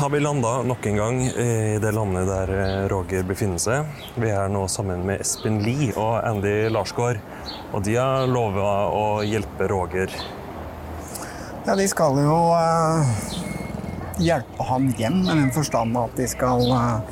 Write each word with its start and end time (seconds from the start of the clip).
Har 0.00 0.10
vi 0.10 0.20
landa 0.20 0.62
nok 0.62 0.86
en 0.86 0.96
gang 0.96 1.22
i 1.26 1.78
det 1.82 1.90
landet 1.92 2.24
der 2.24 2.50
eh, 2.54 2.84
Roger 2.88 3.24
befinner 3.28 3.60
seg. 3.60 3.88
Vi 4.16 4.30
er 4.32 4.48
nå 4.48 4.62
sammen 4.72 5.02
med 5.04 5.20
Espen 5.20 5.58
Lie 5.60 5.90
og 5.92 6.22
Andy 6.24 6.70
Larsgaard. 6.72 7.18
Og 7.76 7.82
de 7.84 7.98
har 7.98 8.24
lova 8.24 8.70
å 8.96 9.02
hjelpe 9.28 9.66
Roger. 9.68 10.14
Ja, 11.66 11.74
de 11.76 11.84
skal 11.92 12.16
jo 12.16 12.38
uh, 12.56 13.12
hjelpe 14.24 14.68
han 14.70 14.88
hjem, 14.96 15.18
i 15.20 15.34
den 15.34 15.52
forstand 15.52 15.98
at 16.00 16.16
de 16.16 16.30
skal 16.32 16.64
uh, 16.72 17.04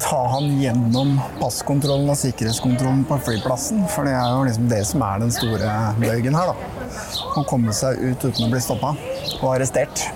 ta 0.00 0.22
han 0.32 0.48
gjennom 0.62 1.18
passkontrollen 1.42 2.08
og 2.08 2.16
sikkerhetskontrollen 2.22 3.04
på 3.10 3.20
flyplassen. 3.28 3.84
For 3.92 4.08
det 4.08 4.16
er 4.16 4.32
jo 4.32 4.48
liksom 4.48 4.72
det 4.72 4.80
som 4.94 5.04
er 5.10 5.20
den 5.26 5.36
store 5.42 5.76
bøygen 6.00 6.40
her, 6.40 6.54
da. 6.54 6.96
Å 7.36 7.44
komme 7.52 7.76
seg 7.76 8.00
ut 8.00 8.24
uten 8.30 8.48
å 8.48 8.50
bli 8.56 8.64
stoppa 8.64 8.94
og 9.42 9.46
arrestert. 9.52 10.08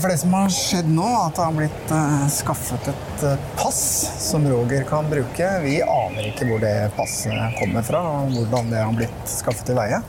For 0.00 0.10
det 0.10 0.16
som 0.18 0.32
har 0.34 0.50
skjedd 0.50 0.88
nå, 0.90 1.04
er 1.06 1.20
at 1.28 1.36
det 1.38 1.44
har 1.44 1.54
blitt 1.54 1.92
eh, 1.94 2.22
skaffet 2.34 2.88
et 2.90 3.24
eh, 3.28 3.42
pass 3.54 3.82
som 4.24 4.46
Roger 4.50 4.82
kan 4.88 5.06
bruke. 5.06 5.50
Vi 5.62 5.76
aner 5.86 6.30
ikke 6.32 6.48
hvor 6.48 6.62
det 6.62 6.72
passet 6.96 7.60
kommer 7.60 7.86
fra, 7.86 8.00
og 8.24 8.34
hvordan 8.34 8.72
det 8.72 8.80
har 8.82 8.96
blitt 8.96 9.30
skaffet 9.30 9.70
til 9.70 9.78
veie. 9.78 10.00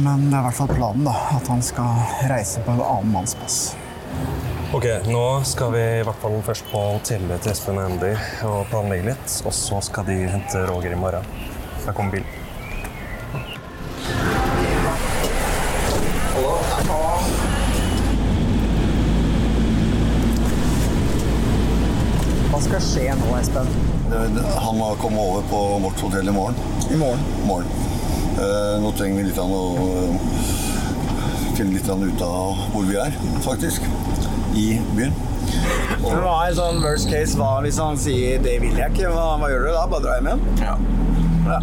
Men 0.00 0.30
det 0.30 0.32
er 0.32 0.40
i 0.40 0.46
hvert 0.48 0.58
fall 0.62 0.72
planen, 0.72 1.04
da. 1.08 1.12
At 1.36 1.52
han 1.52 1.60
skal 1.64 2.00
reise 2.32 2.64
på 2.64 2.72
en 2.72 2.80
annen 2.86 3.12
manns 3.18 3.36
pass. 3.36 3.60
Ok, 4.76 4.88
nå 5.12 5.26
skal 5.48 5.76
vi 5.76 5.84
i 6.00 6.02
hvert 6.08 6.24
fall 6.24 6.40
først 6.48 6.72
på 6.72 6.86
hotellet 6.96 7.44
til 7.44 7.52
Espen 7.52 7.78
og 7.80 7.92
Andy 7.92 8.14
og 8.48 8.64
planlegge 8.72 9.12
litt. 9.12 9.38
Og 9.44 9.52
så 9.60 9.84
skal 9.84 10.08
de 10.08 10.22
hente 10.32 10.64
Roger 10.72 10.96
i 10.96 11.04
morgen. 11.04 11.32
Der 11.84 11.92
kommer 11.92 12.16
bilen. 12.16 12.45
Skal 22.66 22.82
skje 22.82 23.14
nå, 23.18 23.28
Espen? 23.38 23.68
Han 24.62 24.78
må 24.78 24.92
komme 25.00 25.22
over 25.22 25.46
på 25.50 25.60
vårt 25.84 26.00
hotell 26.06 26.28
i 26.28 26.34
morgen. 26.34 26.58
I 26.90 26.98
morgen? 26.98 27.22
morgen. 27.46 27.70
Eh, 28.36 28.74
nå 28.82 28.92
trenger 28.98 29.22
vi 29.22 29.28
litt 29.30 29.38
av 29.40 29.52
å 29.52 29.60
eh, 29.86 30.16
finne 31.56 31.72
litt 31.72 31.88
ut 31.88 32.22
av 32.26 32.58
hvor 32.74 32.84
vi 32.88 32.98
er, 33.00 33.14
faktisk. 33.44 33.86
I 34.56 34.66
byen. 34.96 35.14
Men 36.02 36.20
Hva 36.22 36.34
er 36.46 36.56
sånn 36.56 36.82
worst 36.82 37.08
case? 37.10 37.36
Hva 37.38 37.60
hvis 37.64 37.78
han 37.80 37.98
sier 38.00 38.40
'det 38.42 38.56
vil 38.62 38.76
jeg 38.76 38.92
ikke'? 38.92 39.12
Hva, 39.14 39.36
hva 39.40 39.50
gjør 39.52 39.66
du 39.66 39.70
da? 39.72 39.84
Bare 39.92 40.02
dra 40.04 40.16
hjem 40.16 40.30
igjen? 40.32 40.42
Ja. 40.60 40.74
Ja. 41.46 41.60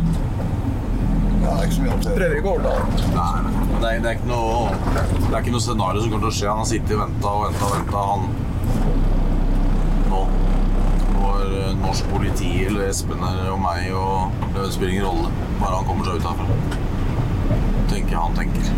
Ja, 1.43 1.49
det 1.49 1.59
er 1.59 1.63
ikke 1.67 1.75
så 1.75 1.81
mye 1.83 1.93
annet. 1.93 2.07
Prøver 2.15 2.35
ikke 2.39 2.49
å 2.49 2.55
overtale. 2.55 2.83
Nei, 3.17 3.37
nei. 3.43 3.53
Det 3.73 3.87
er, 3.89 3.99
det 3.99 4.09
er 4.09 4.15
ikke 4.15 4.31
noe 4.31 4.71
Det 5.27 5.33
er 5.33 5.41
ikke 5.41 5.55
noe 5.57 5.65
scenario 5.67 5.99
som 6.01 6.09
kommer 6.13 6.25
til 6.29 6.31
å 6.31 6.37
skje. 6.39 6.47
Han 6.49 6.61
har 6.63 6.69
sittet 6.69 6.95
og 6.95 7.01
venta 7.03 7.27
og 7.33 7.41
venta 7.49 7.63
og 7.67 7.73
venta. 7.75 7.97
Han 8.13 8.21
Nå 10.13 10.19
Når 11.43 11.55
eh, 11.59 11.71
norsk 11.75 12.05
politi 12.07 12.49
eller 12.63 12.87
Espen 12.87 13.19
her 13.19 13.49
og 13.51 13.57
meg 13.59 13.89
og 13.99 14.31
Det 14.53 14.69
spiller 14.71 14.93
ingen 14.93 15.07
rolle. 15.09 15.31
Bare 15.59 15.75
han 15.75 15.87
kommer 15.89 16.07
seg 16.07 16.15
ut 16.15 16.27
herfra. 16.29 16.45
Tenker 17.91 18.15
han 18.15 18.37
tenker. 18.37 18.69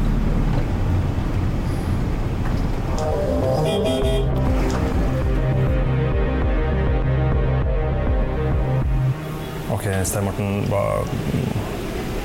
Ok, 9.76 9.86
Stein 10.10 10.26
Morten, 10.26 10.66
hva, 10.72 10.84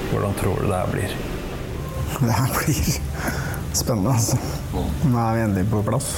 hvordan 0.08 0.40
tror 0.40 0.64
du 0.64 0.70
det 0.70 0.80
her 0.80 0.92
blir? 0.96 1.16
Det 2.16 2.32
her 2.32 2.52
blir 2.56 2.92
spennende, 3.76 4.16
altså. 4.16 4.40
Nå 5.04 5.16
er 5.20 5.34
vi 5.36 5.48
endelig 5.50 5.68
på 5.68 5.84
plass. 5.84 6.14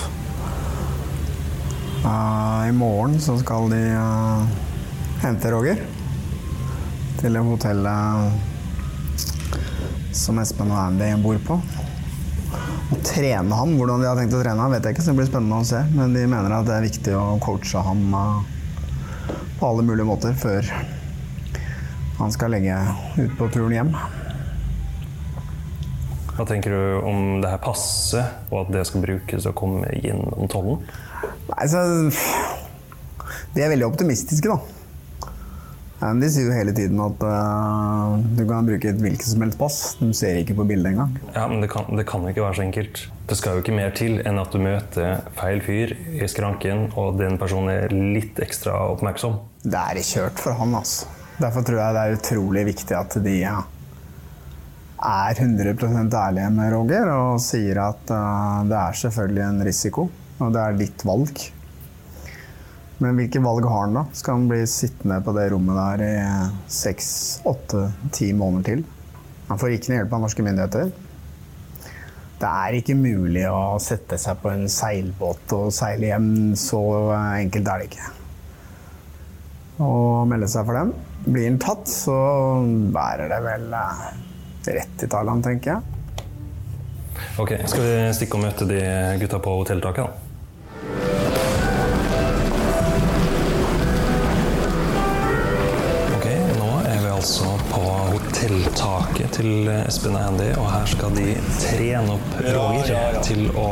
Eh, 2.05 2.69
I 2.69 2.73
morgen 2.73 3.21
så 3.21 3.39
skal 3.39 3.71
de 3.71 3.79
uh, 3.95 4.43
hente 5.23 5.51
Roger 5.55 5.79
til 7.21 7.37
det 7.37 7.43
hotellet 7.47 8.33
som 10.11 10.41
Espen 10.43 10.73
og 10.75 10.81
Andy 10.81 11.13
bor 11.23 11.39
på. 11.47 11.61
Å 12.93 12.99
trene 13.07 13.55
han, 13.55 13.77
Hvordan 13.79 14.03
de 14.03 14.09
har 14.11 14.19
tenkt 14.19 14.35
å 14.35 14.41
trene 14.43 14.59
ham, 14.59 14.75
vet 14.75 14.83
jeg 14.83 14.97
ikke, 14.97 15.05
så 15.05 15.13
det 15.13 15.21
blir 15.21 15.31
spennende 15.31 15.61
å 15.63 15.69
se. 15.69 15.85
Men 15.95 16.17
de 16.17 16.25
mener 16.27 16.57
at 16.57 16.67
det 16.67 16.75
er 16.75 16.89
viktig 16.89 17.15
å 17.15 17.39
coache 17.45 17.85
ham 17.87 18.03
uh, 18.19 18.43
på 19.61 19.71
alle 19.71 19.87
mulige 19.87 20.09
måter 20.09 20.35
før 20.35 20.67
han 22.19 22.35
skal 22.35 22.51
legge 22.57 22.75
ut 23.15 23.39
på 23.39 23.47
turen 23.55 23.77
hjem. 23.79 23.95
Hva 26.33 26.45
tenker 26.51 26.75
du 26.75 26.83
om 27.07 27.39
det 27.45 27.55
her 27.55 27.63
passet, 27.63 28.43
og 28.51 28.65
at 28.65 28.75
det 28.75 28.87
skal 28.91 29.07
brukes 29.07 29.47
å 29.47 29.55
komme 29.55 29.87
gjennom 30.03 30.51
tollen? 30.51 30.83
Nei, 31.51 31.67
så 31.69 31.83
De 33.53 33.65
er 33.65 33.73
veldig 33.73 33.89
optimistiske, 33.89 34.49
da. 34.49 34.83
De 36.03 36.27
sier 36.35 36.49
jo 36.49 36.55
hele 36.55 36.73
tiden 36.75 36.99
at 36.99 37.21
uh, 37.23 38.17
du 38.35 38.43
kan 38.49 38.67
bruke 38.67 38.89
et 38.91 38.99
hvilket 38.99 39.29
som 39.29 39.45
helst 39.45 39.59
pass. 39.61 39.77
De 40.01 40.09
ser 40.17 40.41
ikke 40.41 40.57
på 40.59 40.65
bildet 40.67 40.91
engang. 40.91 41.13
Ja, 41.31 41.45
men 41.47 41.63
det 41.63 41.69
kan, 41.71 41.87
det 41.95 42.09
kan 42.09 42.25
ikke 42.27 42.43
være 42.43 42.59
så 42.59 42.65
enkelt. 42.65 43.05
Det 43.31 43.39
skal 43.39 43.55
jo 43.55 43.63
ikke 43.63 43.77
mer 43.77 43.95
til 43.95 44.19
enn 44.27 44.41
at 44.43 44.51
du 44.51 44.59
møter 44.65 45.23
feil 45.39 45.63
fyr 45.63 45.95
i 46.19 46.27
skranken, 46.31 46.89
og 46.99 47.21
den 47.21 47.39
personen 47.39 47.71
er 47.77 47.95
litt 47.95 48.41
ekstra 48.43 48.75
oppmerksom. 48.97 49.39
Det 49.63 49.79
er 49.79 50.03
kjørt 50.03 50.43
for 50.43 50.59
han, 50.59 50.75
altså. 50.81 51.07
Derfor 51.39 51.65
tror 51.67 51.79
jeg 51.79 51.95
det 51.95 52.03
er 52.03 52.19
utrolig 52.19 52.67
viktig 52.73 52.99
at 52.99 53.15
de 53.23 53.37
ja, 53.39 53.55
er 55.07 55.39
100% 55.39 56.19
ærlige 56.19 56.51
med 56.55 56.75
Roger 56.75 57.15
og 57.15 57.39
sier 57.43 57.79
at 57.87 58.11
uh, 58.11 58.67
det 58.67 58.79
er 58.81 58.99
selvfølgelig 59.05 59.47
en 59.47 59.65
risiko, 59.71 60.09
og 60.47 60.55
det 60.55 60.63
er 60.63 60.81
ditt 60.81 61.05
valg. 61.07 61.45
Men 63.03 63.19
hvilke 63.19 63.43
valg 63.43 63.67
har 63.67 63.87
han 63.87 63.97
da? 63.99 64.03
Skal 64.15 64.37
han 64.39 64.51
bli 64.51 64.61
sittende 64.71 65.19
på 65.27 65.35
det 65.35 65.49
rommet 65.51 65.79
der 65.79 66.03
i 66.07 66.13
seks, 66.71 67.09
åtte, 67.49 67.89
ti 68.15 68.31
måneder 68.37 68.69
til? 68.69 68.85
Han 69.49 69.59
får 69.59 69.75
ikke 69.75 69.91
noe 69.91 69.99
hjelp 69.99 70.15
av 70.15 70.23
norske 70.23 70.45
myndigheter. 70.47 70.93
Det 72.43 72.51
er 72.51 72.79
ikke 72.79 72.99
mulig 72.99 73.45
å 73.51 73.79
sette 73.83 74.19
seg 74.19 74.39
på 74.43 74.51
en 74.51 74.65
seilbåt 74.71 75.55
og 75.55 75.71
seile 75.75 76.09
hjem. 76.11 76.31
Så 76.59 76.81
enkelt 77.15 77.71
er 77.71 77.83
det 77.83 77.91
ikke. 77.91 78.11
Og 79.83 80.29
melde 80.31 80.51
seg 80.51 80.67
for 80.67 80.79
dem. 80.79 80.95
Blir 81.27 81.47
han 81.49 81.61
tatt, 81.63 81.87
så 81.91 82.17
bærer 82.95 83.31
det 83.31 83.39
vel 83.45 83.69
eh, 83.79 84.09
rett 84.79 84.99
til 84.99 85.11
Thailand, 85.11 85.47
tenker 85.47 85.77
jeg. 85.77 85.99
Ok, 87.39 87.55
skal 87.67 87.87
vi 87.87 87.95
stikke 88.17 88.39
og 88.39 88.47
møte 88.47 88.67
de 88.69 88.83
gutta 89.23 89.39
på 89.43 89.55
hotelltaket, 89.61 90.07
da? 90.07 90.32
Hotelltaket 98.73 99.35
til 99.37 99.69
Espen 99.69 100.15
og 100.17 100.23
Andy, 100.31 100.49
og 100.57 100.67
her 100.71 100.87
skal 100.89 101.13
de 101.17 101.35
trene 101.61 102.15
opp 102.15 102.37
Roger 102.41 103.19
til 103.25 103.51
å 103.59 103.67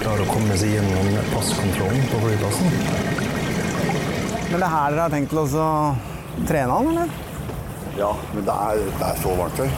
klare 0.00 0.24
å 0.24 0.28
komme 0.30 0.56
seg 0.56 0.76
gjennom 0.76 1.10
passkontrollen 1.34 2.06
på 2.10 2.20
flyplassen. 2.22 2.70
Men 4.50 4.56
det 4.56 4.64
er 4.64 4.72
her 4.72 4.94
dere 4.94 5.02
har 5.02 5.12
tenkt 5.12 5.32
til 5.34 5.42
å 5.42 5.68
trene 6.48 6.78
han, 6.78 6.88
eller? 6.92 7.12
Ja, 7.96 8.12
men 8.32 8.46
det 8.46 8.56
er, 8.68 8.84
det 8.86 9.10
er 9.10 9.20
så 9.20 9.34
varmt 9.36 9.60
her 9.60 9.76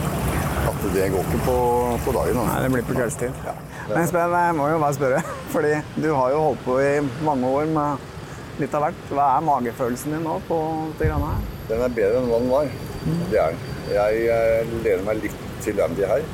at 0.69 0.85
det 0.93 1.09
går 1.15 1.25
ikke 1.25 1.41
på, 1.47 1.59
på 2.05 2.15
dagen. 2.15 2.39
Nei, 2.45 2.59
det 2.63 2.71
blir 2.75 2.87
på 2.87 2.95
kveldstid. 2.99 3.43
Ja. 3.47 3.55
Men 3.89 4.03
Espen, 4.03 4.35
jeg 4.37 4.57
må 4.59 4.69
jo 4.69 4.81
bare 4.83 4.99
spørre, 4.99 5.23
fordi 5.55 5.75
du 5.97 6.13
har 6.13 6.35
jo 6.35 6.45
holdt 6.51 6.63
på 6.67 6.79
i 6.85 6.95
mange 7.27 7.51
år 7.59 7.71
med 7.75 8.63
litt 8.63 8.75
av 8.75 8.87
hvert. 8.87 9.07
Hva 9.11 9.33
er 9.37 9.47
magefølelsen 9.49 10.15
din 10.15 10.27
nå 10.27 10.39
på 10.47 10.59
dette 10.93 11.09
greiene 11.09 11.33
her? 11.33 11.47
Den 11.71 11.85
er 11.85 11.99
bedre 11.99 12.21
enn 12.21 12.31
hva 12.31 12.43
den 12.43 12.53
var. 12.53 12.71
Det 13.07 13.39
er 13.39 13.45
han. 13.45 13.59
Jeg 13.89 14.25
eh, 14.33 14.73
lener 14.85 15.05
meg 15.07 15.21
litt 15.23 15.45
til 15.65 15.81
Andy 15.81 16.05
her, 16.09 16.25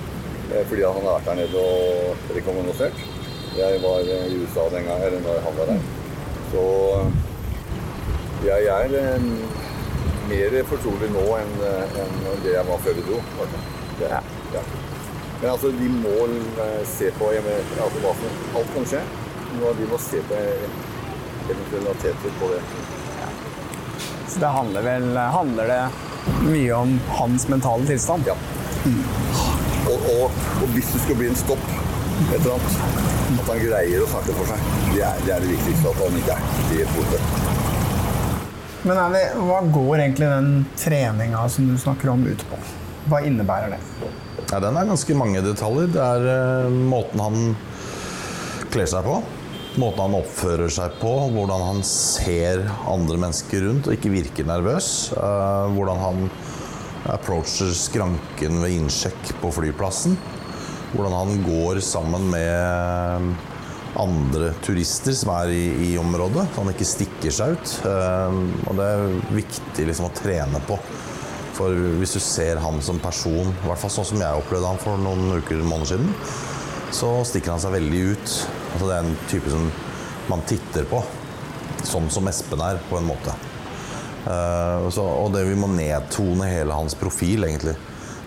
eh, 0.50 0.62
fordi 0.68 0.82
han 0.82 0.96
har 0.98 1.18
vært 1.18 1.28
der 1.28 1.38
nede 1.42 1.60
og 1.60 2.30
rekommandert. 2.36 3.02
Jeg 3.54 3.82
var 3.82 4.08
eh, 4.14 4.24
i 4.32 4.38
USA 4.42 4.64
den 4.72 4.88
gang, 4.88 5.04
eller 5.06 5.20
når 5.22 5.44
han 5.44 5.58
var 5.58 5.70
der. 5.70 5.84
Så 6.54 6.64
jeg 8.44 8.66
er 8.70 9.20
mer 10.28 10.56
fortrolig 10.68 11.10
nå 11.12 11.24
enn 11.38 11.54
enn 11.64 12.16
det 12.44 12.54
jeg 12.54 12.68
var 12.68 12.82
før 12.86 12.98
vi 12.98 13.06
dro. 13.10 13.20
Det, 14.00 14.10
Ja. 14.54 14.62
Men 15.40 15.50
altså, 15.50 15.68
de 15.76 15.88
må 15.90 16.12
se 16.88 17.10
på 17.18 17.28
mener, 17.44 17.80
altså, 17.84 18.12
Alt 18.56 18.70
kan 18.74 18.86
skje. 18.88 19.00
Men 19.50 19.76
De 19.80 19.88
må 19.90 19.98
se 20.00 20.22
på 20.28 20.38
eventualiteter 21.50 22.36
på 22.40 22.50
det. 22.52 22.60
Så 24.30 24.40
det 24.40 24.52
handler 24.54 24.86
vel 24.86 25.16
handler 25.18 25.68
det 25.68 25.82
mye 26.44 26.72
om 26.76 26.94
hans 27.18 27.48
mentale 27.48 27.86
tilstand? 27.88 28.28
Ja. 28.28 28.36
Og, 29.84 30.06
og, 30.14 30.38
og 30.62 30.70
hvis 30.72 30.88
det 30.92 31.02
skulle 31.02 31.20
bli 31.20 31.30
en 31.32 31.38
stopp, 31.38 31.66
et 32.30 32.38
eller 32.38 32.54
annet, 32.54 32.78
at 33.34 33.50
han 33.50 33.60
greier 33.60 34.04
å 34.04 34.08
snakke 34.08 34.36
for 34.38 34.48
seg, 34.48 34.70
det 34.94 35.02
er 35.04 35.22
det, 35.24 35.34
er 35.34 35.44
det 35.44 35.52
viktigste. 35.52 35.92
At 35.92 36.02
han 36.04 36.18
ikke 36.20 36.38
er 36.38 36.72
helt 36.72 36.96
borte. 36.96 37.20
Men 38.84 39.00
Andy, 39.00 39.22
hva 39.48 39.60
går 39.72 39.94
egentlig 39.96 40.28
den 40.28 40.50
treninga 40.76 41.46
som 41.52 41.68
du 41.70 41.76
snakker 41.80 42.12
om, 42.12 42.26
ut 42.28 42.42
på? 42.50 42.58
Hva 43.08 43.20
innebærer 43.24 43.76
det? 43.76 43.80
Ja, 44.50 44.60
den 44.60 44.76
er 44.76 44.88
ganske 44.88 45.16
mange 45.16 45.40
detaljer. 45.44 45.88
Det 45.92 46.04
er 46.04 46.68
uh, 46.68 46.76
måten 46.92 47.22
han 47.24 47.56
kler 48.72 48.88
seg 48.90 49.06
på. 49.06 49.18
Måten 49.74 50.04
han 50.04 50.14
oppfører 50.14 50.70
seg 50.70 51.00
på, 51.00 51.10
hvordan 51.34 51.62
han 51.66 51.80
ser 51.88 52.60
andre 52.86 53.16
mennesker 53.18 53.64
rundt 53.66 53.88
og 53.88 53.96
ikke 53.96 54.12
virker 54.12 54.46
nervøs. 54.46 55.10
eh, 55.18 55.72
hvordan 55.74 55.98
han 55.98 56.28
approacher 57.10 57.72
skranken 57.74 58.62
ved 58.62 58.76
innsjekk 58.78 59.34
på 59.42 59.50
flyplassen. 59.56 60.14
Hvordan 60.94 61.16
han 61.18 61.42
går 61.42 61.82
sammen 61.82 62.30
med 62.30 63.34
andre 63.98 64.52
turister 64.62 65.14
som 65.14 65.34
er 65.34 65.50
i, 65.50 65.64
i 65.90 65.98
området, 65.98 66.46
så 66.54 66.62
han 66.62 66.70
ikke 66.70 66.86
stikker 66.86 67.34
seg 67.34 67.58
ut. 67.58 67.74
Eh, 67.90 68.40
og 68.68 68.78
det 68.78 68.88
er 68.92 69.20
viktig 69.34 69.90
liksom, 69.90 70.06
å 70.06 70.16
trene 70.22 70.62
på. 70.70 70.78
For 71.54 71.74
hvis 71.98 72.14
du 72.14 72.22
ser 72.22 72.62
han 72.62 72.78
som 72.82 73.02
person, 73.02 73.50
i 73.50 73.66
hvert 73.66 73.82
fall 73.82 73.92
sånn 73.98 74.12
som 74.14 74.22
jeg 74.22 74.38
opplevde 74.38 74.70
han 74.70 74.82
for 74.82 75.02
noen 75.02 75.34
uker 75.38 75.66
måneder 75.66 75.96
siden, 75.96 76.14
så 76.94 77.10
stikker 77.26 77.54
han 77.54 77.62
seg 77.62 77.74
veldig 77.74 78.02
ut. 78.12 78.34
Altså, 78.72 78.86
det 78.86 78.94
er 78.94 79.02
en 79.02 79.16
type 79.30 79.50
som 79.52 79.68
man 80.30 80.44
titter 80.48 80.86
på, 80.88 81.02
sånn 81.84 82.06
som 82.12 82.30
Espen 82.30 82.62
er, 82.64 82.80
på 82.88 82.98
en 83.00 83.08
måte. 83.08 83.34
Uh, 84.24 84.88
så, 84.94 85.04
og 85.04 85.34
det 85.34 85.44
vi 85.50 85.56
må 85.58 85.68
nedtone 85.68 86.48
hele 86.48 86.76
hans 86.76 86.96
profil, 86.96 87.44
egentlig. 87.48 87.76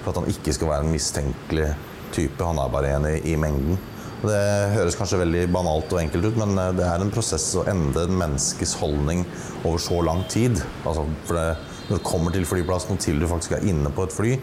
For 0.03 0.11
at 0.11 0.21
han 0.21 0.31
ikke 0.31 0.53
skal 0.55 0.71
være 0.71 0.85
en 0.85 0.93
mistenkelig 0.93 1.71
type. 2.15 2.43
Han 2.43 2.59
er 2.61 2.73
bare 2.73 2.91
en 2.97 3.07
i, 3.09 3.15
i 3.31 3.37
mengden. 3.39 3.79
Det 4.17 4.37
høres 4.73 4.95
kanskje 4.97 5.19
veldig 5.21 5.43
banalt 5.53 5.91
og 5.93 5.99
enkelt 6.01 6.25
ut, 6.25 6.37
men 6.41 6.57
eh, 6.57 6.71
det 6.77 6.85
er 6.87 7.03
en 7.03 7.13
prosess 7.13 7.51
å 7.59 7.67
endre 7.69 8.07
en 8.07 8.15
menneskes 8.17 8.73
holdning 8.79 9.21
over 9.61 9.81
så 9.81 9.99
lang 10.05 10.23
tid. 10.31 10.57
Altså, 10.89 11.05
det, 11.29 11.49
når 11.87 11.99
du 11.99 12.05
kommer 12.05 12.33
til 12.33 12.47
flyplassen 12.49 12.97
og 12.97 13.03
til 13.03 13.21
du 13.21 13.27
faktisk 13.29 13.57
er 13.57 13.67
inne 13.69 13.93
på 13.93 14.07
et 14.07 14.15
fly, 14.15 14.37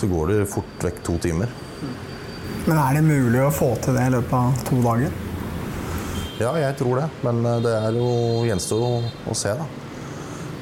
så 0.00 0.08
går 0.10 0.32
det 0.32 0.48
fort 0.50 0.88
vekk 0.88 1.04
to 1.06 1.20
timer. 1.22 1.52
Men 2.62 2.78
er 2.78 2.94
det 2.94 3.02
mulig 3.02 3.40
å 3.42 3.50
få 3.50 3.72
til 3.82 3.96
det 3.98 4.04
i 4.06 4.12
løpet 4.14 4.34
av 4.38 4.58
to 4.68 4.76
dager? 4.84 5.14
Ja, 6.38 6.52
jeg 6.58 6.76
tror 6.78 7.00
det, 7.00 7.08
men 7.26 7.40
eh, 7.46 7.60
det 7.62 7.72
er 7.74 7.96
jo 7.98 8.10
gjenstår 8.46 8.84
å, 8.86 8.92
å 9.30 9.34
se, 9.36 9.54
da. 9.58 9.66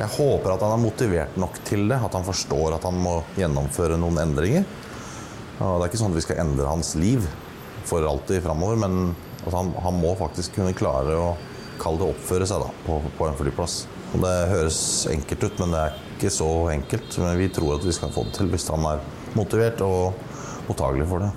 Jeg 0.01 0.09
håper 0.15 0.55
at 0.55 0.63
han 0.65 0.73
er 0.79 0.81
motivert 0.81 1.37
nok 1.41 1.59
til 1.69 1.85
det, 1.91 1.99
at 2.01 2.15
han 2.17 2.25
forstår 2.25 2.79
at 2.79 2.87
han 2.89 2.97
må 2.97 3.19
gjennomføre 3.37 3.99
noen 4.01 4.23
endringer. 4.23 4.65
Og 5.61 5.77
det 5.77 5.85
er 5.85 5.91
ikke 5.91 6.01
sånn 6.01 6.15
at 6.15 6.19
vi 6.23 6.25
skal 6.25 6.41
endre 6.41 6.71
hans 6.71 6.95
liv 6.97 7.27
for 7.89 8.07
alltid 8.09 8.41
framover, 8.47 8.81
men 8.81 9.13
han, 9.53 9.75
han 9.85 10.01
må 10.01 10.15
faktisk 10.17 10.57
kunne 10.57 10.77
klare 10.77 11.19
å 11.21 11.35
kalle 11.81 12.01
det 12.01 12.09
oppføre 12.15 12.49
seg 12.49 12.65
da, 12.65 12.73
på, 12.87 12.97
på 13.19 13.29
en 13.29 13.37
flyplass. 13.37 13.77
Det 14.11 14.35
høres 14.51 14.81
enkelt 15.13 15.45
ut, 15.45 15.61
men 15.61 15.77
det 15.77 15.85
er 15.85 16.01
ikke 16.17 16.33
så 16.33 16.49
enkelt. 16.73 17.21
Men 17.21 17.39
vi 17.41 17.53
tror 17.53 17.77
at 17.77 17.85
vi 17.85 17.95
skal 17.97 18.13
få 18.17 18.25
det 18.29 18.35
til 18.41 18.51
hvis 18.53 18.69
han 18.73 18.89
er 18.89 19.05
motivert 19.37 19.85
og 19.85 20.17
mottagelig 20.69 21.09
for 21.13 21.29
det. 21.29 21.31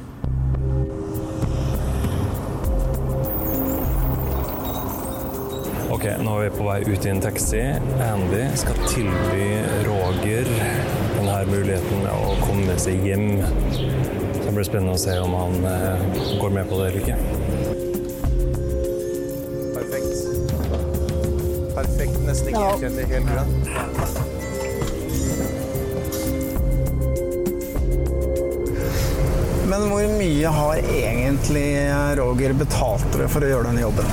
Ok, 5.94 6.08
nå 6.26 6.32
er 6.42 6.48
vi 6.48 6.54
på 6.58 6.64
vei 6.66 6.80
ut 6.90 7.06
i 7.06 7.10
en 7.12 7.20
taxi. 7.22 7.60
Andy 8.02 8.48
skal 8.58 8.74
tilby 8.90 9.44
Roger 9.86 10.48
denne 11.14 11.36
muligheten 11.52 12.00
med 12.02 12.10
å 12.10 12.34
komme 12.42 12.74
seg 12.82 13.06
hjem. 13.06 13.28
Så 13.78 14.40
det 14.48 14.54
blir 14.56 14.66
spennende 14.66 14.96
å 14.98 15.02
se 15.04 15.14
om 15.22 15.36
han 15.38 15.54
eh, 15.70 16.02
går 16.42 16.56
med 16.56 16.66
på 16.72 16.80
det 16.80 16.88
eller 16.90 16.98
ikke. 17.04 17.18
Perfekt. 19.76 20.18
Perfekt. 21.76 22.18
Nesten 22.26 22.50
ikke 22.50 22.74
kjent, 22.82 22.98
helt 23.14 23.30
grønn. 23.30 23.52
Men 29.70 29.82
hvor 29.94 30.10
mye 30.18 30.58
har 30.58 30.76
egentlig 30.82 31.70
Roger 32.18 32.58
betalt 32.58 33.06
dere 33.14 33.30
for 33.30 33.46
å 33.46 33.54
gjøre 33.54 33.70
denne 33.70 33.86
jobben? 33.86 34.10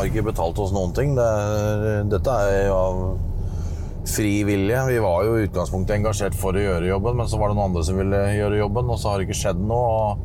Har 0.00 0.08
ikke 0.08 0.30
betalt 0.30 0.56
oss 0.62 0.70
noen 0.72 0.94
ting. 0.96 1.10
Det 1.12 1.24
er, 1.28 2.06
dette 2.08 2.32
er 2.32 2.70
jo 2.70 2.76
av 2.78 3.00
fri 4.08 4.30
vilje. 4.48 4.78
Vi 4.88 4.96
var 5.04 5.26
jo 5.26 5.34
i 5.36 5.42
utgangspunktet 5.44 5.98
engasjert 5.98 6.38
for 6.40 6.56
å 6.56 6.62
gjøre 6.62 6.88
jobben, 6.88 7.18
men 7.18 7.28
så 7.28 7.36
var 7.36 7.50
det 7.50 7.58
noen 7.58 7.68
andre 7.68 7.82
som 7.84 8.00
ville 8.00 8.20
gjøre 8.32 8.62
jobben, 8.62 8.88
og 8.88 8.96
så 8.96 9.10
har 9.10 9.20
det 9.20 9.28
ikke 9.28 9.36
skjedd 9.42 9.60
noe. 9.60 10.16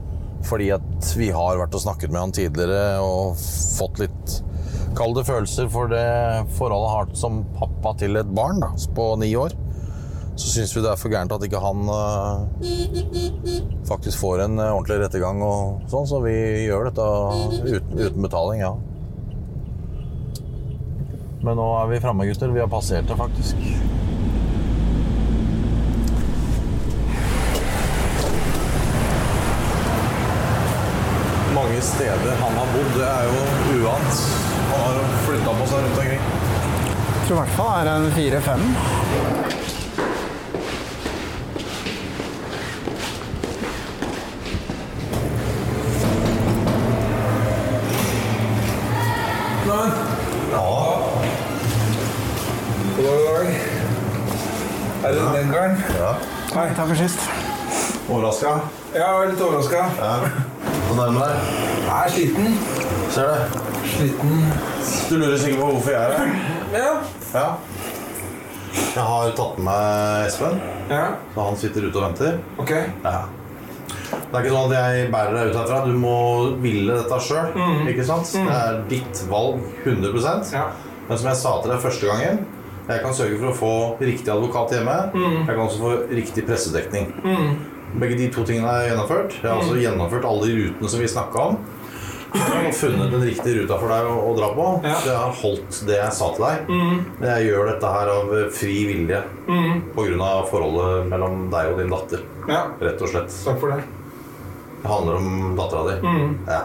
Fordi 0.47 0.69
at 0.77 1.11
vi 1.19 1.27
har 1.35 1.59
vært 1.59 1.75
og 1.75 1.83
snakket 1.83 2.13
med 2.13 2.21
han 2.21 2.33
tidligere 2.39 3.03
og 3.03 3.35
fått 3.75 3.99
litt 3.99 4.37
kalde 4.95 5.25
følelser 5.27 5.67
for 5.75 5.91
det 5.91 6.07
forholdet 6.55 6.93
han 6.93 6.95
har 6.95 7.13
som 7.19 7.43
pappa 7.59 7.97
til 7.99 8.15
et 8.21 8.31
barn 8.31 8.63
da, 8.63 8.71
på 8.95 9.11
ni 9.19 9.33
år, 9.35 9.59
så 10.39 10.53
syns 10.53 10.71
vi 10.71 10.85
det 10.85 10.93
er 10.93 11.03
for 11.03 11.11
gærent 11.11 11.35
at 11.35 11.43
ikke 11.43 11.59
han 11.59 11.83
uh, 11.91 12.47
faktisk 13.91 14.23
får 14.23 14.45
en 14.45 14.55
øh, 14.55 14.71
ordentlig 14.77 15.01
rettergang 15.03 15.43
og 15.43 15.83
sånn, 15.91 16.07
så 16.07 16.23
vi 16.23 16.35
gjør 16.69 16.93
dette 16.93 17.07
uten, 17.75 18.03
uten 18.05 18.23
betaling, 18.23 18.63
ja. 18.63 18.75
Men 21.45 21.59
nå 21.59 21.65
er 21.77 21.89
vi 21.91 21.97
framme, 22.01 22.25
gutter. 22.25 22.49
Vi 22.49 22.59
har 22.59 22.67
passert 22.67 23.05
det, 23.05 23.15
faktisk. 23.19 23.55
Mange 31.53 31.81
steder 31.81 32.41
han 32.41 32.57
har 32.57 32.73
bodd, 32.73 32.89
det 32.97 33.05
er 33.11 33.29
jo 33.29 33.83
uant. 33.83 34.25
Han 34.71 34.83
har 34.87 34.99
flytta 35.27 35.55
på 35.59 35.69
seg 35.69 35.85
rundt 35.85 36.01
omkring. 36.01 36.25
Jeg 36.25 37.27
tror 37.27 37.37
i 37.37 37.39
hvert 37.43 37.55
fall 37.59 37.73
er 37.77 37.93
en 37.93 38.11
fire-fem. 38.17 39.73
Dag. 53.35 53.51
Er 55.05 55.13
det 55.13 55.25
den 55.35 55.51
gangen? 55.53 55.83
Ja. 55.99 56.11
Nei, 56.55 56.67
takk 56.77 56.87
for 56.91 56.95
sist. 56.99 57.19
Overraska? 58.09 58.53
Ja, 58.95 58.99
jeg 58.99 59.13
var 59.19 59.29
litt 59.31 59.41
overraska. 59.43 59.85
Ja. 59.99 60.13
Hvor 60.87 60.97
nærme 60.99 61.25
deg? 61.25 61.53
Jeg 61.85 61.95
er 61.95 62.13
sliten. 62.15 62.57
Ser 63.13 63.31
det. 63.31 63.63
Sliten. 63.95 64.35
Du 65.09 65.15
lurer 65.21 65.37
sikkert 65.41 65.61
på 65.61 65.71
hvorfor 65.73 65.93
jeg 65.93 66.03
er 66.03 66.17
her? 66.19 66.35
Ja. 66.75 66.93
Ja. 67.35 67.47
Jeg 68.95 69.03
har 69.09 69.31
tatt 69.35 69.57
med 69.59 69.65
meg 69.67 70.27
Espen, 70.29 70.55
Ja, 70.89 71.01
så 71.33 71.45
han 71.49 71.57
sitter 71.59 71.85
ute 71.89 71.99
og 71.99 72.05
venter. 72.05 72.37
ok. 72.61 72.71
Ja. 73.03 73.17
Det 74.15 74.39
er 74.39 74.43
ikke 74.45 74.53
sånn 74.55 74.71
at 74.71 74.75
jeg 74.77 75.07
bærer 75.11 75.33
deg 75.35 75.49
ut 75.51 75.57
herfra. 75.59 75.79
Du 75.85 75.95
må 75.99 76.15
ville 76.63 76.95
dette 77.01 77.17
sjøl. 77.23 77.55
Ikke 77.91 78.05
sant? 78.07 78.31
Det 78.35 78.55
er 78.55 78.81
ditt 78.91 79.21
valg 79.31 79.59
100% 79.85 80.53
Ja. 80.55 80.65
Men 81.09 81.17
som 81.21 81.27
jeg 81.29 81.37
sa 81.41 81.51
til 81.61 81.71
deg 81.71 81.81
første 81.83 82.07
gangen, 82.09 82.39
jeg 82.87 83.01
kan 83.01 83.13
sørge 83.17 83.37
for 83.39 83.49
å 83.49 83.55
få 83.57 83.71
riktig 84.05 84.29
advokat 84.33 84.75
hjemme. 84.77 84.97
Jeg 85.15 85.47
kan 85.53 85.63
også 85.65 85.81
få 85.81 85.93
riktig 86.11 86.45
pressedekning. 86.47 87.09
Begge 87.95 88.17
de 88.19 88.27
to 88.33 88.43
tingene 88.45 88.69
er 88.81 88.89
gjennomført. 88.91 89.37
Jeg 89.41 89.49
har 89.49 89.61
også 89.61 89.79
gjennomført 89.79 90.27
alle 90.27 90.49
de 90.49 90.55
rutene 90.59 90.91
som 90.91 91.01
vi 91.01 91.09
snakka 91.09 91.47
om. 91.49 91.57
Jeg 92.35 92.65
har 92.65 92.73
funnet 92.75 93.13
den 93.13 93.21
riktige 93.23 93.61
ruta 93.61 93.77
for 93.79 93.91
deg 93.93 94.07
å, 94.11 94.15
å 94.27 94.31
dra 94.35 94.49
på. 94.57 94.63
Ja. 94.83 94.95
Så 94.99 95.07
jeg 95.07 95.19
har 95.21 95.37
holdt 95.39 95.77
det 95.87 95.99
jeg 96.01 96.15
sa 96.17 96.27
til 96.35 96.43
deg. 96.43 96.71
Men 97.21 97.27
jeg 97.29 97.45
gjør 97.47 97.69
dette 97.71 97.91
her 97.95 98.11
av 98.11 98.33
fri 98.57 98.73
vilje 98.89 99.21
pga. 99.95 100.31
forholdet 100.51 101.07
mellom 101.13 101.45
deg 101.53 101.71
og 101.71 101.79
din 101.79 101.93
datter. 101.95 102.25
ja. 102.51 102.65
Rett 102.83 103.01
og 103.05 103.13
slett. 103.13 103.31
Takk 103.45 103.61
for 103.63 103.71
det. 103.71 103.85
Det 104.81 104.91
handler 104.91 105.15
om 105.21 105.55
dattera 105.57 105.85
di. 105.87 105.95
Ja. 106.51 106.59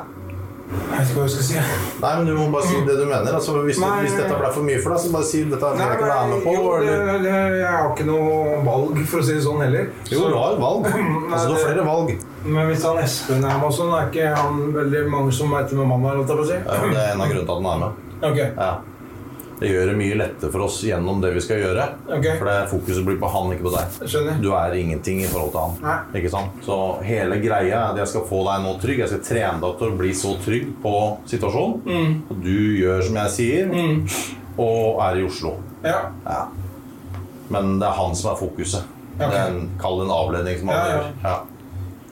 Jeg 0.71 0.99
vet 1.01 1.09
ikke 1.11 1.19
hva 1.19 1.25
jeg 1.27 1.33
skal 1.35 1.47
si. 1.47 1.55
Nei, 2.01 2.11
men 2.17 2.29
du 2.29 2.33
må 2.39 2.45
bare 2.55 2.69
si 2.69 2.81
det 2.87 2.95
du 2.95 3.05
mener. 3.09 3.35
Altså, 3.35 3.55
hvis, 3.67 3.79
Nei, 3.83 3.95
hvis 4.05 4.13
dette 4.15 4.37
ble 4.39 4.51
for 4.55 4.67
mye 4.69 4.83
for 4.85 4.95
deg, 4.95 5.01
så 5.03 5.13
bare 5.17 5.27
si 5.27 5.41
dette 5.51 5.71
vil 5.71 5.83
jeg 5.83 5.97
ikke 5.97 6.11
være 6.11 6.29
med 6.31 6.45
på. 6.45 6.53
jo, 6.55 6.75
det, 6.85 6.99
det, 7.25 7.33
jeg 7.59 7.73
har 7.75 7.89
ikke 7.91 8.07
noe 8.11 8.61
valg, 8.69 9.01
for 9.11 9.23
å 9.23 9.27
si 9.27 9.35
det 9.35 9.45
sånn 9.47 9.65
heller. 9.65 9.89
Jo, 10.13 10.29
du 10.31 10.37
har 10.39 10.55
et 10.55 10.63
valg. 10.63 10.91
Altså, 11.31 11.47
du 11.49 11.55
har 11.55 11.65
flere 11.65 11.87
valg. 11.87 12.15
Men 12.45 12.71
hvis 12.71 12.85
han 12.87 13.01
Espen 13.03 13.45
er 13.45 13.59
med 13.59 13.67
og 13.69 13.75
sånn, 13.77 13.91
er 13.97 14.07
ikke 14.13 14.31
han 14.37 14.63
veldig 14.77 15.03
mange 15.13 15.35
som 15.37 15.53
veit 15.55 15.75
hvem 15.75 15.97
han 15.97 16.07
er? 16.13 16.23
si? 16.49 16.61
Ja, 16.61 16.79
det 16.87 17.03
er 17.03 17.13
en 17.17 17.25
av 17.27 17.35
grunnene 17.35 17.45
til 17.45 17.51
at 17.51 17.59
han 17.59 17.71
er 17.75 17.83
med. 17.85 18.07
Ok. 18.31 18.41
Ja. 18.47 18.71
Det 19.61 19.69
gjør 19.69 19.91
det 19.91 19.95
mye 19.99 20.17
lettere 20.17 20.49
for 20.55 20.65
oss 20.65 20.79
gjennom 20.87 21.19
det 21.21 21.35
vi 21.35 21.43
skal 21.45 21.59
gjøre. 21.61 21.83
Okay. 22.07 22.39
For 22.41 22.49
det 22.49 22.57
fokuset 22.71 23.05
blir 23.05 23.19
på 23.21 23.29
han, 23.29 23.51
ikke 23.53 23.67
på 23.67 23.73
deg. 23.75 23.99
Skjønner. 24.09 24.39
Du 24.41 24.49
er 24.57 24.77
ingenting 24.79 25.21
i 25.21 25.29
forhold 25.29 25.53
til 25.53 25.61
han. 25.85 26.07
Ikke 26.17 26.33
sant? 26.33 26.63
Så 26.65 26.79
hele 27.05 27.37
greia 27.43 27.69
er 27.69 27.91
at 27.91 28.01
jeg 28.01 28.13
skal 28.15 28.25
få 28.31 28.41
deg 28.49 28.65
nå 28.65 28.73
trygg. 28.81 29.03
Jeg 29.05 29.13
skal 29.13 29.23
trene 29.27 29.61
deg 29.61 29.77
til 29.83 29.93
å 29.93 29.99
bli 30.01 30.15
så 30.17 30.33
trygg 30.41 30.71
på 30.81 30.95
situasjonen. 31.29 31.77
Mm. 31.85 32.15
Og 32.33 32.41
du 32.47 32.57
gjør 32.81 33.05
som 33.05 33.21
jeg 33.21 33.35
sier, 33.37 33.77
og 34.57 35.05
er 35.05 35.21
i 35.21 35.27
Oslo. 35.29 35.59
Ja. 35.85 36.01
Ja. 36.25 36.41
Men 37.53 37.77
det 37.83 37.89
er 37.89 37.99
han 37.99 38.17
som 38.17 38.33
er 38.33 38.41
fokuset. 38.41 38.97
Okay. 39.17 39.29
Det 39.29 39.41
er 39.43 39.53
en, 39.53 39.65
Kall 39.81 39.99
det 40.01 40.07
en 40.07 40.15
avledning 40.15 40.61
som 40.63 40.71
han 40.73 40.89
Ja, 40.89 41.01
ja. 41.25 41.39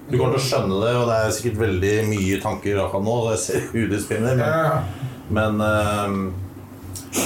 Du 0.08 0.16
kommer 0.16 0.36
til 0.36 0.40
å 0.40 0.46
skjønne 0.46 0.76
det, 0.80 0.92
og 0.96 1.08
det 1.10 1.16
er 1.20 1.32
sikkert 1.36 1.58
veldig 1.60 1.94
mye 2.08 2.36
tanker 2.40 2.80
akkurat 2.80 3.04
nå. 3.04 3.16
Jeg 3.34 3.40
ser 3.44 3.64
hodet 3.72 4.02
spinner, 4.04 4.36
men, 4.36 4.52
ja. 4.52 5.16
men 5.36 5.64
ehm, 5.64 6.22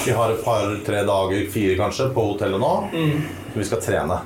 vi 0.05 0.11
har 0.15 0.31
et 0.33 0.43
par-tre 0.45 1.03
dager, 1.07 1.45
fire 1.53 1.75
kanskje, 1.79 2.09
på 2.15 2.25
hotellet 2.31 2.59
nå. 2.61 2.71
Mm. 2.93 3.23
Vi 3.55 3.63
skal 3.67 3.81
trene. 3.83 4.19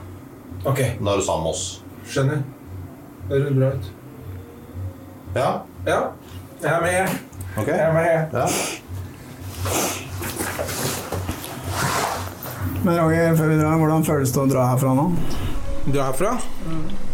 Ok, 0.65 0.79
Da 0.99 1.11
er 1.13 1.17
du 1.17 1.23
sammen 1.25 1.43
med 1.43 1.51
oss. 1.53 1.65
skjønner. 2.09 2.43
Det 3.29 3.41
høres 3.41 3.55
bra 3.57 3.67
ut. 3.75 3.87
Ja? 5.35 5.49
Ja, 5.87 5.99
jeg 6.63 6.71
er 6.71 6.81
med. 6.81 7.17
Ok. 7.57 7.67
Jeg 7.67 7.79
er 7.79 7.93
med. 7.93 8.33
Ja. 8.33 8.47
Men 12.83 12.97
Roger, 13.01 13.35
før 13.35 13.47
vi 13.51 13.57
drar, 13.59 13.77
hvordan 13.81 14.05
føles 14.07 14.31
det 14.31 14.39
å 14.41 14.47
dra 14.49 14.67
herfra 14.71 14.93
nå? 14.95 15.07
Dra 15.87 16.03
er 16.03 16.11
herfra? 16.11 16.35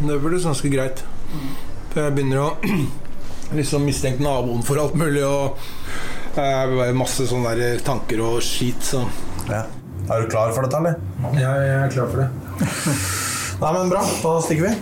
Det 0.04 0.20
føles 0.22 0.46
ganske 0.46 0.70
greit. 0.74 1.02
For 1.94 2.04
jeg 2.04 2.16
begynner 2.18 2.44
å 2.44 2.50
liksom 3.58 3.86
mistenke 3.88 4.22
naboen 4.24 4.64
for 4.66 4.82
alt 4.82 4.96
mulig, 5.00 5.24
og 5.26 5.58
eh, 6.38 6.76
bare 6.78 6.94
masse 6.98 7.26
sånne 7.30 7.54
der 7.60 7.82
tanker 7.86 8.22
og 8.26 8.42
skit, 8.46 8.82
så 8.86 9.04
ja. 9.50 9.66
Er 10.12 10.24
du 10.24 10.28
klar 10.28 10.52
for 10.52 10.66
dette, 10.66 10.80
eller? 10.82 10.98
Ja, 11.40 11.54
jeg 11.64 11.76
er 11.80 11.92
klar 11.94 12.10
for 12.12 12.20
det. 12.20 12.30
Nei, 13.62 13.72
men 13.78 13.92
bra. 13.94 14.02
Da 14.20 14.34
stikker 14.44 14.68
vi. 14.68 14.74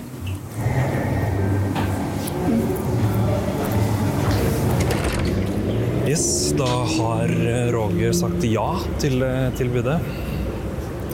Yes, 6.10 6.26
da 6.58 6.68
har 6.98 7.30
Roger 7.72 8.12
sagt 8.18 8.44
ja 8.50 8.66
til 9.04 9.22
eh, 9.24 9.52
tilbudet. 9.60 10.00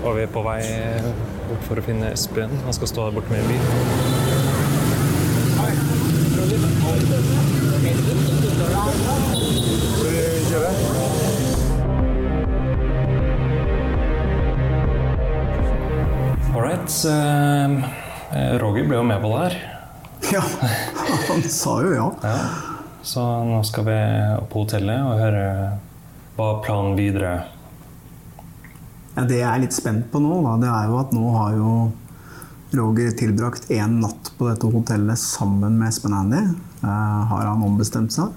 Og 0.05 0.15
vi 0.15 0.23
er 0.23 0.31
på 0.31 0.45
vei 0.47 0.61
opp 1.51 1.67
for 1.67 1.79
å 1.79 1.83
finne 1.83 2.13
Espen. 2.15 2.51
Han 2.63 2.75
skal 2.75 2.91
stå 2.93 3.09
der 3.09 3.19
borte 3.19 3.31
med 3.33 3.43
en 3.43 3.49
bil. 3.51 3.63
All 6.87 7.56
right. 16.87 17.83
eh, 18.33 18.53
Roger 18.61 18.87
ble 18.87 18.97
jo 18.99 19.03
med 19.03 19.21
på 19.21 19.31
det 19.33 19.43
her. 19.43 19.57
Ja, 20.33 20.41
han 21.29 21.43
sa 21.43 21.77
jo 21.83 21.93
ja. 21.93 22.07
Så 23.05 23.21
nå 23.47 23.59
skal 23.63 23.85
vi 23.87 23.97
opp 24.37 24.49
på 24.51 24.63
hotellet 24.65 25.03
og 25.05 25.19
høre 25.21 25.43
hva 26.37 26.47
planen 26.65 26.97
videre 26.97 27.35
Ja, 29.15 29.23
Det 29.29 29.37
jeg 29.39 29.47
er 29.47 29.61
litt 29.63 29.77
spent 29.77 30.09
på 30.11 30.19
nå, 30.21 30.41
da, 30.43 30.55
det 30.61 30.71
er 30.73 30.89
jo 30.89 30.97
at 30.99 31.13
nå 31.15 31.29
har 31.37 31.55
jo 31.57 31.75
Roger 32.77 33.13
tilbrakt 33.15 33.69
én 33.71 34.01
natt 34.01 34.33
på 34.37 34.49
dette 34.49 34.67
hotellet 34.67 35.21
sammen 35.21 35.77
med 35.79 35.87
Espen 35.87 36.13
Andy. 36.17 36.41
Eh, 36.83 37.21
har 37.31 37.45
han 37.47 37.63
ombestemt 37.63 38.11
seg? 38.11 38.33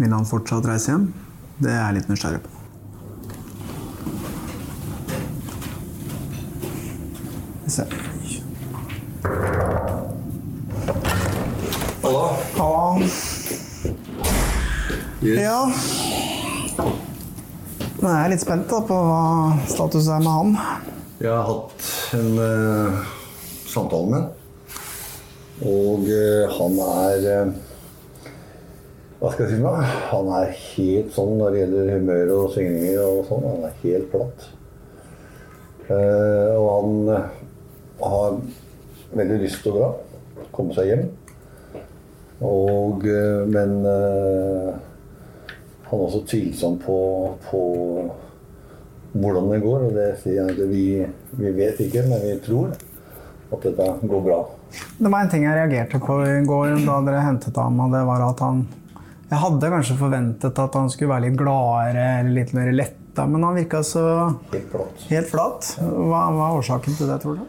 Vil 0.00 0.14
han 0.16 0.24
fortsatt 0.26 0.64
reise 0.70 0.94
hjem? 0.94 1.10
Det 1.60 1.68
er 1.74 1.82
jeg 1.82 1.98
litt 1.98 2.08
nysgjerrig 2.14 2.40
på. 2.46 2.59
Vi 7.70 8.42
Hallo. 12.02 12.30
Hallo. 12.56 12.98
Yes. 15.22 15.38
Ja. 15.38 15.70
Nå 18.00 18.08
er 18.08 18.16
jeg 18.24 18.32
litt 18.32 18.42
spent 18.42 18.66
da, 18.72 18.80
på 18.88 18.96
hva 19.06 19.22
status 19.70 20.08
er 20.10 20.24
med 20.24 20.32
han. 20.34 20.56
Jeg 21.20 21.30
har 21.30 21.46
hatt 21.46 21.86
en 22.18 22.40
uh, 22.42 23.04
samtale 23.70 24.06
med 24.08 24.18
ham. 24.18 24.30
Og 25.70 26.08
uh, 26.10 26.50
han 26.56 26.80
er 26.88 27.28
uh, 27.30 27.52
Hva 29.20 29.30
skal 29.30 29.44
jeg 29.44 29.52
si 29.52 29.60
nå? 29.62 29.76
Han 30.10 30.32
er 30.40 30.56
helt 30.72 31.14
sånn 31.14 31.36
når 31.38 31.52
det 31.54 31.62
gjelder 31.62 31.92
humør 32.00 32.34
og 32.40 32.50
svingninger 32.56 33.04
og 33.04 33.22
sånn. 33.30 33.46
Han 33.46 33.68
er 33.68 33.78
helt 33.84 34.10
platt. 34.10 34.48
Og 35.90 36.66
han 36.66 37.38
har 38.02 38.38
veldig 39.16 39.40
lyst 39.42 39.62
til 39.64 39.72
å 39.72 39.78
dra. 39.78 39.90
Komme 40.54 40.74
seg 40.76 40.90
hjem. 40.92 41.04
Og, 42.40 43.04
eh, 43.04 43.42
men 43.52 43.74
eh, 43.84 44.70
han 45.90 45.98
er 45.98 46.06
også 46.06 46.22
tvilsom 46.30 46.78
på, 46.80 46.98
på 47.50 47.60
hvordan 49.12 49.50
det 49.52 49.60
går. 49.64 49.88
Og 49.88 49.98
det 49.98 50.08
sier 50.22 50.40
jeg 50.40 50.54
at 50.54 50.62
vi, 50.70 50.84
vi 51.40 51.52
vet 51.56 51.82
ikke, 51.84 52.06
men 52.08 52.22
vi 52.24 52.36
tror 52.44 52.72
at 53.50 53.64
dette 53.66 53.86
går 54.06 54.24
bra. 54.24 54.40
Det 54.70 55.10
var 55.10 55.24
en 55.24 55.30
ting 55.32 55.42
jeg 55.48 55.56
reagerte 55.58 55.98
på 55.98 56.20
i 56.22 56.36
går 56.46 56.76
da 56.86 57.00
dere 57.02 57.24
hentet 57.26 57.56
ham, 57.58 57.80
og 57.82 57.90
det 57.90 58.04
var 58.06 58.22
at 58.28 58.42
han 58.44 58.60
Jeg 59.30 59.38
hadde 59.42 59.68
kanskje 59.72 59.94
forventet 59.98 60.58
at 60.58 60.74
han 60.78 60.88
skulle 60.90 61.10
være 61.12 61.28
litt 61.28 61.36
gladere 61.38 62.04
eller 62.20 62.34
litt 62.34 62.52
mer 62.54 62.70
letta, 62.74 63.26
men 63.30 63.42
han 63.46 63.58
virka 63.58 63.82
så 63.86 64.02
Helt 64.52 64.70
flat. 64.72 65.04
helt 65.10 65.30
flat. 65.30 65.68
Hva, 65.82 66.22
er 66.30 66.56
årsaken 66.58 66.96
til 66.98 67.10
det, 67.10 67.18
tror 67.22 67.38
du? 67.38 67.44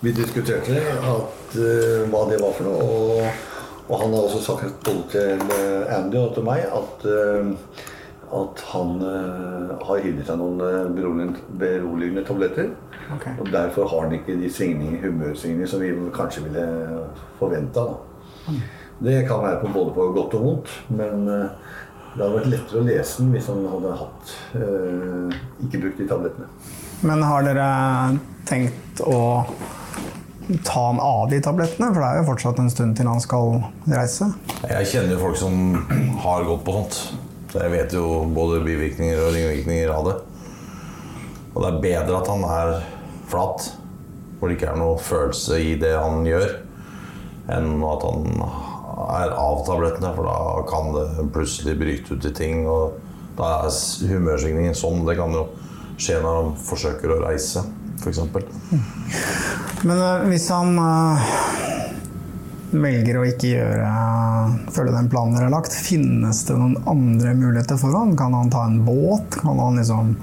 Vi 0.00 0.12
diskuterte 0.14 0.78
at, 0.78 1.54
uh, 1.58 2.04
hva 2.10 2.24
det 2.30 2.38
var 2.38 2.52
for 2.54 2.68
noe. 2.68 2.82
Og, 2.86 3.46
og 3.88 4.02
han 4.02 4.14
har 4.14 4.26
også 4.28 4.42
sagt 4.44 4.82
både 4.84 5.04
til 5.14 5.54
eh, 5.54 5.94
Andy 5.96 6.18
og 6.20 6.34
til 6.36 6.44
meg 6.44 6.66
at, 6.68 7.06
uh, 7.08 7.48
at 8.36 8.62
han 8.74 8.98
uh, 9.00 9.72
har 9.88 10.02
gitt 10.04 10.20
seg 10.28 10.36
noen 10.36 10.60
eh, 10.60 11.38
beroligende, 11.58 12.24
tabletter. 12.28 12.68
Okay. 13.16 13.32
Og 13.40 13.48
derfor 13.52 13.88
har 13.88 14.04
han 14.04 14.18
ikke 14.18 14.36
de 14.36 14.50
humørsvingningene 15.02 15.68
som 15.70 15.80
vi 15.80 15.94
kanskje 16.14 16.44
ville 16.44 16.66
forventa. 17.38 17.86
Det 18.98 19.22
kan 19.28 19.42
være 19.42 19.62
på 19.62 19.72
både 19.72 19.94
på 19.96 20.08
godt 20.12 20.34
og 20.34 20.44
vondt, 20.44 20.74
men 20.88 21.28
eh, 21.32 21.48
det 22.14 22.24
hadde 22.24 22.34
vært 22.34 22.52
lettere 22.52 22.80
å 22.80 22.86
lese 22.88 23.22
den 23.22 23.32
hvis 23.32 23.48
han 23.48 23.66
hadde 23.72 23.96
hatt 24.02 24.36
eh, 24.58 25.40
ikke 25.64 25.82
brukt 25.84 26.00
de 26.02 26.08
tablettene. 26.10 26.48
Men 27.08 27.22
har 27.22 27.44
dere 27.46 27.68
tenkt 28.48 29.00
å 29.06 29.18
ta 30.64 30.86
han 30.86 31.00
av 31.00 31.28
de 31.30 31.40
tablettene? 31.44 31.90
For 31.92 32.02
det 32.02 32.08
er 32.08 32.20
jo 32.20 32.28
fortsatt 32.30 32.60
en 32.62 32.70
stund 32.72 32.96
til 32.98 33.08
han 33.10 33.20
skal 33.22 33.58
reise. 33.88 34.30
Jeg 34.64 34.92
kjenner 34.92 35.16
jo 35.16 35.22
folk 35.26 35.40
som 35.40 35.58
har 36.24 36.46
gått 36.48 36.64
på 36.66 36.76
sånt. 36.78 37.00
Så 37.48 37.62
jeg 37.64 37.72
vet 37.72 37.96
jo 37.96 38.06
både 38.36 38.62
bivirkninger 38.64 39.20
og 39.24 39.34
ringvirkninger 39.36 39.92
av 39.92 40.08
det. 40.08 40.16
Og 41.54 41.62
det 41.64 41.68
er 41.68 41.82
bedre 41.84 42.18
at 42.20 42.30
han 42.30 42.44
er 42.44 42.72
flat, 43.28 43.68
hvor 44.38 44.48
det 44.48 44.58
ikke 44.58 44.72
er 44.72 44.80
noe 44.80 44.98
følelse 45.02 45.60
i 45.64 45.72
det 45.80 45.94
han 45.96 46.26
gjør, 46.28 46.52
enn 47.56 47.80
at 47.88 48.04
han 48.04 48.42
er 49.08 49.32
av 49.32 49.62
tablettene, 49.66 50.12
for 50.16 50.28
da 50.28 50.36
kan 50.68 50.92
det 50.94 51.28
plutselig 51.34 51.76
bryte 51.80 52.16
ut 52.16 52.28
i 52.28 52.34
ting. 52.36 52.62
Og 52.68 52.98
da 53.38 53.54
er 53.64 54.12
humørsvingningen 54.12 54.76
sånn. 54.76 55.04
Det 55.08 55.16
kan 55.18 55.34
jo 55.34 55.48
skje 55.98 56.20
når 56.22 56.40
han 56.42 56.54
forsøker 56.68 57.14
å 57.14 57.22
reise, 57.24 57.64
f.eks. 58.00 58.20
Men 59.86 59.96
øh, 59.96 60.26
hvis 60.30 60.48
han 60.52 60.78
øh, 60.82 61.28
velger 62.72 63.18
å 63.18 63.26
ikke 63.28 63.52
gjøre 63.54 63.92
følge 64.74 64.94
den 64.94 65.10
planen 65.12 65.36
dere 65.36 65.48
har 65.48 65.54
lagt, 65.56 65.74
finnes 65.74 66.42
det 66.48 66.56
noen 66.58 66.76
andre 66.90 67.34
muligheter 67.38 67.80
for 67.80 67.96
han? 67.96 68.16
Kan 68.18 68.36
han 68.36 68.52
ta 68.52 68.66
en 68.68 68.82
båt? 68.86 69.38
Kan 69.42 69.60
han 69.60 69.78
liksom 69.80 70.14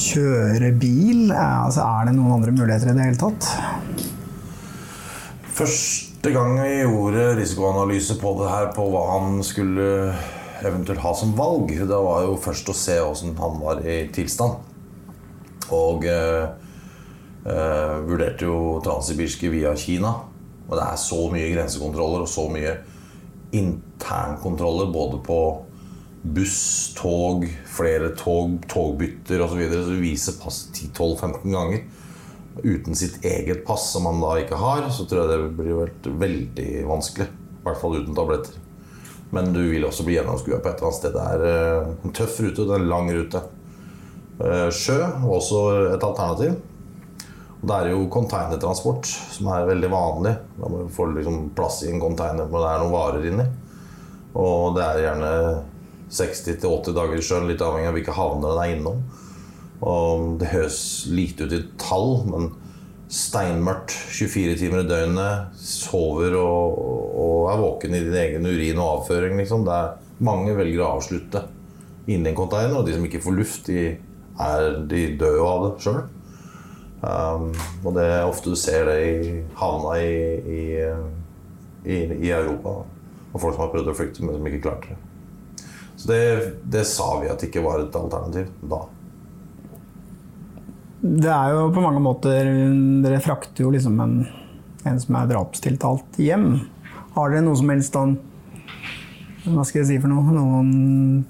kjøre 0.00 0.72
bil? 0.80 1.30
Eh, 1.30 1.58
Altså, 1.66 1.84
er 1.84 2.08
det 2.08 2.16
noen 2.18 2.38
andre 2.38 2.54
muligheter 2.56 2.92
i 2.92 2.96
det 2.96 3.08
hele 3.10 3.20
tatt? 3.20 3.50
Første 5.60 6.32
gang 6.32 6.56
vi 6.56 6.82
gjorde 6.82 7.34
risikoanalyse 7.38 8.16
på 8.20 8.34
det 8.40 8.52
her, 8.52 8.70
på 8.76 8.86
hva 8.92 9.06
han 9.14 9.40
skulle 9.44 9.90
eventuelt 10.64 11.00
ha 11.00 11.12
som 11.16 11.32
valg, 11.36 11.72
det 11.72 12.00
var 12.04 12.24
jo 12.26 12.36
først 12.40 12.68
å 12.68 12.76
se 12.76 12.98
åssen 13.00 13.36
han 13.38 13.60
var 13.60 13.80
i 13.84 14.02
tilstand. 14.12 14.60
Og 15.72 16.04
eh, 16.08 16.44
eh, 16.44 16.59
vurderte 18.06 18.46
jo 18.48 18.78
transsibirske 18.84 19.50
via 19.52 19.74
Kina. 19.78 20.12
Og 20.68 20.76
det 20.76 20.84
er 20.86 21.00
så 21.02 21.24
mye 21.32 21.50
grensekontroller 21.54 22.24
og 22.24 22.30
så 22.30 22.46
mye 22.52 22.76
internkontroller 23.56 24.92
både 24.94 25.18
på 25.26 25.40
buss, 26.22 26.92
tog, 26.98 27.46
flere 27.66 28.12
tog, 28.18 28.60
togbytter 28.70 29.42
osv. 29.42 29.54
Så, 29.54 29.60
videre, 29.60 29.84
så 29.84 29.96
du 29.96 30.04
viser 30.04 30.38
passet 30.42 30.82
10-12-15 30.92 31.56
ganger 31.56 31.82
uten 32.62 32.96
sitt 32.98 33.24
eget 33.24 33.62
pass, 33.64 33.92
som 33.92 34.04
man 34.04 34.20
da 34.20 34.34
ikke 34.40 34.58
har, 34.58 34.88
så 34.92 35.06
tror 35.08 35.22
jeg 35.22 35.30
det 35.30 35.52
blir 35.58 35.78
vært 35.78 36.08
veldig 36.20 36.70
vanskelig. 36.88 37.28
I 37.30 37.62
hvert 37.64 37.80
fall 37.80 37.96
uten 38.00 38.16
tabletter. 38.16 38.58
Men 39.30 39.52
du 39.54 39.62
vil 39.70 39.86
også 39.86 40.04
bli 40.06 40.16
gjennomskua 40.16 40.58
på 40.58 40.68
et 40.68 40.80
eller 40.80 40.88
annet 40.88 40.98
sted. 40.98 41.14
Det 41.14 41.26
er 41.34 41.44
eh, 41.46 41.90
en 42.04 42.14
tøff 42.16 42.40
rute, 42.42 42.64
det 42.66 42.74
er 42.74 42.82
en 42.82 42.90
lang 42.90 43.10
rute. 43.14 43.42
Eh, 44.40 44.68
Sjø 44.74 44.98
også 45.38 45.62
et 45.94 46.06
alternativ. 46.06 46.56
Det 47.60 47.76
er 47.76 47.90
jo 47.92 48.06
containertransport 48.12 49.08
som 49.08 49.50
er 49.52 49.68
veldig 49.68 49.90
vanlig. 49.92 50.32
Da 50.56 50.70
må 50.70 50.84
du 50.84 50.94
få 50.94 51.10
liksom 51.12 51.50
plass 51.56 51.82
i 51.84 51.90
en 51.92 52.00
container 52.00 52.48
hvor 52.48 52.64
det 52.64 52.70
er 52.70 52.80
noen 52.80 52.94
varer 52.94 53.26
inni. 53.28 53.46
Og 54.40 54.76
det 54.76 54.86
er 54.86 55.02
gjerne 55.04 55.32
60-80 56.10 56.96
dager 56.96 57.18
i 57.18 57.24
sjøen, 57.24 57.48
litt 57.50 57.62
avhengig 57.62 57.90
av 57.90 57.98
hvilke 57.98 58.16
havner 58.16 58.54
den 58.54 58.62
er 58.62 58.74
innom. 58.76 59.02
Og 59.80 60.40
det 60.40 60.50
høres 60.54 60.80
lite 61.12 61.46
ut 61.46 61.56
i 61.56 61.62
tall, 61.80 62.10
men 62.30 62.50
steinmørkt 63.10 63.92
24 64.14 64.56
timer 64.60 64.84
i 64.84 64.88
døgnet, 64.88 65.56
sover 65.60 66.36
og, 66.38 66.80
og 67.20 67.48
er 67.50 67.60
våken 67.60 67.96
i 67.96 68.04
din 68.06 68.18
egen 68.22 68.46
urin 68.46 68.78
og 68.78 69.00
avføring, 69.00 69.36
liksom. 69.40 69.66
Det 69.66 69.76
er, 69.76 69.98
mange 70.20 70.52
velger 70.52 70.82
å 70.84 70.94
avslutte 70.98 71.46
inni 72.10 72.28
en 72.28 72.36
container, 72.36 72.76
og 72.76 72.84
de 72.84 72.92
som 72.92 73.04
ikke 73.06 73.22
får 73.24 73.36
luft, 73.38 73.70
de, 73.70 73.94
er, 74.40 74.66
de 74.90 75.04
dør 75.20 75.38
jo 75.38 75.46
av 75.48 75.62
det 75.64 75.70
sjøl. 75.84 76.02
Um, 77.00 77.52
og 77.80 77.94
det 77.96 78.04
er 78.04 78.28
ofte 78.28 78.52
du 78.52 78.58
ser 78.60 78.84
det 78.90 78.96
i 79.00 79.36
havna 79.56 79.94
i, 79.96 80.16
i, 80.44 80.64
i, 81.88 82.00
i 82.20 82.32
Europa. 82.32 82.82
Og 83.30 83.40
folk 83.40 83.54
som 83.54 83.64
har 83.64 83.72
prøvd 83.72 83.92
å 83.92 83.96
flykte, 83.96 84.24
men 84.26 84.36
som 84.36 84.48
ikke 84.50 84.64
klarte 84.66 84.92
det. 84.92 85.66
Så 86.00 86.08
det, 86.08 86.22
det 86.72 86.86
sa 86.88 87.10
vi 87.20 87.28
at 87.28 87.42
ikke 87.44 87.62
var 87.64 87.82
et 87.82 87.96
alternativ 87.96 88.48
da. 88.68 88.80
Det 91.00 91.28
er 91.32 91.54
jo 91.56 91.68
på 91.72 91.80
mange 91.80 92.00
måter 92.04 92.48
Dere 93.00 93.20
frakter 93.24 93.64
jo 93.64 93.70
liksom 93.72 94.00
en, 94.04 94.14
en 94.88 94.98
som 95.00 95.16
er 95.16 95.30
drapstiltalt 95.30 96.18
hjem. 96.20 96.50
Har 97.14 97.32
dere 97.32 97.44
noe 97.44 97.56
som 97.56 97.72
helst 97.72 97.96
sånn 97.96 98.18
Hva 99.46 99.64
skal 99.64 99.82
jeg 99.82 99.88
si 99.90 100.00
for 100.00 100.12
noe? 100.12 100.24
Noen 100.36 100.72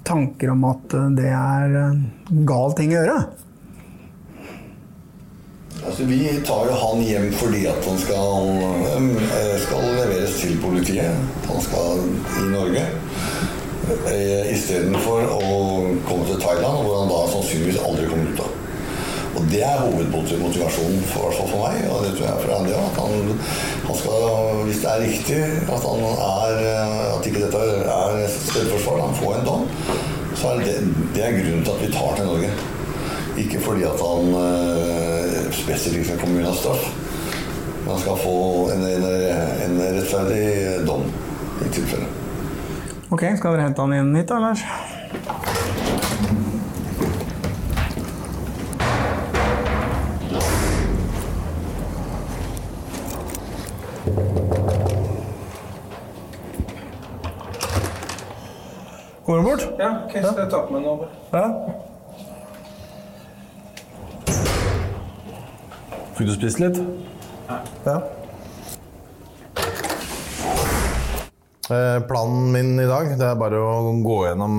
tanker 0.07 0.51
om 0.51 0.65
at 0.67 0.95
det 1.15 1.31
er 1.31 1.77
gal 2.47 2.75
ting 2.79 2.95
å 2.95 2.99
gjøre? 2.99 3.19
Altså, 5.81 6.03
vi 6.03 6.41
tar 6.45 6.67
jo 6.69 6.73
han 6.77 6.99
hjem 7.01 7.31
fordi 7.33 7.63
at 7.65 7.85
han 7.89 7.97
skal, 7.97 8.49
eh, 8.85 9.53
skal 9.63 9.85
leveres 9.97 10.35
til 10.37 10.57
politiet. 10.61 11.15
Han 11.47 11.61
skal 11.61 12.03
i 12.37 12.49
Norge. 12.51 12.83
Eh, 14.11 14.51
Istedenfor 14.53 15.25
å 15.25 15.47
komme 16.05 16.27
til 16.27 16.37
Thailand, 16.43 16.83
hvor 16.85 16.99
han 16.99 17.09
da 17.09 17.21
sannsynligvis 17.31 17.81
aldri 17.81 18.05
kommer 18.11 18.29
ut 18.29 18.43
av. 18.45 18.51
Og 19.39 19.47
det 19.49 19.63
er 19.65 19.81
hovedmotivasjonen 19.81 21.01
for, 21.09 21.33
for 21.33 21.63
meg, 21.63 21.89
og 21.89 22.05
det 22.05 22.11
tror 22.13 22.27
jeg 22.27 22.43
for 22.43 22.53
Andy. 22.59 22.75
At 22.77 22.99
han, 23.01 23.39
han 23.87 23.97
skal, 23.97 24.25
hvis 24.67 24.83
det 24.83 24.91
er 24.91 25.05
riktig 25.07 25.39
at 25.65 25.87
han 25.87 26.03
er 26.11 26.61
At 27.15 27.25
ikke 27.25 27.47
dette 27.47 27.63
er 27.95 28.27
selvforsvar, 28.35 29.01
han 29.01 29.17
får 29.17 29.39
en 29.39 29.49
dom, 29.49 29.65
så 30.35 30.53
er 30.53 30.61
det, 30.67 30.77
det 31.15 31.25
er 31.25 31.39
grunnen 31.39 31.65
til 31.65 31.73
at 31.73 31.81
vi 31.81 31.91
tar 31.95 32.13
til 32.19 32.29
Norge. 32.29 32.53
Ikke 33.41 33.63
fordi 33.63 33.87
at 33.87 34.05
han 34.05 35.10
uh, 35.51 35.57
spesifikt 35.57 36.05
skal 36.05 36.19
komme 36.19 36.39
unna 36.39 36.53
straff. 36.53 36.87
Man 37.87 37.99
skal 37.99 38.17
få 38.17 38.69
en, 38.71 38.85
en, 38.85 39.03
en 39.65 39.81
rettferdig 39.95 40.87
dom 40.87 41.03
i 41.65 41.69
tilfelle. 41.73 42.05
Ok, 43.11 43.25
skal 43.37 43.57
dere 43.57 43.67
hente 43.67 43.81
han 43.81 43.93
inn 43.93 44.15
hit, 44.15 44.29
da, 44.31 44.39
Lars? 44.39 44.63
Kommer 59.25 59.37
du 59.37 59.49
bort? 59.49 59.67
Ja, 59.79 59.91
okay, 60.05 60.23
skal 60.23 60.43
jeg 60.45 60.51
ta 60.51 60.65
på 60.67 60.75
meg 60.75 60.87
nå? 60.87 60.99
Ja. 61.31 61.90
Fikk 66.21 66.27
du 66.29 66.35
spist 66.37 66.59
litt? 66.61 66.75
ja. 67.81 67.93
Eh, 71.71 71.97
planen 72.05 72.51
min 72.53 72.75
i 72.77 72.85
dag 72.85 73.09
det 73.17 73.25
er 73.25 73.39
bare 73.39 73.57
å 73.57 73.89
gå 74.05 74.17
gjennom 74.27 74.53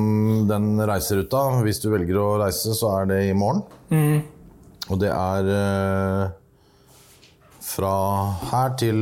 den 0.51 0.83
reiseruta. 0.91 1.45
Hvis 1.63 1.79
du 1.85 1.87
velger 1.93 2.19
å 2.19 2.25
reise, 2.43 2.75
så 2.75 2.91
er 2.97 3.07
det 3.13 3.21
i 3.29 3.39
morgen. 3.39 3.63
Og 4.91 4.99
det 5.05 5.13
er 5.15 5.53
eh, 5.61 6.35
fra 7.69 7.95
her 8.51 8.75
til 8.83 9.01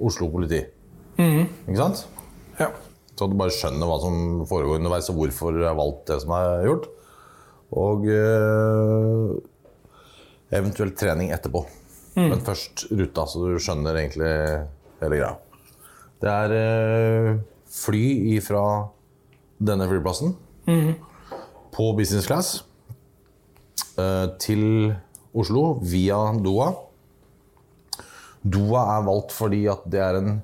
Oslo 0.00 0.32
politi. 0.32 0.62
Ikke 1.20 1.80
sant? 1.82 2.06
Ja. 2.56 2.72
Så 3.12 3.28
du 3.28 3.36
bare 3.36 3.52
skjønner 3.52 3.84
hva 3.84 4.00
som 4.00 4.46
foregår 4.48 4.80
underveis, 4.80 5.12
og 5.12 5.20
hvorfor 5.20 5.60
jeg 5.60 5.68
har 5.68 5.76
valgt 5.76 6.06
det 6.08 6.22
som 6.24 6.38
er 6.40 6.68
gjort. 6.70 6.92
Og 7.84 8.08
eh, 8.16 9.40
eventuelt 10.50 10.96
trening 10.98 11.30
etterpå. 11.34 11.64
Men 12.18 12.42
først 12.44 12.88
ruta, 12.90 13.24
så 13.26 13.44
du 13.44 13.60
skjønner 13.62 13.96
egentlig 14.00 14.30
hele 15.00 15.20
greia. 15.20 15.34
Det 16.20 16.32
er 16.32 16.54
eh, 16.56 17.28
fly 17.70 18.40
fra 18.44 18.64
denne 19.60 19.86
flyplassen 19.88 20.34
på 21.74 21.86
business 21.96 22.26
class 22.28 22.50
eh, 23.96 24.26
til 24.42 24.92
Oslo 25.32 25.78
via 25.86 26.18
Doha. 26.42 26.72
Doha 28.42 28.84
er 28.96 29.06
valgt 29.06 29.34
fordi 29.36 29.64
at 29.70 29.86
det 29.92 30.02
er 30.02 30.18
en 30.18 30.38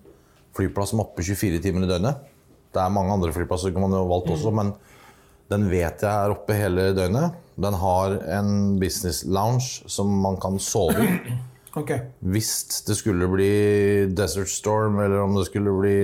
flyplass 0.56 0.94
som 0.94 1.02
er 1.02 1.08
oppe 1.08 1.24
24 1.26 1.60
timer 1.64 1.84
i 1.84 1.90
døgnet. 1.90 2.22
Det 2.72 2.82
er 2.82 2.92
mange 2.92 3.12
andre 3.12 3.32
flyplasser 3.34 3.74
man 3.76 3.94
har 3.96 4.08
valgt 4.08 4.32
også, 4.32 4.52
men 4.54 4.72
den 5.50 5.68
vet 5.70 6.02
jeg 6.02 6.10
er 6.10 6.32
oppe 6.34 6.56
hele 6.56 6.90
døgnet. 6.96 7.36
Den 7.56 7.76
har 7.80 8.18
en 8.38 8.78
business 8.80 9.24
lounge 9.24 9.84
som 9.88 10.10
man 10.22 10.40
kan 10.40 10.58
sove 10.62 11.04
i. 11.04 11.18
Okay. 11.76 12.06
Hvis 12.24 12.84
det 12.86 12.94
skulle 12.96 13.26
bli 13.28 13.48
Desert 14.16 14.48
Storm, 14.48 14.96
eller 15.04 15.20
om 15.20 15.34
det 15.36 15.42
skulle 15.50 15.74
bli 15.76 15.96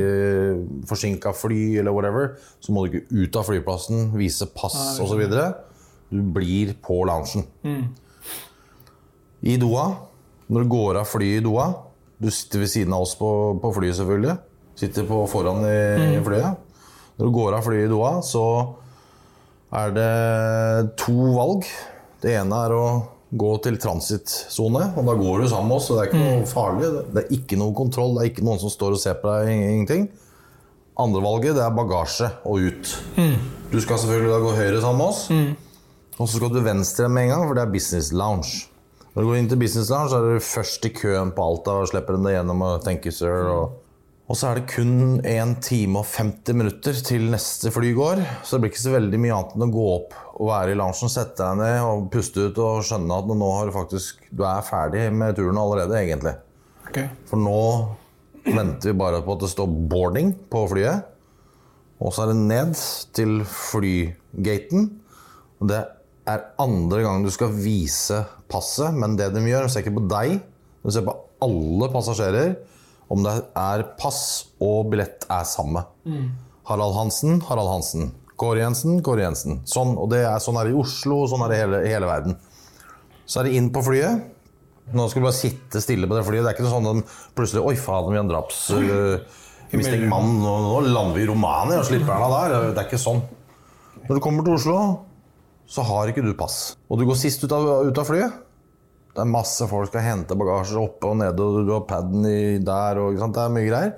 forsinka 0.85 1.33
fly, 1.33 1.79
eller 1.81 1.95
whatever, 1.97 2.35
så 2.61 2.75
må 2.77 2.85
du 2.85 2.99
ikke 2.99 3.23
ut 3.23 3.39
av 3.41 3.47
flyplassen, 3.49 4.11
vise 4.13 4.51
pass 4.53 5.01
osv. 5.01 5.23
Du 6.13 6.21
blir 6.37 6.75
på 6.85 6.99
loungen. 7.09 7.47
I 9.41 9.57
Doha, 9.57 9.87
når 10.53 10.67
du 10.67 10.73
går 10.77 11.01
av 11.01 11.09
flyet 11.09 11.41
i 11.41 11.47
Doha 11.47 11.71
Du 12.21 12.29
sitter 12.31 12.61
ved 12.63 12.69
siden 12.71 12.93
av 12.93 13.07
oss 13.07 13.17
på, 13.19 13.29
på 13.59 13.73
flyet, 13.75 13.97
selvfølgelig. 13.97 14.37
Sitter 14.79 15.09
på 15.09 15.25
foran 15.27 15.65
i, 15.67 16.19
i 16.19 16.21
flyet. 16.23 16.69
Når 17.17 17.27
du 17.27 17.33
går 17.35 17.57
av 17.57 17.65
flyet 17.65 17.89
i 17.89 17.91
Doha, 17.91 18.13
så 18.23 18.45
er 19.73 19.95
det 19.97 20.95
to 21.01 21.17
valg. 21.37 21.67
Det 22.23 22.37
ene 22.39 22.59
er 22.67 22.75
å 22.77 22.87
gå 23.33 23.53
til 23.65 23.79
transittsone, 23.81 24.91
og 24.93 25.07
da 25.09 25.15
går 25.17 25.43
du 25.43 25.49
sammen 25.49 25.71
med 25.71 25.79
oss. 25.79 25.87
så 25.89 25.97
Det 25.97 26.03
er 26.03 26.11
ikke 26.11 26.21
noe 26.21 26.49
farlig. 26.51 26.91
Det 27.15 27.23
er 27.23 27.33
ikke 27.39 27.59
noe 27.61 27.73
kontroll, 27.77 28.15
det 28.19 28.25
er 28.25 28.31
ikke 28.35 28.45
noen 28.45 28.61
som 28.61 28.73
står 28.73 28.99
og 28.99 29.01
ser 29.01 29.17
på 29.23 29.33
deg. 29.33 29.49
Ingenting. 29.57 30.09
Andre 31.01 31.23
valget 31.25 31.57
det 31.57 31.63
er 31.65 31.73
bagasje 31.73 32.29
og 32.45 32.67
ut. 32.69 32.91
Du 33.73 33.79
skal 33.81 33.97
selvfølgelig 34.03 34.35
da 34.35 34.41
gå 34.45 34.51
høyre 34.59 34.81
sammen 34.85 35.01
med 35.01 35.07
oss. 35.09 35.23
Og 36.21 36.29
så 36.29 36.37
skal 36.37 36.53
du 36.53 36.61
venstre 36.61 37.09
med 37.09 37.25
en 37.25 37.33
gang, 37.33 37.47
for 37.49 37.57
det 37.57 37.63
er 37.65 37.73
business 37.73 38.13
lounge. 38.13 38.67
Når 39.15 39.23
du 39.25 39.29
går 39.31 39.39
inn 39.41 39.49
til 39.49 39.59
business 39.61 39.89
lounge, 39.91 40.11
så 40.13 40.21
er 40.21 40.37
du 40.37 40.45
først 40.45 40.85
i 40.85 40.93
køen 40.93 41.33
på 41.33 41.45
Alta 41.45 41.79
og 41.81 41.89
slipper 41.89 42.19
dem 42.19 42.29
deg 42.29 42.37
gjennom 42.37 42.63
og 42.69 42.85
thank 42.85 43.09
you, 43.09 43.13
sir. 43.17 43.49
Og, 43.49 43.73
og 44.33 44.39
så 44.41 44.49
er 44.49 44.59
det 44.63 44.71
kun 44.73 45.19
1 45.29 45.51
time 45.61 46.01
og 46.01 46.07
50 46.09 46.57
minutter 46.57 47.01
til 47.05 47.27
neste 47.35 47.69
fly 47.69 47.91
går. 47.93 48.23
Så 48.41 48.57
det 48.57 48.63
blir 48.63 48.71
ikke 48.73 48.81
så 48.81 48.95
veldig 48.95 49.19
mye 49.21 49.35
annet 49.37 49.59
enn 49.59 49.65
å 49.67 49.75
gå 49.75 49.83
opp 49.93 50.15
og 50.33 50.49
være 50.49 50.73
i 50.73 50.79
loungen, 50.81 51.13
sette 51.13 51.37
deg 51.45 51.59
ned 51.61 51.81
og 51.85 52.07
puste 52.15 52.47
ut 52.49 52.61
og 52.65 52.81
skjønne 52.89 53.19
at 53.21 53.29
nå 53.29 53.51
har 53.59 53.69
du 53.69 53.75
faktisk 53.75 54.25
Du 54.33 54.47
er 54.49 54.65
ferdig 54.65 55.05
med 55.13 55.37
turen 55.37 55.61
allerede, 55.61 55.99
egentlig. 56.01 56.33
Okay. 56.87 57.13
For 57.29 57.45
nå 57.45 57.59
venter 58.47 58.89
vi 58.89 58.97
bare 59.05 59.21
på 59.21 59.37
at 59.37 59.45
det 59.45 59.53
står 59.53 59.69
'boarding' 59.93 60.33
på 60.49 60.65
flyet. 60.73 61.05
Og 62.01 62.17
så 62.17 62.25
er 62.25 62.33
det 62.33 62.41
ned 62.49 62.73
til 63.13 63.45
flygaten. 63.45 64.91
Og 65.61 65.69
det 65.69 65.85
er 66.25 66.49
andre 66.57 67.05
gang 67.05 67.21
du 67.21 67.29
skal 67.31 67.53
vise 67.53 68.25
passet, 68.49 68.97
men 68.97 69.21
det 69.21 69.35
de 69.37 69.45
gjør, 69.45 69.69
de 69.69 69.77
ser 69.77 69.85
ikke 69.85 70.01
på 70.01 70.09
deg, 70.09 70.39
de 70.81 70.91
ser 70.91 71.05
på 71.05 71.21
alle 71.45 71.93
passasjerer 71.93 72.57
om 73.13 73.23
det 73.27 73.35
er 73.59 73.85
pass 74.01 74.23
og 74.63 74.91
billett 74.93 75.27
er 75.29 75.47
samme. 75.49 75.85
Harald 76.69 76.97
Hansen, 76.97 77.41
Harald 77.49 77.71
Hansen. 77.71 78.13
Kåre 78.41 78.63
Jensen, 78.63 79.03
Kåre 79.05 79.27
Jensen. 79.27 79.61
Sånn, 79.69 79.95
og 80.01 80.09
det 80.11 80.23
er, 80.25 80.39
sånn 80.43 80.57
er 80.59 80.67
det 80.67 80.75
i 80.75 80.79
Oslo, 80.81 81.23
og 81.23 81.31
sånn 81.31 81.45
er 81.45 81.53
det 81.53 81.59
i 81.59 81.63
hele, 81.63 81.83
hele 81.93 82.09
verden. 82.09 82.39
Så 83.29 83.41
er 83.41 83.49
det 83.49 83.59
inn 83.59 83.69
på 83.75 83.85
flyet. 83.87 84.25
Nå 84.93 85.07
skal 85.09 85.23
du 85.23 85.27
bare 85.29 85.37
sitte 85.37 85.83
stille 85.85 86.09
på 86.11 86.17
det 86.17 86.25
flyet. 86.27 86.43
Det 86.43 86.51
er 86.51 86.57
ikke 86.57 86.67
noe 86.67 86.75
sånn 86.75 86.89
at 86.91 86.99
de 86.99 87.37
plutselig 87.39 87.63
Oi, 87.69 87.77
faen, 87.79 88.11
vi 88.11 88.19
har 88.19 88.25
en 88.27 88.33
draps... 88.33 88.65
Uh, 88.73 89.41
mistenkt 89.73 90.09
mann. 90.11 90.35
Nå, 90.43 90.53
nå 90.67 90.81
lander 90.89 91.17
vi 91.17 91.25
i 91.25 91.29
Romania 91.31 91.81
og 91.81 91.87
slipper 91.89 92.13
han 92.13 92.27
av 92.27 92.35
der. 92.35 92.73
Det 92.73 92.83
er 92.83 92.89
ikke 92.91 93.01
sånn. 93.01 93.23
Når 94.09 94.19
du 94.19 94.23
kommer 94.25 94.45
til 94.45 94.57
Oslo, 94.59 94.79
så 95.71 95.85
har 95.89 96.11
ikke 96.11 96.25
du 96.25 96.33
pass. 96.37 96.75
Og 96.91 97.01
du 97.01 97.07
går 97.09 97.17
sist 97.21 97.45
ut 97.47 97.55
av, 97.57 97.69
ut 97.89 98.01
av 98.03 98.09
flyet. 98.09 98.41
Det 99.13 99.21
er 99.21 99.29
masse 99.29 99.67
folk 99.69 99.91
skal 99.91 100.07
hente 100.07 100.37
bagasje 100.41 100.79
oppe 100.81 101.11
og 101.11 101.19
nede, 101.21 101.45
og 101.45 101.67
du 101.69 101.73
har 101.75 101.83
paden 101.89 102.25
der, 102.65 103.01
og 103.03 103.19
det 103.21 103.43
er 103.43 103.53
mye 103.53 103.67
greier. 103.69 103.91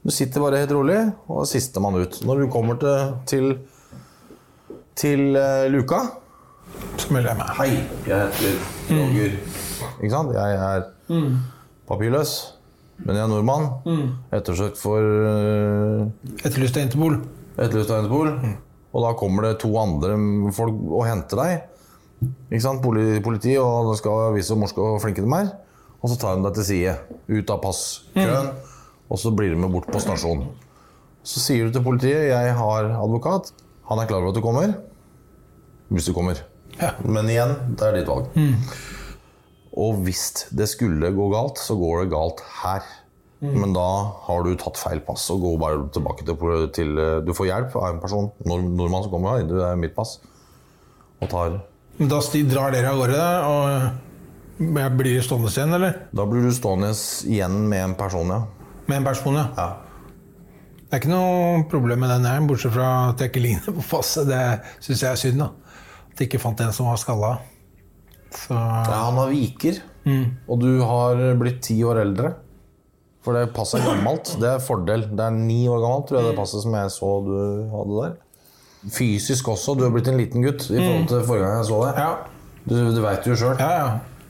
Du 0.00 0.12
sitter 0.14 0.40
bare 0.40 0.62
helt 0.62 0.72
rolig, 0.72 1.00
og 1.28 1.42
er 1.42 1.50
sistemann 1.50 1.98
ut. 2.00 2.16
Når 2.24 2.40
du 2.40 2.46
kommer 2.52 2.78
til, 2.80 3.10
til, 3.28 3.50
til 4.96 5.36
uh, 5.36 5.66
luka 5.68 5.98
Så 6.96 7.12
melder 7.12 7.34
jeg 7.34 7.40
meg. 7.42 7.50
Hei, 7.58 7.68
jeg 8.08 8.30
heter 8.30 8.96
Roger. 8.96 9.36
Ikke 9.98 10.12
sant? 10.14 10.32
Jeg 10.32 10.56
er 10.56 10.88
papirløs, 11.88 12.32
men 13.04 13.16
jeg 13.18 13.24
er 13.26 13.30
nordmann. 13.34 13.68
Ettersøkt 14.32 14.80
for 14.80 15.04
uh, 15.28 16.08
Etterlyst 16.40 16.80
av 16.80 16.88
Interpol. 16.88 17.20
etterlyst 17.58 17.92
av 17.92 18.06
Interpol. 18.06 18.32
Og 18.96 19.04
da 19.04 19.12
kommer 19.20 19.44
det 19.44 19.58
to 19.60 19.74
andre 19.76 20.16
folk 20.56 20.86
og 20.88 21.04
henter 21.04 21.44
deg. 21.44 21.74
Ikke 22.48 22.64
sant? 22.64 22.82
Politi, 22.82 23.54
og 23.60 23.92
det 23.92 23.98
skal 24.00 24.34
vise 24.34 24.52
hvor 24.52 24.62
morske 24.64 24.84
og 24.84 25.00
flinke 25.02 25.24
de 25.24 25.30
er. 25.38 25.52
Og 25.98 26.12
så 26.12 26.18
tar 26.18 26.36
de 26.38 26.46
deg 26.46 26.58
til 26.58 26.66
side, 26.68 26.94
ut 27.28 27.50
av 27.50 27.62
passkøen, 27.62 28.52
og 29.08 29.18
så 29.18 29.32
blir 29.34 29.50
de 29.54 29.58
med 29.58 29.72
bort 29.74 29.88
på 29.90 30.02
stasjonen. 30.02 30.46
Så 31.26 31.42
sier 31.42 31.66
du 31.66 31.72
til 31.74 31.82
politiet 31.84 32.30
'jeg 32.30 32.54
har 32.54 32.84
advokat'. 33.02 33.52
Han 33.90 33.98
er 33.98 34.06
klar 34.06 34.20
over 34.20 34.28
at 34.28 34.34
du 34.34 34.40
kommer. 34.40 34.74
Hvis 35.90 36.06
du 36.06 36.12
kommer. 36.12 36.36
Ja. 36.80 36.92
Men 37.04 37.28
igjen, 37.28 37.56
det 37.76 37.82
er 37.82 37.92
ditt 37.98 38.08
valg. 38.08 38.26
Og 39.72 39.94
hvis 40.04 40.48
det 40.50 40.68
skulle 40.68 41.10
gå 41.14 41.28
galt, 41.32 41.58
så 41.58 41.74
går 41.74 42.02
det 42.02 42.12
galt 42.12 42.40
her. 42.62 42.82
Men 43.40 43.72
da 43.72 43.86
har 44.26 44.42
du 44.42 44.56
tatt 44.58 44.76
feil 44.76 45.00
pass 45.06 45.30
og 45.30 45.40
går 45.44 45.58
bare 45.62 45.88
tilbake 45.94 46.24
til, 46.26 46.70
til 46.74 46.96
Du 47.26 47.32
får 47.32 47.46
hjelp 47.46 47.76
av 47.76 47.94
en 47.94 48.00
person, 48.00 48.30
nord, 48.44 48.64
nordmann 48.64 49.04
som 49.04 49.12
kommer 49.12 49.36
her, 49.36 49.46
det 49.46 49.60
er 49.62 49.78
mitt 49.78 49.94
pass, 49.94 50.16
og 51.22 51.30
tar 51.30 51.60
da 51.98 52.20
drar 52.46 52.70
dere 52.70 52.92
av 52.92 53.00
gårde, 53.00 53.24
og 53.50 54.68
jeg 54.78 54.94
blir 54.98 55.20
stående 55.22 55.50
igjen, 55.50 55.74
eller? 55.74 55.98
Da 56.14 56.26
blir 56.30 56.46
du 56.46 56.52
stående 56.54 56.92
igjen 57.26 57.60
med 57.70 57.84
en 57.88 57.94
person, 57.98 58.30
ja. 58.30 58.40
Med 58.86 59.00
en 59.00 59.06
person, 59.06 59.34
ja. 59.34 59.46
ja. 59.56 59.68
Det 60.88 60.96
er 60.96 61.02
ikke 61.02 61.10
noe 61.12 61.64
problem 61.68 62.00
med 62.04 62.12
den 62.14 62.26
her, 62.30 62.40
bortsett 62.48 62.72
fra 62.72 62.88
at 63.10 63.20
jeg 63.20 63.32
ikke 63.32 63.42
ligner 63.44 63.74
på 63.76 63.84
passet. 63.90 64.30
Det 64.30 64.42
syns 64.84 65.02
jeg 65.04 65.10
er 65.10 65.20
synd, 65.20 65.42
da. 65.42 65.50
At 66.12 66.22
jeg 66.22 66.30
ikke 66.30 66.40
fant 66.42 66.62
en 66.64 66.74
som 66.74 66.88
var 66.88 67.00
skalla. 67.02 67.32
Så 68.32 68.54
Ja, 68.54 69.02
han 69.08 69.18
har 69.18 69.32
viker, 69.32 69.82
og 70.48 70.62
du 70.62 70.70
har 70.86 71.20
blitt 71.40 71.60
ti 71.66 71.76
år 71.84 72.02
eldre. 72.06 72.32
For 73.26 73.36
det 73.36 73.50
passet 73.52 73.82
er 73.82 73.90
gammelt. 73.90 74.32
Det 74.40 74.48
er 74.54 74.62
fordel. 74.64 75.04
Det 75.12 75.26
er 75.26 75.34
ni 75.34 75.60
år 75.68 75.82
gammelt, 75.82 76.08
tror 76.08 76.22
jeg 76.22 76.30
det 76.30 76.38
passet 76.38 76.62
som 76.64 76.78
jeg 76.78 76.94
så 76.94 77.12
du 77.26 77.36
hadde 77.74 78.00
der. 78.00 78.16
Fysisk 78.94 79.48
også. 79.50 79.74
Du 79.78 79.82
har 79.86 79.90
blitt 79.94 80.08
en 80.10 80.18
liten 80.20 80.44
gutt 80.44 80.68
i 80.70 80.78
forhold 80.78 81.08
til 81.10 81.24
forrige 81.26 81.46
gang 81.48 81.56
jeg 81.62 81.68
så 81.70 81.80
deg. 81.86 81.98
ja. 82.04 82.12
Du, 82.68 82.74
du 82.92 83.00
veit 83.00 83.24
jo 83.26 83.34
sjøl. 83.38 83.56
Ja, 83.58 83.70
ja. 83.80 83.88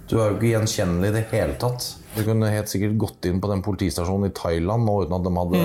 Du 0.09 0.17
er 0.23 0.31
jo 0.31 0.37
ikke 0.39 0.53
gjenkjennelig 0.55 1.09
i 1.11 1.15
det 1.19 1.25
hele 1.33 1.57
tatt. 1.61 1.89
Du 2.15 2.21
kunne 2.25 2.49
helt 2.53 2.71
sikkert 2.71 2.95
gått 3.03 3.27
inn 3.29 3.41
på 3.43 3.51
den 3.51 3.61
politistasjonen 3.67 4.31
i 4.31 4.35
Thailand 4.35 4.87
nå 4.87 4.95
uten 5.05 5.17
at 5.19 5.27
de 5.27 5.33
hadde 5.37 5.63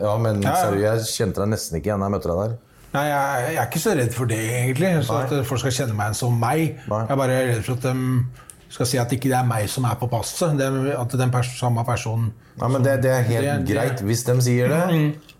Ja, 0.00 0.14
men 0.22 0.40
Ja, 0.42 0.54
ja. 0.54 0.62
seriøst, 0.64 1.10
jeg 1.10 1.16
kjente 1.26 1.42
deg 1.42 1.50
nesten 1.52 1.78
ikke 1.80 1.90
igjen 1.90 2.00
da 2.04 2.08
jeg 2.08 2.14
møtte 2.16 2.30
deg 2.30 2.40
der. 2.44 2.54
Nei, 2.94 3.02
jeg, 3.10 3.42
jeg 3.52 3.58
er 3.60 3.66
ikke 3.68 3.82
så 3.84 3.94
redd 3.98 4.14
for 4.16 4.30
det, 4.30 4.38
egentlig. 4.62 4.92
Så 5.04 5.18
at 5.20 5.34
folk 5.50 5.60
skal 5.60 5.74
kjenne 5.76 5.96
meg 5.98 6.14
som 6.16 6.38
meg. 6.40 6.78
Nei. 6.88 7.00
Jeg 7.04 7.12
er 7.12 7.20
bare 7.20 7.40
redd 7.50 7.66
for 7.66 7.76
at 7.76 7.84
de 7.84 8.72
skal 8.78 8.88
si 8.88 8.98
at 9.02 9.12
ikke 9.18 9.28
det 9.32 9.36
er 9.42 9.48
meg 9.50 9.68
som 9.72 9.84
er 9.90 9.98
på 10.00 10.08
passet. 10.12 10.62
At 10.62 11.18
den 11.20 11.34
pers 11.34 11.50
samme 11.58 11.84
personen 11.88 12.30
Ja, 12.58 12.68
men 12.72 12.82
det, 12.86 12.96
det 13.04 13.12
er 13.12 13.26
helt 13.28 13.66
Det 13.66 13.74
greit. 13.74 14.00
Hvis 14.08 14.24
de 14.30 14.38
sier 14.46 14.72
det, 14.72 14.80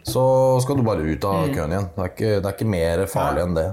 så 0.07 0.25
skal 0.63 0.79
du 0.79 0.85
bare 0.87 1.05
ut 1.05 1.25
av 1.29 1.49
køen 1.53 1.73
igjen. 1.75 1.89
Det 1.95 2.05
er 2.05 2.13
ikke, 2.13 2.33
det 2.39 2.47
er 2.47 2.55
ikke 2.57 2.71
mer 2.75 3.07
farlig 3.11 3.45
enn 3.47 3.57
det. 3.59 3.69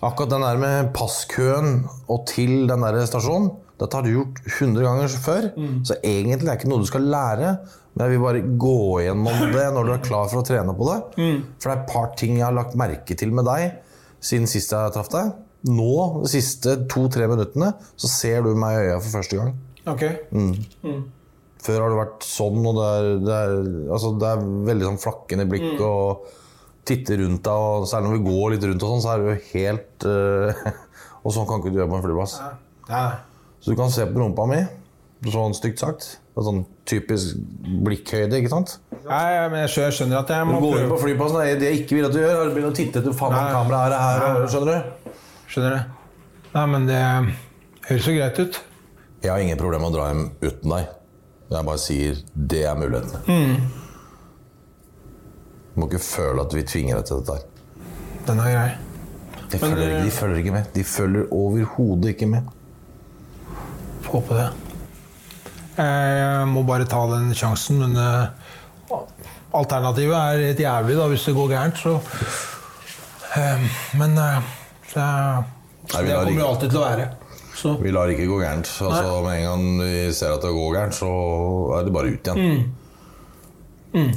Akkurat 0.00 0.30
den 0.32 0.46
der 0.46 0.56
med 0.62 0.92
passkøen 0.96 1.82
og 2.08 2.22
til 2.30 2.66
den 2.70 2.86
der 2.86 3.02
stasjonen, 3.06 3.50
dette 3.80 3.96
har 3.96 4.04
du 4.04 4.10
gjort 4.12 4.40
100 4.46 4.82
ganger 4.84 5.12
før, 5.20 5.46
så 5.88 5.96
egentlig 6.04 6.38
er 6.40 6.46
det 6.50 6.56
ikke 6.60 6.70
noe 6.72 6.82
du 6.82 6.88
skal 6.88 7.06
lære. 7.12 7.52
Men 7.94 8.04
jeg 8.06 8.12
vil 8.14 8.24
bare 8.24 8.42
gå 8.60 8.74
gjennom 9.04 9.44
det 9.56 9.66
når 9.74 9.84
du 9.88 9.92
er 9.94 10.02
klar 10.04 10.28
for 10.32 10.40
å 10.40 10.46
trene 10.46 10.74
på 10.76 10.88
det. 10.88 10.98
For 11.60 11.68
det 11.68 11.76
er 11.76 11.78
et 11.80 11.92
par 11.92 12.10
ting 12.16 12.36
jeg 12.38 12.46
har 12.46 12.56
lagt 12.56 12.76
merke 12.80 13.16
til 13.18 13.32
med 13.36 13.48
deg 13.48 13.70
siden 14.20 14.46
sist 14.50 14.72
jeg 14.76 14.92
traff 14.94 15.08
deg. 15.12 15.32
Nå, 15.68 15.92
de 16.24 16.28
siste 16.32 16.76
to-tre 16.88 17.26
minuttene, 17.28 17.72
så 18.00 18.08
ser 18.08 18.44
du 18.44 18.54
meg 18.56 18.76
i 18.78 18.84
øya 18.88 19.00
for 19.00 19.18
første 19.18 19.36
gang. 19.40 19.56
Ok. 19.88 20.04
Før 21.60 21.82
har 21.84 21.92
det 21.92 21.98
vært 22.00 22.24
sånn, 22.24 22.60
og 22.66 22.76
det 22.78 22.84
er, 22.90 23.08
det 23.20 23.38
er, 23.38 23.56
altså 23.92 24.14
det 24.20 24.28
er 24.30 24.44
veldig 24.70 24.86
sånn 24.88 25.02
flakkende 25.02 25.44
blikk 25.50 25.66
Mm. 25.74 25.82
og 25.84 26.30
titte 26.88 27.18
rundt 27.20 27.42
deg. 27.44 27.52
Og 27.52 27.84
særlig 27.90 28.08
når 28.08 28.16
vi 28.16 28.30
går 28.30 28.54
litt 28.54 28.64
rundt, 28.70 28.82
og 28.86 28.94
sånn, 28.94 29.02
så 29.04 29.10
er 29.12 29.20
det 29.20 29.28
jo 29.28 29.40
helt 29.52 30.06
uh, 30.08 30.70
Og 31.26 31.34
sånn 31.36 31.44
kan 31.46 31.60
ikke 31.60 31.68
du 31.74 31.76
gjøre 31.82 31.90
på 31.92 31.98
en 31.98 32.04
flyplass. 32.06 32.38
Ja. 32.88 33.02
Så 33.60 33.74
du 33.74 33.76
kan 33.76 33.90
se 33.92 34.06
på 34.08 34.16
rumpa 34.22 34.46
mi, 34.48 34.62
sånn 35.28 35.52
stygt 35.52 35.82
sagt. 35.82 36.06
Det 36.32 36.40
er 36.40 36.46
sånn 36.46 36.62
typisk 36.88 37.42
blikkhøyde, 37.84 38.38
ikke 38.40 38.52
sant? 38.54 38.78
Nei, 39.04 39.26
men 39.52 39.66
jeg 39.66 39.92
skjønner, 39.92 40.22
at 40.22 40.32
jeg 40.32 40.46
må 40.48 40.56
Du 40.56 40.64
går 40.64 40.78
inn 40.80 40.88
på 40.94 40.98
flyplassen, 41.02 41.42
det 41.44 41.58
det 41.60 41.68
jeg 41.74 41.82
ikke 41.82 41.98
vil 41.98 42.08
at 42.08 42.14
du 42.16 42.20
gjør, 42.22 42.32
er 42.32 42.40
å 42.40 42.54
begynne 42.54 42.72
å 42.72 42.78
titte 42.78 43.02
etter 43.02 43.12
faen 43.18 43.36
om 43.36 43.50
kameraet 43.52 43.92
er 43.98 44.24
her, 44.24 44.48
skjønner 44.48 44.72
du? 44.72 45.20
Skjønner 45.52 45.76
det. 45.76 45.82
Nei, 46.54 46.64
men 46.72 46.88
det 46.88 47.02
høres 47.90 48.08
jo 48.08 48.16
greit 48.16 48.40
ut. 48.40 48.60
Jeg 49.20 49.34
har 49.34 49.44
ingen 49.44 49.60
problemer 49.60 49.84
med 49.84 49.92
å 49.92 49.98
dra 49.98 50.08
hjem 50.08 50.24
uten 50.40 50.72
deg. 50.72 50.88
Jeg 51.50 51.66
bare 51.66 51.82
sier 51.82 52.18
det 52.34 52.62
er 52.70 52.78
mulighetene. 52.78 53.20
Mm. 53.26 53.56
Du 55.74 55.80
må 55.82 55.88
ikke 55.90 56.02
føle 56.04 56.44
at 56.44 56.54
vi 56.54 56.62
tvinger 56.66 57.00
deg 57.00 57.08
til 57.08 57.20
dette 57.20 57.38
her. 57.38 57.44
Den 58.28 58.42
er 58.42 58.54
grei. 58.54 58.70
De 59.50 59.58
Men 59.58 59.72
følger, 59.74 59.94
de 60.04 60.10
følger 60.14 60.36
ikke 60.44 60.52
med. 60.54 60.68
De 60.74 60.84
følger 60.84 61.32
overhodet 61.34 62.12
ikke 62.14 62.28
med. 62.30 62.50
Få 64.04 64.20
håpe 64.20 64.36
det. 64.38 64.50
Jeg 65.80 66.46
må 66.50 66.62
bare 66.68 66.86
ta 66.86 67.00
den 67.10 67.32
sjansen, 67.34 67.80
men 67.80 67.96
eh, 67.98 68.98
alternativet 69.56 70.14
er 70.16 70.44
helt 70.50 70.62
jævlig 70.62 70.98
da, 70.98 71.08
hvis 71.10 71.24
det 71.26 71.34
går 71.34 71.50
gærent. 71.54 71.80
Så, 71.80 71.96
eh, 73.38 73.66
men 73.98 74.18
eh, 74.18 74.52
så, 74.92 75.08
det 75.86 76.04
kommer 76.04 76.36
jo 76.36 76.48
alltid 76.52 76.68
til 76.68 76.82
å 76.82 76.86
være. 76.86 77.08
Så 77.60 77.74
Vi 77.82 77.92
lar 77.92 78.08
ikke 78.08 78.24
gå 78.30 78.40
gærent. 78.40 78.68
Altså, 78.86 79.20
med 79.26 79.36
en 79.36 79.46
gang 79.46 79.64
vi 79.84 80.12
ser 80.16 80.32
at 80.32 80.44
det 80.44 80.52
går 80.56 80.74
gærent, 80.78 80.96
så 80.96 81.10
er 81.76 81.84
det 81.84 81.92
bare 81.92 82.12
ut 82.14 82.30
igjen. 82.30 82.62
Mm. 83.92 84.12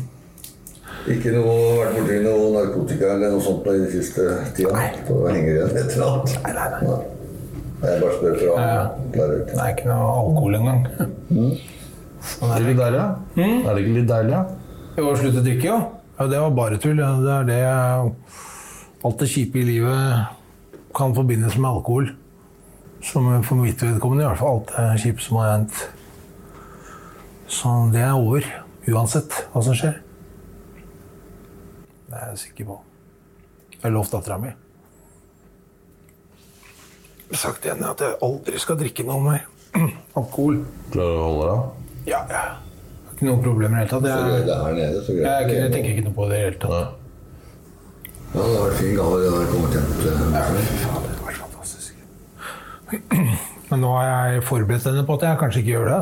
Ikke 1.13 1.33
noe 1.35 1.55
vært 1.81 1.97
borti 1.97 2.19
noe 2.23 2.51
narkotika 2.53 3.09
eller 3.17 3.33
noe 3.33 3.43
sånt 3.43 3.65
i 3.67 3.73
den 3.81 3.89
siste 3.91 4.27
tida? 4.55 4.85
Så 5.03 5.17
det 5.25 5.33
henger 5.35 5.57
igjen 5.57 5.73
et 5.81 5.95
eller 5.97 6.05
annet? 6.13 6.37
Nei, 6.45 6.53
nei, 6.55 6.67
nei. 6.87 7.01
Jeg 7.83 7.99
bare 7.99 8.13
spør 8.15 8.37
fra. 8.39 8.53
Ja. 8.63 8.83
det 9.11 9.57
er 9.59 9.73
ikke 9.73 9.89
noe 9.89 10.13
alkohol 10.21 10.55
engang. 10.61 10.85
Er 12.47 12.53
det 12.53 12.69
litt 12.69 12.79
deilig, 12.79 13.01
da? 13.01 13.07
Mm. 13.35 13.57
Er 13.57 13.67
det 13.67 13.83
ikke 13.83 13.97
litt 13.97 14.09
deilig, 14.13 14.37
da? 14.37 14.43
Jeg 14.95 15.07
var 15.09 15.19
slutt 15.19 15.41
å 15.41 15.43
drikke, 15.49 15.67
jo. 15.67 15.77
Ja, 16.13 16.27
det 16.31 16.39
var 16.45 16.55
bare 16.61 16.79
tull. 16.79 17.01
Det 17.03 17.35
er 17.35 17.47
det 17.49 17.59
jeg, 17.59 18.13
Alt 19.03 19.19
det 19.19 19.27
kjipe 19.33 19.59
i 19.59 19.67
livet 19.67 20.93
kan 20.95 21.11
forbindes 21.17 21.57
med 21.59 21.67
alkohol. 21.73 22.13
Som 23.03 23.27
for 23.43 23.59
mitt 23.59 23.81
vedkommende 23.83 24.23
i 24.23 24.27
hvert 24.29 24.39
fall 24.39 24.57
alt 24.57 24.73
er 24.79 25.01
kjipt 25.01 25.23
som 25.25 25.39
har 25.41 25.49
hendt. 25.57 25.75
Så 27.51 27.73
det 27.93 28.01
er 28.01 28.15
over. 28.15 28.47
Uansett 28.89 29.35
hva 29.53 29.61
som 29.63 29.75
skjer. 29.77 29.99
Det 32.09 32.15
er 32.19 32.31
jeg 32.33 32.41
sikker 32.47 32.67
på. 32.71 32.79
Jeg 33.75 33.83
har 33.85 33.93
lovt 33.95 34.15
dattera 34.15 34.37
mi. 34.39 34.51
Jeg 37.23 37.35
har 37.35 37.41
sagt 37.41 37.63
til 37.63 37.73
henne 37.73 37.91
at 37.91 38.03
jeg 38.03 38.19
aldri 38.27 38.59
skal 38.61 38.79
drikke 38.79 39.05
noe 39.07 39.21
mer 39.23 39.45
alkohol. 40.19 40.59
Klarer 40.93 41.15
du 41.15 41.21
å 41.21 41.29
holde 41.29 41.45
deg? 41.53 41.61
Ja, 42.13 42.19
ja. 42.31 42.43
Ikke 43.13 43.29
noe 43.29 43.39
problem 43.43 43.71
i 43.71 43.79
det 43.79 43.83
hele 43.83 43.93
tatt. 43.93 44.09
Jeg, 44.11 44.43
det 44.47 44.59
her 44.63 44.75
nede, 44.79 44.99
så 45.05 45.15
greit. 45.17 45.25
jeg, 45.27 45.57
jeg 45.63 45.71
tenker 45.73 45.95
ikke 45.95 46.05
noe 46.09 46.17
på 46.19 46.27
det 46.29 46.35
i 46.35 46.43
det 46.43 46.45
hele 46.49 46.61
tatt. 46.63 46.77
Ja. 46.79 46.99
Ja, 48.33 48.41
det 48.41 48.53
har 48.57 48.63
vært 48.65 48.79
fin 48.79 48.95
gave 48.97 49.17
det 49.21 49.31
der 49.33 49.49
kommet 49.51 49.75
hjem 49.77 49.89
til. 49.99 50.05
Ja, 50.09 50.45
fy 50.53 50.77
faen, 50.81 51.03
det 51.03 51.11
hadde 51.13 51.25
vært. 51.27 51.52
Men 53.69 53.81
nå 53.81 53.93
har 53.95 54.07
jeg 54.07 54.43
forberedt 54.47 54.85
henne 54.89 55.05
på 55.07 55.17
at 55.17 55.25
jeg 55.27 55.39
kanskje 55.41 55.63
ikke 55.63 55.73
gjør 55.73 55.89
det. 55.89 56.01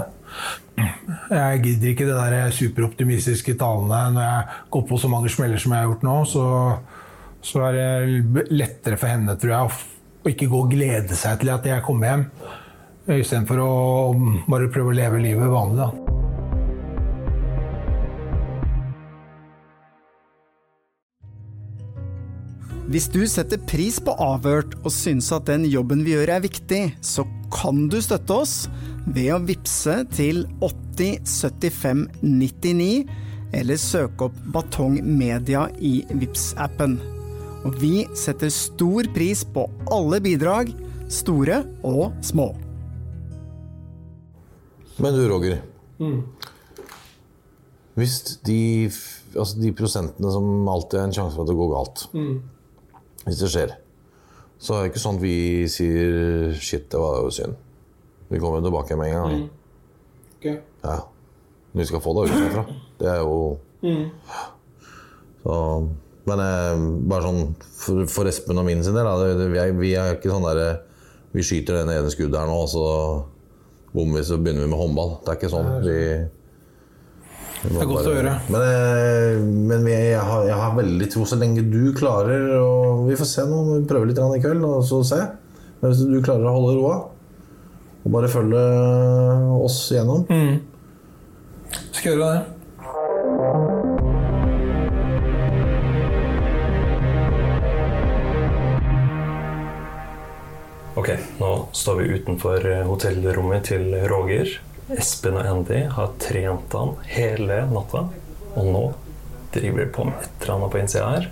Jeg 1.32 1.62
gidder 1.66 1.92
ikke 1.92 2.08
det 2.08 2.18
der 2.18 2.56
superoptimistiske 2.56 3.56
talene 3.60 4.02
når 4.16 4.26
jeg 4.26 4.62
går 4.76 4.86
på 4.90 5.00
så 5.00 5.12
mange 5.12 5.32
smeller 5.32 5.62
som 5.62 5.76
jeg 5.76 5.84
har 5.84 5.92
gjort 5.92 6.08
nå. 6.08 6.16
Så, 6.32 6.46
så 7.52 7.66
er 7.70 7.78
det 7.78 8.48
lettere 8.52 9.00
for 9.00 9.12
henne, 9.12 9.38
tror 9.40 9.56
jeg, 9.56 9.84
å 10.22 10.34
ikke 10.34 10.50
gå 10.52 10.64
og 10.66 10.74
glede 10.74 11.18
seg 11.20 11.42
til 11.42 11.54
at 11.54 11.68
jeg 11.68 11.86
kommer 11.86 12.12
hjem. 12.12 12.26
Istedenfor 13.12 13.62
å 13.64 13.72
bare 14.48 14.72
prøve 14.72 14.94
å 14.94 14.98
leve 14.98 15.24
livet 15.24 15.52
vanlig, 15.52 15.86
da. 15.86 16.11
Hvis 22.92 23.06
du 23.08 23.22
setter 23.24 23.56
pris 23.70 24.02
på 24.04 24.12
Avhørt 24.20 24.74
og 24.82 24.92
syns 24.92 25.30
at 25.32 25.46
den 25.48 25.64
jobben 25.64 26.02
vi 26.04 26.12
gjør 26.12 26.34
er 26.34 26.42
viktig, 26.44 26.80
så 27.00 27.24
kan 27.54 27.86
du 27.88 27.96
støtte 28.04 28.36
oss 28.36 28.56
ved 29.06 29.30
å 29.32 29.38
vippse 29.48 29.96
til 30.12 30.42
8075 30.60 32.04
99, 32.20 32.90
eller 33.56 33.80
søke 33.80 34.28
opp 34.28 34.44
Batong 34.52 35.00
Media 35.08 35.70
i 35.80 35.94
vips 36.20 36.50
appen 36.60 37.00
Og 37.64 37.80
vi 37.80 37.94
setter 38.18 38.52
stor 38.52 39.08
pris 39.16 39.48
på 39.48 39.70
alle 39.88 40.20
bidrag, 40.28 40.76
store 41.08 41.64
og 41.88 42.12
små. 42.20 42.52
Men 45.00 45.16
du, 45.16 45.26
Roger. 45.32 45.62
Hvis 47.96 48.24
de, 48.44 48.64
altså 49.32 49.64
de 49.64 49.78
prosentene 49.80 50.32
som 50.36 50.74
alltid 50.76 51.00
er 51.00 51.06
en 51.08 51.22
sjanse 51.22 51.38
for 51.38 51.48
at 51.48 51.56
det 51.56 51.62
går 51.64 51.78
galt 51.80 52.10
Hvis 53.26 53.42
det 53.42 53.50
skjer, 53.54 53.74
så 54.62 54.76
er 54.76 54.84
det 54.84 54.92
ikke 54.92 55.02
sånn 55.04 55.18
at 55.20 55.24
vi 55.24 55.68
sier 55.70 56.54
'shit, 56.58 56.90
det 56.92 57.00
var 57.00 57.22
jo 57.22 57.30
synd'. 57.34 57.56
Vi 58.30 58.40
kommer 58.40 58.62
tilbake 58.62 58.96
med 58.96 59.12
en 59.12 59.18
gang. 59.18 59.50
vi. 60.42 60.58
Ja. 60.84 61.00
Men 61.74 61.82
vi 61.82 61.86
skal 61.86 62.02
få 62.02 62.14
det 62.14 62.30
ut 62.30 62.38
herfra. 62.38 62.66
Det 63.00 63.08
er 63.08 63.20
jo 63.20 63.58
Så 65.44 65.90
Men 66.26 66.40
eh, 66.40 66.78
bare 67.10 67.22
sånn 67.26 67.56
for, 67.60 68.06
for 68.06 68.30
Espen 68.30 68.58
og 68.58 68.66
min 68.66 68.84
sin 68.84 68.94
del, 68.94 69.06
da, 69.06 69.34
det, 69.34 69.48
vi, 69.50 69.58
er, 69.58 69.72
vi 69.74 69.94
er 69.98 70.14
ikke 70.14 70.30
sånn 70.30 70.46
derre 70.46 70.84
Vi 71.34 71.42
skyter 71.42 71.80
det 71.80 71.96
ene 71.98 72.12
skuddet 72.14 72.38
her 72.38 72.46
nå, 72.46 72.60
og 72.62 72.70
så 72.70 72.84
bommer 73.96 74.20
vi, 74.20 74.26
så 74.28 74.38
begynner 74.38 74.68
vi 74.68 74.70
med 74.70 74.78
håndball. 74.78 75.16
Det 75.24 75.32
er 75.32 75.40
ikke 75.40 75.50
sånn. 75.50 75.70
Vi, 75.82 75.98
må 76.28 76.41
Det 77.62 77.78
er 77.78 77.86
godt 77.86 78.08
å 78.10 78.14
gjøre. 78.16 78.32
Men, 78.50 78.64
eh, 78.66 79.36
men 79.70 79.84
vi, 79.86 79.94
jeg, 79.94 80.22
har, 80.26 80.46
jeg 80.50 80.58
har 80.58 80.74
veldig 80.80 81.08
tro 81.14 81.26
så 81.30 81.38
lenge 81.38 81.62
du 81.70 81.92
klarer 81.98 82.56
og 82.58 83.04
Vi 83.06 83.18
får 83.20 83.30
se 83.30 83.46
nå, 83.46 83.60
vi 83.68 83.84
prøver 83.90 84.10
litt 84.10 84.22
i 84.22 84.42
kveld, 84.42 84.66
og 84.66 84.82
så 84.88 85.04
se. 85.06 85.20
Men 85.82 85.94
hvis 85.94 86.02
du 86.10 86.18
klarer 86.26 86.50
å 86.50 86.56
holde 86.58 86.80
roa, 86.80 86.96
Og 88.02 88.10
bare 88.16 88.32
følge 88.34 88.62
oss 89.62 89.78
gjennom. 89.94 90.26
Skal 91.94 92.16
gjøre 92.16 92.32
det. 92.34 92.42
Ok, 100.98 101.14
nå 101.40 101.52
står 101.78 102.02
vi 102.02 102.10
utenfor 102.18 102.66
eh, 102.68 102.82
hotellrommet 102.90 103.70
til 103.70 103.94
Roger. 104.10 104.50
Espen 105.00 105.38
og 105.40 105.46
Andy 105.48 105.86
har 105.94 106.10
trent 106.20 106.74
han 106.76 106.96
hele 107.08 107.62
natta, 107.72 108.02
og 108.60 108.66
nå 108.68 108.82
driver 109.54 109.86
de 109.86 109.86
på 109.96 110.08
med 110.08 110.18
et 110.20 110.44
eller 110.44 110.56
annet 110.58 110.74
på 110.74 110.82
innsida 110.82 111.06
her. 111.14 111.30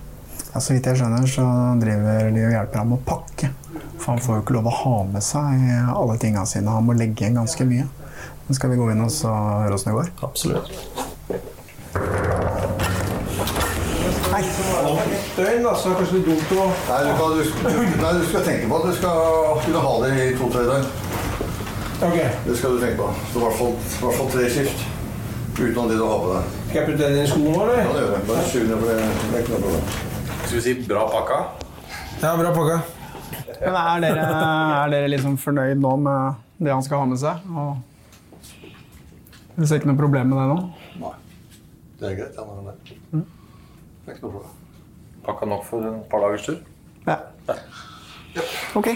Ja, 0.50 0.62
så 0.63 0.74
vidt 0.74 0.88
jeg 0.88 1.00
skjønner, 1.00 1.26
så 1.28 1.45
driver 1.82 2.30
de 2.36 2.45
og 2.45 2.54
hjelper 2.56 2.82
ham 2.82 2.95
å 2.95 3.02
pakke. 3.06 3.52
For 4.00 4.13
han 4.13 4.24
får 4.24 4.38
jo 4.38 4.43
ikke 4.45 4.56
lov 4.56 4.69
å 4.72 4.76
ha 4.80 4.95
med 5.12 5.26
seg 5.26 5.65
alle 5.91 6.15
tinga 6.22 6.45
sine. 6.48 6.72
Han 6.72 6.88
må 6.88 6.95
legge 6.98 7.26
igjen 7.26 7.38
ganske 7.41 7.67
mye. 7.67 7.89
Men 8.48 8.58
skal 8.58 8.72
vi 8.72 8.80
gå 8.80 8.88
inn 8.93 9.04
og 9.04 9.12
så 9.13 9.34
høre 9.34 9.76
åssen 9.76 9.91
det 9.91 9.98
går? 10.00 10.13
Absolutt. 10.26 10.72
Hei. 14.30 14.41
Døgn, 15.36 15.63
da, 15.65 15.76
så 15.76 15.89
er 15.89 15.93
det 15.93 16.00
kanskje 16.00 16.17
litt 16.17 16.28
dumt 16.30 16.56
å 16.56 16.65
Nei, 16.88 17.00
du, 17.04 17.43
skal, 17.50 17.69
du, 17.76 17.80
nei, 18.00 18.15
du 18.15 18.26
skal 18.30 18.43
tenke 18.48 18.72
på 18.72 18.80
at 18.80 18.88
du 18.88 18.98
skal 18.98 19.62
kunne 19.67 19.84
ha 19.84 19.93
det 20.06 20.15
i 20.15 20.34
to-tre 20.39 20.65
døgn. 20.69 21.09
Ok. 21.99 22.19
Det 22.45 22.55
skal 22.55 22.75
du 22.75 22.79
tenke 22.79 22.97
på. 22.97 23.07
Så 23.33 23.39
i 23.39 23.43
hvert 23.43 24.17
fall, 24.17 24.29
tre 24.31 24.45
skift. 24.49 24.85
Utenom 25.59 25.89
det 25.89 25.97
du 25.99 26.03
har 26.07 26.19
på 26.23 26.29
deg. 26.31 26.51
Skal 26.69 26.77
jeg 26.79 26.85
putte 26.88 27.07
den 27.09 27.17
i 27.19 27.25
skoen 27.27 27.49
nå, 27.51 27.65
Ja, 27.75 27.88
det 27.91 28.03
gjør 28.03 28.13
det. 28.13 28.21
Bare 28.29 28.43
skyv 28.47 28.63
ned, 28.69 28.77
for 28.79 28.88
det 28.88 28.95
det 28.99 29.33
er 29.33 29.41
ikke 29.43 29.51
noe 29.51 29.63
problem. 29.65 29.89
Skal 30.45 30.55
vi 30.55 30.62
si 30.63 30.75
bra 30.88 31.01
pakka? 31.12 31.39
Ja, 32.21 32.31
bra 32.39 32.53
pakka. 32.55 32.77
Men 33.59 33.75
er 33.81 34.05
dere, 34.05 34.23
er 34.79 34.93
dere 34.93 35.09
liksom 35.12 35.35
fornøyd 35.41 35.81
nå 35.83 35.91
med 35.99 36.39
det 36.63 36.71
han 36.71 36.85
skal 36.85 37.03
ha 37.03 37.09
med 37.12 37.19
seg? 37.19 37.43
Og 37.51 37.75
dere 39.57 39.67
ser 39.67 39.81
ikke 39.81 39.91
noe 39.91 39.99
problem 39.99 40.31
med 40.31 40.39
det 40.39 40.47
nå? 40.53 40.57
Nei. 41.03 41.13
Det 41.99 42.07
er 42.13 42.17
greit. 42.21 42.39
Han 42.39 42.55
har 42.55 42.71
det. 42.71 42.95
Det 43.12 43.19
er 43.19 44.15
ikke 44.15 44.23
noe 44.29 44.33
problem. 44.38 44.57
Pakka 45.27 45.51
nok 45.51 45.67
for 45.67 45.91
en 45.91 45.99
par 46.09 46.23
dagers 46.23 46.47
tur? 46.47 46.59
Ja. 47.09 47.19
Ok. 48.79 48.93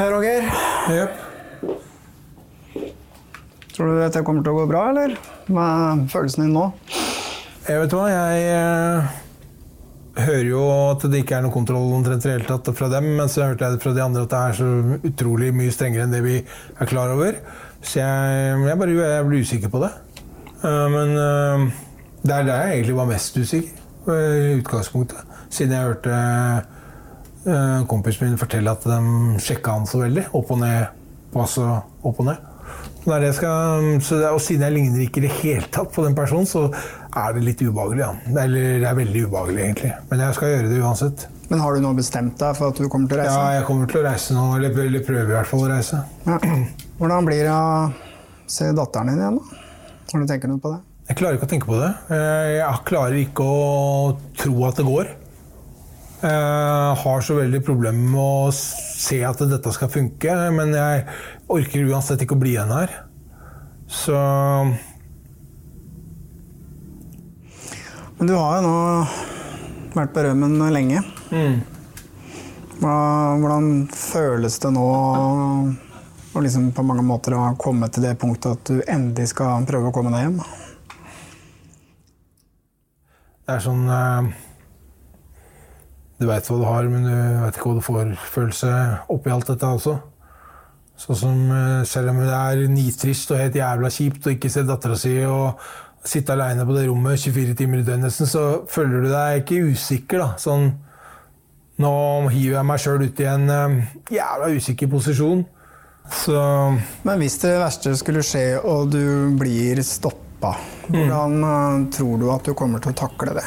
Roger, 0.00 0.50
Jep. 0.90 1.26
Tror 3.80 3.94
du 3.96 4.02
dette 4.02 4.20
kommer 4.26 4.44
til 4.44 4.52
å 4.52 4.60
gå 4.60 4.68
bra, 4.68 4.84
eller? 4.92 5.16
Med 5.48 6.04
følelsen 6.12 6.44
din 6.44 6.52
nå? 6.52 6.66
Jeg 7.64 7.80
vet 7.80 7.94
hva, 7.96 8.06
jeg 8.12 8.42
eh, 8.52 9.14
hører 10.26 10.48
jo 10.50 10.64
at 10.90 11.06
det 11.08 11.22
ikke 11.22 11.38
er 11.38 11.46
noe 11.46 11.54
kontroll 11.54 11.94
omtrent 11.96 12.26
i 12.26 12.28
det 12.28 12.34
hele 12.34 12.48
tatt 12.50 12.68
fra 12.76 12.90
dem, 12.92 13.08
men 13.16 13.30
så 13.32 13.46
hørte 13.46 13.70
jeg 13.70 13.80
fra 13.80 13.94
de 13.96 14.02
andre 14.04 14.24
at 14.26 14.34
det 14.34 14.40
er 14.40 14.58
så 14.58 14.98
utrolig 15.12 15.52
mye 15.56 15.72
strengere 15.72 16.04
enn 16.04 16.12
det 16.12 16.20
vi 16.26 16.36
er 16.42 16.90
klar 16.90 17.14
over. 17.14 17.38
Så 17.80 18.02
jeg, 18.02 18.58
jeg 18.68 18.80
bare 18.82 18.98
jeg 18.98 19.28
blir 19.30 19.46
usikker 19.48 19.72
på 19.72 19.82
det. 19.86 19.92
Eh, 20.60 20.86
men 20.96 21.16
eh, 21.24 21.66
det 22.20 22.36
er 22.36 22.50
der 22.50 22.60
jeg 22.66 22.76
egentlig 22.76 22.98
var 23.00 23.10
mest 23.14 23.40
usikker 23.40 24.12
i 24.12 24.58
utgangspunktet. 24.58 25.34
Siden 25.52 25.76
jeg 25.76 25.88
hørte 25.88 26.20
kompisen 27.88 28.26
min 28.28 28.40
fortelle 28.40 28.72
at 28.72 28.84
de 28.84 29.40
sjekka 29.40 29.78
han 29.78 29.88
så 29.88 30.02
veldig. 30.02 30.26
Opp 30.36 30.52
og 30.52 30.60
ned. 30.60 30.96
passe 31.32 31.64
opp 31.64 32.20
og 32.20 32.26
ned. 32.26 32.49
Det 33.10 33.26
jeg 33.30 33.36
skal, 33.40 33.88
så 34.06 34.18
det, 34.20 34.28
og 34.30 34.40
siden 34.44 34.62
jeg 34.66 34.74
ligner 34.76 35.02
ikke 35.04 35.20
i 35.20 35.24
det 35.26 35.32
hele 35.40 35.66
tatt 35.74 35.90
på 35.94 36.04
den 36.06 36.14
personen, 36.14 36.46
så 36.46 36.66
er 37.16 37.34
det 37.36 37.42
litt 37.46 37.62
ubehagelig. 37.64 38.04
Ja. 38.04 38.10
Er, 38.30 38.42
eller 38.44 38.78
det 38.84 38.88
er 38.90 38.98
veldig 39.00 39.24
ubehagelig, 39.26 39.62
egentlig. 39.66 39.90
Men 40.10 40.22
jeg 40.24 40.36
skal 40.38 40.52
gjøre 40.54 40.70
det 40.70 40.80
uansett. 40.84 41.24
Men 41.50 41.62
har 41.64 41.74
du 41.74 41.80
nå 41.82 41.90
bestemt 41.98 42.36
deg 42.38 42.54
for 42.58 42.70
at 42.70 42.78
du 42.78 42.86
kommer 42.92 43.10
til 43.10 43.18
å 43.18 43.24
reise? 43.24 43.34
Ja, 43.34 43.56
jeg 43.58 43.66
kommer 43.66 43.90
til 43.90 44.00
å 44.00 44.04
reise 44.06 44.36
nå, 44.36 44.44
eller, 44.58 44.76
eller 44.86 45.02
prøver 45.08 45.32
i 45.32 45.36
hvert 45.38 45.50
fall 45.50 45.64
å 45.66 45.70
reise. 45.72 46.02
Ja. 46.28 46.38
Hvordan 47.00 47.26
blir 47.26 47.42
det 47.48 47.56
å 47.56 48.46
se 48.50 48.70
datteren 48.76 49.10
din 49.10 49.18
igjen, 49.24 49.40
da? 49.40 49.64
Har 50.12 50.22
du 50.22 50.30
tenkt 50.30 50.46
noe 50.50 50.62
på 50.62 50.70
det? 50.76 50.80
Jeg 51.10 51.18
klarer 51.18 51.38
ikke 51.40 51.46
å 51.48 51.50
tenke 51.50 51.66
på 51.66 51.78
det. 51.80 51.90
Eh, 52.14 52.52
Jeg 52.60 52.84
klarer 52.86 53.16
ikke 53.18 53.42
å 53.42 54.12
tro 54.38 54.54
at 54.68 54.78
det 54.78 54.86
går. 54.86 55.08
Jeg 56.20 56.96
har 57.00 57.22
så 57.24 57.34
veldig 57.38 57.62
problemer 57.64 58.10
med 58.12 58.20
å 58.20 58.50
se 58.54 59.22
at 59.24 59.40
dette 59.48 59.72
skal 59.72 59.88
funke, 59.88 60.34
men 60.52 60.74
jeg 60.76 61.06
orker 61.50 61.86
uansett 61.90 62.22
ikke 62.24 62.36
å 62.36 62.40
bli 62.42 62.54
igjen 62.56 62.70
her. 62.72 62.92
Så 63.90 64.14
Men 68.18 68.28
du 68.28 68.34
har 68.36 68.58
jo 68.60 68.66
nå 68.68 68.74
vært 69.96 70.12
på 70.14 70.24
rømmen 70.26 70.58
lenge. 70.74 71.00
Hva- 72.80 73.36
Hvordan 73.40 73.88
føles 73.92 74.58
det 74.62 74.70
nå 74.74 74.84
å 76.30 76.40
liksom 76.44 76.70
på 76.76 76.84
mange 76.86 77.02
måter 77.04 77.34
ha 77.36 77.54
kommet 77.58 77.92
til 77.96 78.04
det 78.06 78.14
punktet 78.20 78.52
at 78.52 78.64
du 78.70 78.82
endelig 78.86 79.28
skal 79.32 79.64
prøve 79.68 79.88
å 79.90 79.94
komme 79.94 80.12
deg 80.14 80.26
hjem? 80.28 80.40
det 83.50 83.56
er 83.56 83.62
sånn 83.64 83.82
eh, 83.90 84.28
Du 86.20 86.26
veit 86.28 86.46
hva 86.46 86.58
du 86.60 86.64
har, 86.68 86.86
men 86.92 87.02
du 87.08 87.14
veit 87.42 87.56
ikke 87.56 87.66
hva 87.72 87.78
du 87.80 87.82
får 87.82 88.12
følelse 88.30 88.70
oppi 89.10 89.32
alt 89.34 89.48
dette 89.50 89.66
også. 89.66 89.96
Sånn 91.00 91.16
som 91.16 91.38
eh, 91.54 91.84
Selv 91.88 92.12
om 92.12 92.20
det 92.20 92.34
er 92.34 92.66
nitrist 92.72 93.32
og 93.32 93.40
helt 93.40 93.56
jævla 93.56 93.90
kjipt 93.92 94.26
å 94.26 94.34
ikke 94.34 94.50
se 94.52 94.66
dattera 94.68 94.98
si 95.00 95.14
og 95.24 95.60
sitte 96.04 96.32
aleine 96.32 96.64
på 96.64 96.76
det 96.76 96.86
rommet 96.88 97.20
24 97.20 97.54
timer 97.56 97.82
i 97.82 97.84
døgnet, 97.84 98.14
så 98.14 98.44
føler 98.72 99.04
du 99.04 99.10
deg 99.12 99.42
ikke 99.42 99.72
usikker. 99.74 100.22
da, 100.22 100.30
sånn 100.40 100.70
Nå 101.80 101.90
hiver 102.28 102.58
jeg 102.58 102.68
meg 102.68 102.80
sjøl 102.82 103.06
ut 103.06 103.20
i 103.22 103.28
en 103.30 103.52
eh, 103.54 103.94
jævla 104.18 104.50
usikker 104.52 104.90
posisjon. 104.92 105.46
Så 106.10 106.40
Men 107.06 107.20
hvis 107.20 107.38
det 107.44 107.54
verste 107.60 107.94
skulle 107.96 108.24
skje 108.26 108.58
og 108.58 108.90
du 108.92 109.30
blir 109.38 109.80
stoppa, 109.86 110.56
hvordan 110.88 111.36
mm. 111.40 111.86
tror 111.94 112.18
du 112.20 112.26
at 112.34 112.48
du 112.48 112.56
kommer 112.58 112.82
til 112.82 112.92
å 112.92 113.00
takle 113.06 113.38
det? 113.38 113.46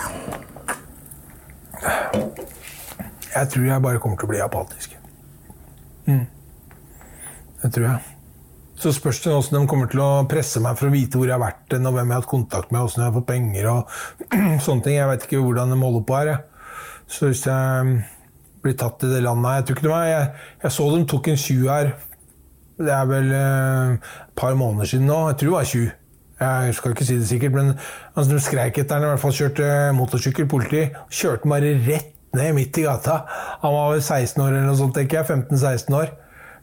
jeg 3.33 3.49
tror 3.49 3.65
jeg 3.65 3.83
bare 3.83 3.99
kommer 3.99 4.17
til 4.17 4.29
å 4.29 4.31
bli 4.31 4.41
apatisk. 4.43 4.95
Mm. 6.07 6.25
Det 7.63 7.71
tror 7.71 7.87
jeg. 7.87 8.13
Så 8.83 8.91
spørs 8.91 9.19
det 9.23 9.31
hvordan 9.31 9.63
de 9.63 9.69
kommer 9.69 9.89
til 9.91 10.01
å 10.03 10.25
presse 10.29 10.59
meg 10.63 10.79
for 10.79 10.89
å 10.89 10.93
vite 10.93 11.19
hvor 11.19 11.29
jeg 11.29 11.35
har 11.35 11.43
vært, 11.43 11.75
og 11.77 11.93
hvem 11.93 12.09
jeg 12.09 12.15
har 12.15 12.23
hatt 12.23 12.31
kontakt 12.31 12.71
med, 12.73 12.81
hvordan 12.81 13.03
jeg 13.03 13.11
har 13.11 13.15
fått 13.19 13.29
penger 13.29 13.69
og 13.71 13.93
sånne 14.65 14.85
ting. 14.85 14.97
Jeg 14.97 15.11
vet 15.11 15.27
ikke 15.27 15.43
hvordan 15.45 15.71
de 15.71 15.77
holder 15.83 16.05
på 16.09 16.17
her. 16.17 16.31
Jeg. 16.33 16.81
Så 17.13 17.29
hvis 17.29 17.43
jeg 17.45 17.97
blir 18.63 18.75
tatt 18.79 19.03
i 19.03 19.09
det 19.11 19.19
landet 19.25 19.57
Jeg 19.57 19.65
tror 19.67 19.75
ikke 19.75 19.83
det 19.83 19.91
var 19.91 20.05
Jeg, 20.07 20.27
jeg 20.63 20.71
så 20.71 20.85
de 20.93 21.01
tok 21.11 21.27
en 21.29 21.41
tjuv 21.43 21.65
her. 21.69 21.91
Det 22.79 22.93
er 22.95 23.09
vel 23.09 23.27
eh, 23.37 24.15
et 24.23 24.33
par 24.39 24.55
måneder 24.57 24.89
siden 24.89 25.05
nå. 25.11 25.19
Jeg 25.29 25.39
tror 25.39 25.51
det 25.51 25.57
var 25.57 25.69
tjuv. 25.69 25.91
Jeg 26.43 26.73
skal 26.75 26.95
ikke 26.95 27.05
si 27.07 27.19
det 27.19 27.27
sikkert, 27.29 27.53
men 27.55 27.69
altså, 28.15 28.27
de 28.33 28.39
skreik 28.41 28.79
etter 28.81 28.97
han. 28.97 29.05
I 29.05 29.11
hvert 29.13 29.21
fall 29.21 29.37
kjørte 29.37 29.69
motorsykkel, 29.95 30.49
politi. 30.49 30.87
Kjørte 31.13 31.45
han 31.45 31.53
bare 31.53 31.75
rett 31.85 32.09
ned 32.33 32.57
midt 32.57 32.81
i 32.81 32.87
gata. 32.87 33.21
Han 33.61 33.75
var 33.75 33.93
vel 33.93 34.01
16 34.01 34.41
år 34.41 34.49
eller 34.49 34.65
noe 34.67 34.79
sånt, 34.79 34.97
tenker 34.97 35.21
jeg. 35.21 35.29
15-16 35.53 35.99
år. 35.99 36.15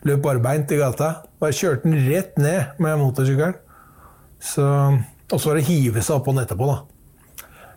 Løp 0.09 0.23
barbeint 0.25 0.71
i 0.73 0.79
gata. 0.81 1.11
Bare 1.41 1.57
kjørte 1.57 1.89
den 1.89 1.99
rett 2.09 2.39
ned 2.41 2.79
med 2.81 3.01
motorsykkelen. 3.01 3.59
Så, 4.41 4.65
og 5.29 5.37
så 5.37 5.51
var 5.51 5.61
det 5.61 5.67
hive 5.69 6.01
seg 6.01 6.17
opp 6.17 6.25
på 6.29 6.33
den 6.33 6.47
etterpå, 6.47 6.69
da. 6.71 6.79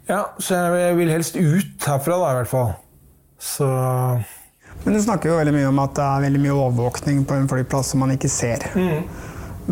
Ja, 0.08 0.22
så 0.40 0.60
jeg 0.76 0.96
vil 1.00 1.12
helst 1.12 1.36
ut 1.40 1.86
herfra, 1.88 2.18
da, 2.20 2.32
i 2.32 2.40
hvert 2.42 2.52
fall. 2.52 2.72
Så 3.44 3.68
Men 4.84 4.96
du 4.96 5.00
snakker 5.04 5.30
jo 5.30 5.38
veldig 5.38 5.54
mye 5.56 5.68
om 5.70 5.80
at 5.84 5.94
det 5.96 6.04
er 6.04 6.24
veldig 6.26 6.42
mye 6.44 6.56
overvåkning 6.56 7.22
på 7.28 7.36
en 7.38 7.48
flyplass 7.52 7.92
som 7.94 8.02
man 8.04 8.16
ikke 8.16 8.32
ser. 8.32 8.66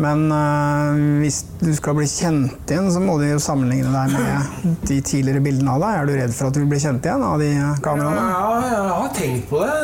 Men 0.00 0.22
eh, 0.32 1.00
hvis 1.20 1.42
du 1.60 1.68
skal 1.76 1.96
bli 1.98 2.06
kjent 2.08 2.70
igjen, 2.72 2.86
så 2.94 3.00
må 3.02 3.18
du 3.20 3.26
jo 3.28 3.40
sammenligne 3.42 3.90
deg 3.92 4.14
med 4.14 4.76
de 4.88 5.00
tidligere 5.04 5.42
bildene 5.44 5.74
av 5.74 5.82
deg. 5.84 5.96
Er 5.98 6.06
du 6.08 6.14
redd 6.16 6.36
for 6.36 6.48
at 6.48 6.56
du 6.56 6.62
vil 6.62 6.70
bli 6.72 6.80
kjent 6.80 7.04
igjen 7.04 7.24
av 7.26 7.42
de 7.42 7.50
kameraene? 7.84 8.22
Ja, 8.32 8.54
jeg 8.70 8.94
har 8.96 9.10
tenkt 9.18 9.50
på 9.50 9.60
det. 9.60 9.74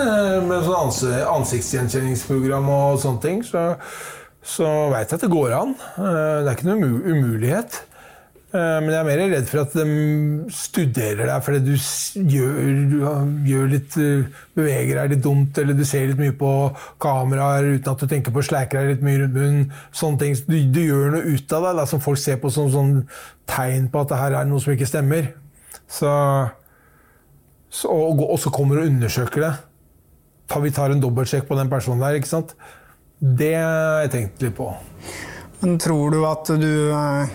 Med 0.49 0.65
sånn 0.65 0.95
ansiktsgjenkjenningsprogram 1.35 2.71
og 2.73 2.99
sånne 3.03 3.23
ting. 3.27 3.43
Så, 3.45 3.67
så 4.57 4.71
veit 4.95 5.11
jeg 5.13 5.19
at 5.21 5.27
det 5.27 5.33
går 5.35 5.57
an. 5.59 5.77
Eh, 5.99 6.09
Det 6.09 6.49
er 6.49 6.57
ikke 6.57 6.71
noen 6.71 7.03
umulighet. 7.05 7.83
Eh, 8.49 8.79
Men 8.81 8.89
jeg 8.89 8.99
er 8.99 9.05
mer 9.05 9.23
redd 9.29 9.49
for 9.51 9.61
at 9.61 9.75
de 9.77 9.87
studerer 10.57 11.27
deg 11.29 11.43
fordi 11.45 11.59
du 11.67 11.75
gjør, 12.33 12.61
du 12.89 12.95
gjør 13.51 13.67
litt, 13.75 13.97
eh, 14.01 14.39
beveger 14.57 15.03
deg 15.03 15.13
litt 15.13 15.25
dumt, 15.27 15.59
eller 15.61 15.77
du 15.77 15.85
ser 15.85 16.07
litt 16.09 16.23
mye 16.23 16.37
på 16.39 16.53
kameraer 17.05 17.75
uten 17.75 17.93
at 17.93 18.01
du 18.01 18.07
tenker 18.09 18.33
på 18.33 18.41
å 18.41 18.47
sleike 18.49 18.79
deg 18.79 18.95
litt 18.95 19.05
mye 19.05 19.21
rundt 19.21 19.37
munnen. 19.37 19.67
Sånne 19.93 20.23
ting. 20.23 20.39
Du, 20.49 20.57
du 20.73 20.81
gjør 20.81 21.13
noe 21.19 21.35
ut 21.35 21.53
av 21.59 21.67
deg 21.69 21.83
da, 21.83 21.85
som 21.91 22.01
folk 22.01 22.23
ser 22.23 22.41
på 22.41 22.53
som 22.55 22.71
sånn 22.73 22.95
tegn 23.49 23.91
på 23.93 24.01
at 24.01 24.15
det 24.15 24.23
her 24.23 24.39
er 24.41 24.49
noe 24.49 24.65
som 24.65 24.73
ikke 24.73 24.89
stemmer. 24.89 25.35
Så 25.89 26.09
så, 27.69 27.91
og, 27.93 28.23
og 28.25 28.39
så 28.41 28.49
kommer 28.49 28.79
du 28.79 28.87
og 28.87 28.89
undersøker 28.89 29.45
det. 29.45 29.51
Ta, 30.49 30.61
vi 30.65 30.73
tar 30.73 30.95
en 30.95 31.03
dobbeltsjekk 31.03 31.45
på 31.51 31.57
den 31.59 31.69
personen 31.69 32.01
der, 32.01 32.17
ikke 32.17 32.31
sant? 32.31 32.55
Det 33.21 33.53
har 33.59 34.07
jeg 34.07 34.13
tenkt 34.15 34.45
litt 34.47 34.57
på. 34.57 34.71
Men 35.61 35.77
tror 35.83 36.15
du 36.15 36.23
at 36.25 36.49
du 36.63 36.71
eh, 36.95 37.35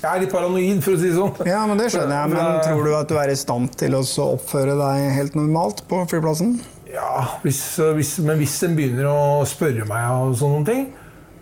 Jeg 0.00 0.08
er 0.08 0.22
litt 0.22 0.32
paranoid, 0.32 0.78
for 0.80 0.96
å 0.96 0.98
si 1.00 1.10
det 1.10 1.16
sånn. 1.18 1.48
Ja, 1.48 1.60
men 1.68 1.80
det 1.80 1.90
skjønner 1.92 2.14
jeg. 2.16 2.32
Men 2.32 2.38
Men, 2.40 2.60
tror 2.64 2.86
du 2.86 2.92
at 2.96 3.10
du 3.10 3.18
er 3.20 3.32
i 3.32 3.36
stand 3.36 3.74
til 3.76 3.96
å 3.98 4.00
oppføre 4.24 4.76
deg 4.78 5.08
helt 5.12 5.34
normalt 5.36 5.82
på 5.90 5.98
flyplassen? 6.08 6.54
Ja, 6.88 7.36
hvis, 7.44 7.60
hvis, 7.98 8.14
Men 8.24 8.40
hvis 8.40 8.56
en 8.64 8.78
begynner 8.78 9.10
å 9.10 9.44
spørre 9.48 9.84
meg 9.88 10.06
og 10.14 10.38
sånne 10.40 10.64
ting, 10.66 10.86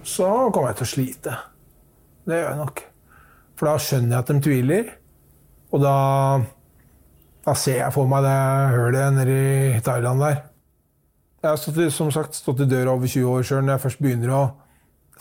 så 0.02 0.26
kommer 0.50 0.72
jeg 0.72 0.80
til 0.80 0.88
å 0.88 0.90
slite. 0.90 1.36
Det 2.26 2.40
gjør 2.40 2.50
jeg 2.50 2.60
nok. 2.64 2.82
For 3.58 3.70
da 3.70 3.76
skjønner 3.84 4.16
jeg 4.16 4.24
at 4.24 4.32
de 4.32 4.42
tviler. 4.48 4.90
Og 5.70 5.84
da, 5.84 5.94
da 7.46 7.54
ser 7.62 7.78
jeg 7.84 7.94
for 7.94 8.10
meg 8.10 8.26
det 8.26 8.34
hølet 8.74 9.16
nede 9.20 9.38
i 9.76 9.80
Thailand 9.86 10.26
der. 10.26 10.42
Jeg 11.44 11.50
har 11.52 11.62
stått, 11.62 11.78
som 11.94 12.10
sagt 12.10 12.34
stått 12.34 12.64
i 12.66 12.66
døra 12.66 12.96
over 12.98 13.06
20 13.06 13.30
år 13.30 13.46
sjøl. 13.46 13.62
Når 13.62 13.76
jeg 13.76 13.84
først 13.86 14.02
begynner 14.02 14.34
å 14.34 14.42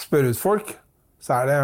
spørre 0.02 0.34
ut 0.34 0.42
folk, 0.42 0.74
så 1.22 1.38
er 1.44 1.50
det 1.52 1.62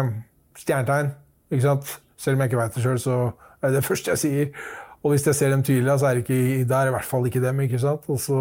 stjernetegn. 0.62 1.12
Ikke 1.54 1.68
sant? 1.68 1.92
Selv 2.20 2.36
om 2.36 2.42
jeg 2.44 2.52
ikke 2.52 2.60
veit 2.60 2.76
det 2.76 2.84
sjøl, 2.84 3.00
så 3.02 3.18
er 3.60 3.70
det 3.70 3.78
det 3.78 3.86
første 3.90 4.14
jeg 4.14 4.22
sier. 4.22 4.66
Og 5.04 5.12
hvis 5.12 5.26
jeg 5.28 5.36
ser 5.36 5.52
dem 5.52 5.62
tydelig 5.64 5.98
så 6.00 6.08
er 6.08 6.16
det 6.16 6.24
ikke 6.24 6.60
Ida, 6.62 6.80
er 6.80 6.90
i 6.90 6.94
hvert 6.94 7.08
fall 7.08 7.26
ikke 7.28 7.42
dem. 7.44 7.60
ikke 7.60 7.80
sant? 7.82 8.06
Så, 8.20 8.38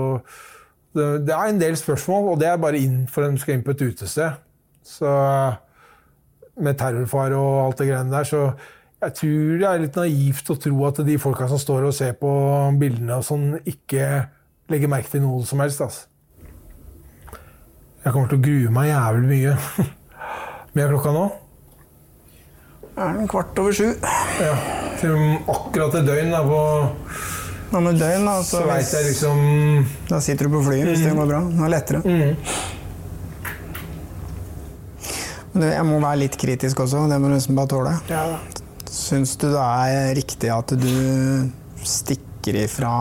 det, 0.96 1.08
det 1.28 1.36
er 1.36 1.50
en 1.52 1.60
del 1.60 1.76
spørsmål, 1.78 2.30
og 2.34 2.40
det 2.40 2.48
er 2.48 2.62
bare 2.62 2.80
inn 2.80 3.04
for 3.12 3.26
som 3.28 3.40
skal 3.42 3.58
inn 3.58 3.66
på 3.66 3.76
et 3.76 3.84
utested. 3.84 4.40
Så 4.84 5.12
med 6.64 6.78
terrorfare 6.80 7.36
og 7.36 7.66
alt 7.66 7.82
det 7.82 7.90
greiene 7.90 8.14
der, 8.14 8.30
så 8.30 8.46
jeg 9.04 9.16
tror 9.20 9.60
det 9.60 9.68
er 9.68 9.82
litt 9.84 9.98
naivt 10.00 10.52
å 10.54 10.56
tro 10.64 10.86
at 10.88 11.02
de 11.04 11.20
folka 11.20 11.50
som 11.52 11.60
står 11.60 11.90
og 11.90 11.96
ser 11.98 12.14
på 12.20 12.32
bildene 12.80 13.18
og 13.20 13.28
sånn, 13.28 13.58
ikke 13.68 14.08
legger 14.72 14.92
merke 14.92 15.12
til 15.12 15.26
noe 15.26 15.44
som 15.48 15.60
helst. 15.60 15.84
Altså. 15.84 16.08
Jeg 18.04 18.14
kommer 18.14 18.32
til 18.32 18.40
å 18.40 18.46
grue 18.46 18.72
meg 18.76 18.92
jævlig 18.94 19.30
mye. 19.34 19.58
Mye 20.74 20.90
klokka 20.90 21.12
nå? 21.14 21.26
Er 22.94 23.16
den 23.18 23.28
kvart 23.28 23.58
over 23.58 23.74
sju? 23.74 23.88
Ja. 24.42 24.56
Til 25.02 25.16
akkurat 25.50 25.96
et 25.98 26.06
døgn 26.08 26.30
da, 26.34 26.42
på, 26.46 26.60
Om 27.74 27.88
et 27.90 27.98
døgn, 28.00 28.28
da, 28.30 28.36
så 28.46 28.60
så 28.60 28.68
veit 28.70 28.92
jeg 28.94 29.08
liksom 29.10 29.40
da 30.12 30.20
sitter 30.22 30.46
du 30.48 30.54
på 30.54 30.62
flyet 30.68 30.92
hvis 30.92 31.02
det 31.08 31.16
går 31.18 31.30
bra. 31.32 31.40
Det 31.50 31.64
er 31.66 31.74
lettere. 31.74 32.02
Men 35.54 35.62
du, 35.62 35.68
jeg 35.70 35.86
må 35.90 35.98
være 36.02 36.22
litt 36.24 36.38
kritisk 36.42 36.84
også. 36.86 37.04
Det 37.10 37.18
må 37.22 37.30
du 37.32 37.36
nesten 37.36 37.58
bare 37.58 37.72
tåle. 37.74 37.96
ja, 38.10 38.24
Syns 38.94 39.34
du 39.42 39.48
det 39.50 39.62
er 39.64 40.14
riktig 40.20 40.52
at 40.54 40.70
du 40.78 41.50
stikker 41.84 42.60
ifra 42.62 42.94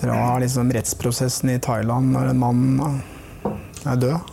fra 0.00 0.20
liksom 0.40 0.70
rettsprosessen 0.72 1.50
i 1.52 1.58
Thailand 1.60 2.14
når 2.14 2.30
en 2.30 2.38
mann 2.40 2.62
er 3.90 3.98
død? 4.00 4.30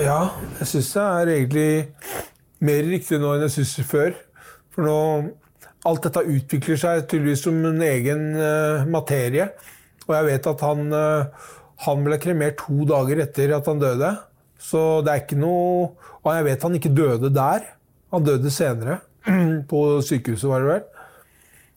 Ja, 0.00 0.16
jeg 0.58 0.70
syns 0.72 0.88
det 0.96 1.04
er 1.04 1.30
egentlig 1.36 1.68
mer 2.64 2.82
riktig 2.88 3.20
nå 3.20 3.34
enn 3.34 3.44
jeg 3.46 3.58
syns 3.58 3.76
før. 3.88 4.16
For 4.74 4.86
nå 4.86 4.98
Alt 5.86 6.08
dette 6.08 6.24
utvikler 6.26 6.78
seg 6.80 7.04
tydeligvis 7.06 7.44
som 7.46 7.58
en 7.68 7.82
egen 7.86 8.22
uh, 8.34 8.82
materie. 8.90 9.46
Og 10.08 10.14
jeg 10.16 10.26
vet 10.26 10.48
at 10.50 10.64
han, 10.66 10.88
uh, 10.90 11.52
han 11.84 12.02
ble 12.04 12.18
kremert 12.20 12.58
to 12.64 12.82
dager 12.88 13.22
etter 13.22 13.54
at 13.54 13.70
han 13.70 13.80
døde. 13.80 14.10
Så 14.58 15.00
det 15.06 15.12
er 15.12 15.20
ikke 15.22 15.38
noe 15.38 15.92
Og 16.24 16.32
jeg 16.34 16.46
vet 16.48 16.64
han 16.66 16.74
ikke 16.74 16.90
døde 16.90 17.30
der. 17.30 17.68
Han 18.10 18.26
døde 18.26 18.50
senere. 18.50 18.98
På 19.70 20.02
sykehuset, 20.02 20.48
var 20.50 20.64
det 20.64 20.72
vel. 20.72 20.82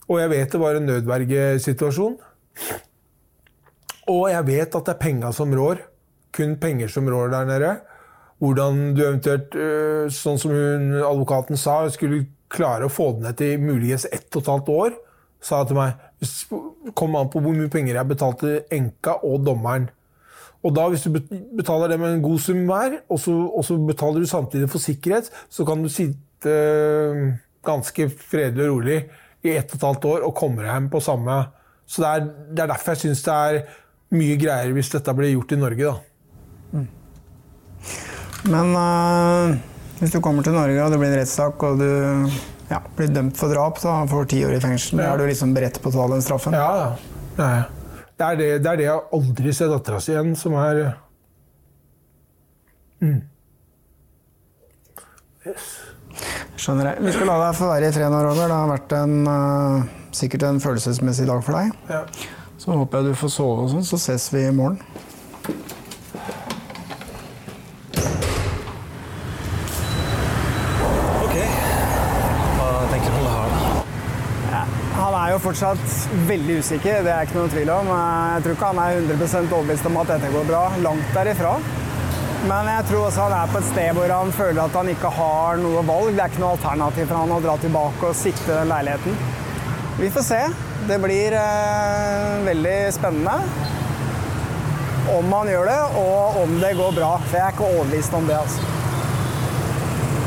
Og 0.09 0.19
jeg 0.19 0.33
vet 0.33 0.51
det 0.51 0.63
var 0.63 0.79
en 0.79 0.89
nødvergesituasjon. 0.89 2.17
Og 4.11 4.25
jeg 4.33 4.47
vet 4.49 4.75
at 4.75 4.89
det 4.89 4.95
er 4.95 5.03
penga 5.05 5.31
som 5.35 5.53
rår. 5.55 5.85
Kun 6.35 6.57
penger 6.59 6.89
som 6.91 7.07
rår 7.07 7.31
der 7.35 7.47
nede. 7.47 7.71
Hvordan 8.41 8.95
du 8.97 9.03
eventuelt, 9.05 9.53
øh, 9.53 10.09
sånn 10.09 10.39
som 10.41 10.53
hun, 10.55 10.95
advokaten 10.97 11.59
sa, 11.61 11.83
skulle 11.93 12.25
klare 12.51 12.87
å 12.87 12.91
få 12.91 13.11
det 13.15 13.25
ned 13.27 13.37
til 13.39 13.61
muligens 13.61 14.07
ett 14.09 14.27
og 14.33 14.41
et 14.41 14.51
halvt 14.51 14.71
år, 14.73 14.95
sa 15.41 15.63
til 15.65 15.79
meg 15.79 16.07
Kom 16.21 16.93
kommer 16.93 17.23
an 17.23 17.29
på 17.33 17.39
hvor 17.41 17.55
mye 17.57 17.69
penger 17.73 17.95
jeg 17.97 18.09
betalte 18.11 18.49
enka 18.75 19.15
og 19.25 19.39
dommeren. 19.41 19.87
Og 20.61 20.75
da, 20.77 20.83
hvis 20.91 21.01
du 21.07 21.15
betaler 21.15 21.57
betaler 21.57 21.93
dem 21.95 22.03
en 22.05 22.21
god 22.21 22.41
sum 22.43 22.59
hver, 22.69 22.99
og 23.09 23.17
så, 23.23 23.33
og 23.33 23.65
så 23.65 23.77
betaler 23.81 24.21
du 24.21 24.29
samtidig 24.29 24.69
for 24.69 24.83
sikkerhet, 24.83 25.31
så 25.49 25.65
kan 25.65 25.81
du 25.81 25.89
sitte 25.89 26.53
øh, 26.53 27.31
ganske 27.65 28.09
fredelig 28.09 28.67
og 28.67 28.75
rolig 28.75 28.99
i 29.41 29.55
ett 29.55 29.73
og 29.73 29.79
et 29.79 29.87
halvt 29.87 30.07
år 30.11 30.27
og 30.27 30.35
komme 30.37 30.61
deg 30.61 30.69
hjem 30.69 30.91
på 30.93 31.01
samme 31.01 31.39
Så 31.89 32.03
det 32.03 32.09
er, 32.11 32.27
det 32.53 32.61
er 32.61 32.69
derfor 32.71 32.93
jeg 32.93 33.01
syns 33.01 33.23
det 33.25 33.33
er 33.33 33.61
mye 34.13 34.37
greier 34.37 34.73
hvis 34.75 34.93
dette 34.93 35.17
blir 35.17 35.33
gjort 35.33 35.55
i 35.55 35.61
Norge, 35.63 35.89
da. 35.89 36.85
Men 38.49 38.71
uh, 38.75 39.57
hvis 39.99 40.13
du 40.15 40.19
kommer 40.23 40.43
til 40.45 40.55
Norge 40.57 40.79
og 40.81 40.91
det 40.93 40.97
blir 41.01 41.11
en 41.11 41.19
rettssak 41.21 41.61
og 41.67 41.77
du 41.81 41.85
ja, 42.71 42.79
blir 42.97 43.11
dømt 43.13 43.37
for 43.37 43.51
drap, 43.53 43.77
så 43.81 43.93
får 44.09 44.29
ti 44.31 44.39
år 44.47 44.55
i 44.57 44.61
fengsel, 44.63 44.99
Ja. 45.03 45.11
er 45.13 45.21
du 45.21 45.27
liksom 45.29 45.53
beredt 45.53 45.77
på 45.83 45.91
å 45.91 45.95
ta 45.97 46.07
den 46.13 46.23
straffen? 46.25 46.55
Ja, 46.57 46.95
ja. 47.37 47.61
Det 48.21 48.25
er, 48.27 48.35
det 48.37 48.47
det, 48.63 48.69
er 48.71 48.77
det 48.79 48.85
jeg 48.85 49.05
aldri 49.17 49.53
ser 49.57 49.69
dattera 49.73 49.99
si 50.01 50.11
igjen, 50.13 50.35
som 50.37 50.53
er 50.61 50.81
Skjønner 56.61 56.91
jeg. 56.91 57.01
Vi 57.07 57.13
skal 57.15 57.29
la 57.31 57.37
deg 57.41 57.55
få 57.57 57.69
være 57.71 57.89
i 57.89 57.95
fred 57.95 58.11
nå, 58.13 58.19
Roger. 58.25 58.51
Det 58.51 58.57
har 58.59 58.69
vært 58.69 58.93
en, 58.97 59.15
uh, 59.25 60.11
sikkert 60.15 60.45
en 60.49 60.61
følelsesmessig 60.61 61.25
dag 61.29 61.41
for 61.45 61.57
deg. 61.57 61.73
ja. 61.89 62.03
Så 62.61 62.75
håper 62.77 62.99
jeg 63.01 63.09
du 63.15 63.17
får 63.17 63.31
sove 63.33 63.63
og 63.63 63.71
sånn, 63.71 63.85
så 63.89 63.97
ses 63.97 64.27
vi 64.29 64.43
i 64.45 64.51
morgen. 64.53 64.77
Ok. 71.25 71.35
Hva 72.57 72.67
tenker 72.91 73.09
du 73.09 73.17
om 73.17 73.25
det 73.25 73.33
her, 73.33 73.49
da? 74.51 74.61
Han 74.99 75.17
er 75.31 75.37
jo 75.37 75.43
fortsatt 75.45 75.91
veldig 76.27 76.57
usikker, 76.59 77.05
det 77.05 77.11
er 77.13 77.23
ikke 77.23 77.37
noe 77.37 77.51
tvil 77.51 77.69
om. 77.71 77.87
Jeg 77.87 78.43
tror 78.43 78.55
ikke 78.57 78.71
han 78.73 78.79
er 78.83 78.97
100% 78.99 79.53
overbevist 79.55 79.87
om 79.87 79.99
at 80.01 80.09
dette 80.11 80.31
går 80.33 80.47
bra. 80.49 80.63
Langt 80.83 81.13
derifra. 81.15 81.53
Men 82.49 82.67
jeg 82.67 82.87
tror 82.89 83.05
også 83.05 83.27
han 83.27 83.35
er 83.37 83.53
på 83.53 83.61
et 83.61 83.67
sted 83.69 83.95
hvor 83.95 84.11
han 84.11 84.33
føler 84.35 84.59
at 84.65 84.75
han 84.75 84.89
ikke 84.91 85.11
har 85.15 85.61
noe 85.61 85.83
valg. 85.87 86.09
Det 86.17 86.25
er 86.25 86.33
ikke 86.33 86.43
noe 86.43 86.57
alternativ 86.57 87.07
for 87.07 87.19
han 87.21 87.35
å 87.35 87.39
dra 87.45 87.55
tilbake 87.63 88.09
og 88.09 88.17
sikte 88.17 88.57
den 88.57 88.73
leiligheten. 88.73 89.19
Vi 90.01 90.09
får 90.11 90.27
se. 90.27 90.41
Det 90.89 90.97
blir 90.99 91.37
eh, 91.37 92.39
veldig 92.49 92.77
spennende 92.91 93.37
om 95.11 95.31
han 95.37 95.49
gjør 95.51 95.69
det, 95.69 95.81
og 96.01 96.41
om 96.41 96.57
det 96.59 96.73
går 96.79 96.97
bra. 96.97 97.13
For 97.29 97.39
jeg 97.39 97.45
er 97.45 97.55
ikke 97.55 97.69
overbevist 97.69 98.17
om 98.19 98.27
det, 98.27 98.41
altså. 98.41 98.65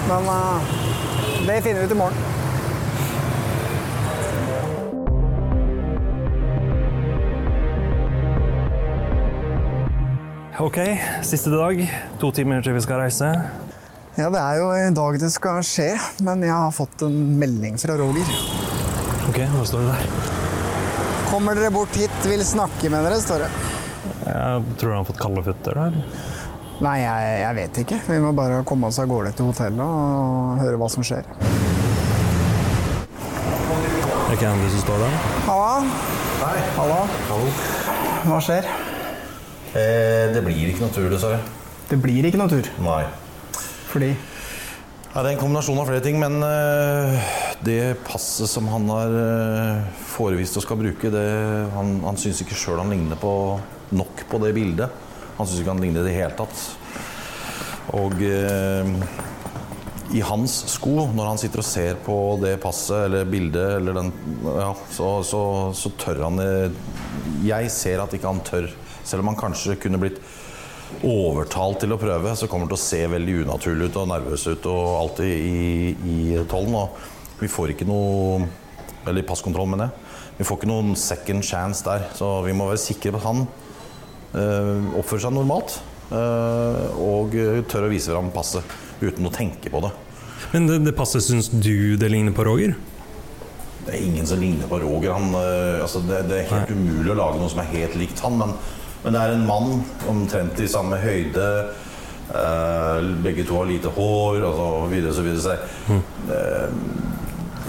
Men 0.08 0.32
eh, 0.38 0.72
det 1.50 1.60
finner 1.66 1.82
vi 1.82 1.90
ut 1.90 1.98
i 1.98 2.00
morgen. 2.06 2.33
Ok, 10.58 10.78
siste 11.22 11.50
dag. 11.50 11.80
To 12.22 12.30
timer 12.30 12.62
til 12.62 12.76
vi 12.76 12.82
skal 12.84 13.00
reise. 13.02 13.26
Ja, 14.14 14.28
det 14.30 14.38
er 14.38 14.60
jo 14.60 14.68
i 14.78 14.92
dag 14.94 15.16
det 15.18 15.30
skal 15.34 15.58
skje, 15.66 15.88
men 16.22 16.44
jeg 16.46 16.54
har 16.54 16.70
fått 16.74 17.02
en 17.02 17.16
melding 17.40 17.74
fra 17.82 17.96
Roger. 17.98 18.28
Ok, 19.26 19.40
hva 19.50 19.64
står 19.66 19.82
det 19.82 19.96
der? 19.96 20.04
Kommer 21.32 21.58
dere 21.58 21.72
bort 21.74 21.98
hit, 21.98 22.14
vil 22.30 22.44
snakke 22.46 22.86
med 22.92 23.02
dere, 23.02 23.18
står 23.24 23.42
det. 23.42 23.50
Jeg 24.28 24.78
tror 24.78 24.94
han 24.94 25.00
har 25.00 25.08
fått 25.08 25.18
kalde 25.24 25.42
føtter. 25.48 25.80
der. 25.80 25.98
Nei, 26.84 26.96
jeg, 27.02 27.34
jeg 27.42 27.58
vet 27.58 27.82
ikke. 27.82 28.00
Vi 28.06 28.22
må 28.22 28.30
bare 28.38 28.62
komme 28.68 28.92
oss 28.92 29.02
av 29.02 29.10
gårde 29.10 29.34
til 29.34 29.50
hotellet 29.50 29.82
og 29.82 30.62
høre 30.62 30.78
hva 30.78 30.90
som 30.92 31.02
skjer. 31.06 31.26
Er 34.14 34.30
det 34.30 34.38
ikke 34.38 34.54
han 34.54 34.66
som 34.70 34.86
står 34.86 35.02
der? 35.02 35.20
Halla. 35.50 35.76
Hei. 36.44 36.56
Halla. 36.78 37.04
Hva 38.30 38.38
skjer? 38.42 38.74
Eh, 39.74 40.30
det 40.30 40.42
blir 40.46 40.70
ikke 40.70 40.84
noe 40.84 40.94
tur, 40.94 41.08
dessverre. 41.10 41.40
Det 41.90 41.98
blir 42.00 42.28
ikke 42.28 42.38
noe 42.38 42.52
tur. 42.52 42.68
Nei. 42.84 43.02
Fordi 43.90 44.12
Ja, 45.14 45.22
det 45.22 45.28
er 45.28 45.34
en 45.36 45.40
kombinasjon 45.44 45.78
av 45.78 45.86
flere 45.86 46.02
ting, 46.02 46.16
men 46.18 46.40
eh, 46.42 47.26
det 47.62 47.96
passet 48.06 48.50
som 48.50 48.66
han 48.66 48.88
har 48.90 49.12
eh, 49.14 49.84
forevist 50.10 50.58
og 50.58 50.64
skal 50.64 50.80
bruke, 50.80 51.10
det, 51.14 51.26
han, 51.74 52.00
han 52.02 52.18
syns 52.18 52.42
ikke 52.42 52.58
sjøl 52.58 52.80
han 52.82 52.90
ligner 52.90 53.18
på, 53.20 53.30
nok 53.94 54.24
på 54.30 54.40
det 54.42 54.50
bildet. 54.56 54.90
Han 55.36 55.46
syns 55.46 55.62
ikke 55.62 55.70
han 55.70 55.82
ligner 55.84 56.02
i 56.02 56.08
det 56.08 56.16
hele 56.16 56.34
tatt. 56.38 56.64
Og 57.94 58.18
eh, 58.26 58.90
i 60.18 60.22
hans 60.26 60.56
sko, 60.74 61.08
når 61.14 61.30
han 61.32 61.42
sitter 61.42 61.62
og 61.62 61.66
ser 61.66 61.98
på 62.02 62.18
det 62.42 62.56
passet 62.62 63.06
eller 63.06 63.30
bildet, 63.30 63.78
eller 63.78 64.00
den, 64.00 64.10
ja, 64.46 64.72
så, 64.94 65.16
så, 65.26 65.44
så 65.74 65.94
tør 65.98 66.26
han 66.26 66.42
Jeg 67.46 67.70
ser 67.74 68.02
at 68.02 68.14
ikke 68.14 68.30
han 68.30 68.42
tør. 68.46 68.66
Selv 69.04 69.24
om 69.24 69.32
han 69.32 69.38
kanskje 69.38 69.78
kunne 69.80 70.00
blitt 70.00 70.20
overtalt 71.04 71.82
til 71.82 71.94
å 71.94 71.98
prøve, 72.00 72.34
så 72.36 72.48
kommer 72.48 72.66
han 72.66 72.72
til 72.74 72.78
å 72.78 72.84
se 72.84 73.00
veldig 73.10 73.40
unaturlig 73.44 73.90
ut 73.90 73.98
og 74.00 74.10
nervøs 74.10 74.46
ut 74.50 74.68
og 74.70 74.84
alltid 75.00 75.32
i, 75.32 75.94
i 75.94 76.18
tollen. 76.50 76.76
Og 76.78 77.40
vi 77.40 77.50
får 77.50 77.74
ikke 77.74 77.88
noe 77.88 78.44
Eller 79.04 79.20
i 79.20 79.26
passkontroll, 79.28 79.68
mener 79.68 79.90
jeg. 79.90 80.12
Vi 80.38 80.44
får 80.48 80.56
ikke 80.56 80.68
noen 80.70 80.94
second 80.96 81.44
chance 81.44 81.84
der. 81.84 82.06
Så 82.16 82.38
vi 82.46 82.54
må 82.56 82.70
være 82.70 82.80
sikre 82.80 83.10
på 83.12 83.18
at 83.20 83.26
han 83.26 83.42
øh, 83.44 84.86
oppfører 84.96 85.26
seg 85.26 85.34
normalt. 85.36 85.74
Øh, 86.08 87.02
og 87.04 87.36
tør 87.68 87.84
å 87.84 87.90
vise 87.92 88.14
fram 88.14 88.30
passet 88.32 88.64
uten 89.02 89.28
å 89.28 89.32
tenke 89.34 89.68
på 89.68 89.82
det. 89.84 89.92
Men 90.54 90.70
det, 90.70 90.78
det 90.86 90.96
passet 90.96 91.26
syns 91.26 91.50
du 91.52 91.98
det 92.00 92.08
ligner 92.14 92.32
på 92.32 92.46
Roger? 92.48 92.72
Det 93.84 93.92
er 93.92 94.06
ingen 94.06 94.24
som 94.24 94.40
ligner 94.40 94.72
på 94.72 94.80
Roger. 94.80 95.12
Han, 95.18 95.36
øh, 95.36 95.82
altså 95.84 96.00
det, 96.08 96.24
det 96.30 96.40
er 96.40 96.50
helt 96.54 96.72
umulig 96.72 97.12
å 97.12 97.18
lage 97.20 97.42
noe 97.42 97.52
som 97.52 97.60
er 97.60 97.72
helt 97.74 98.00
likt 98.00 98.24
han. 98.24 98.40
Men, 98.40 98.56
men 99.04 99.16
det 99.16 99.22
er 99.22 99.34
en 99.34 99.48
mann 99.48 99.82
omtrent 100.10 100.60
i 100.64 100.68
samme 100.70 100.98
høyde. 101.02 101.48
Eh, 102.34 103.10
begge 103.24 103.44
to 103.44 103.58
har 103.60 103.68
lite 103.68 103.92
hår, 103.92 104.44
og 104.48 104.54
så 104.56 104.68
videre 104.92 105.16
så 105.16 105.24
videre. 105.26 105.58
Eh, 106.32 106.78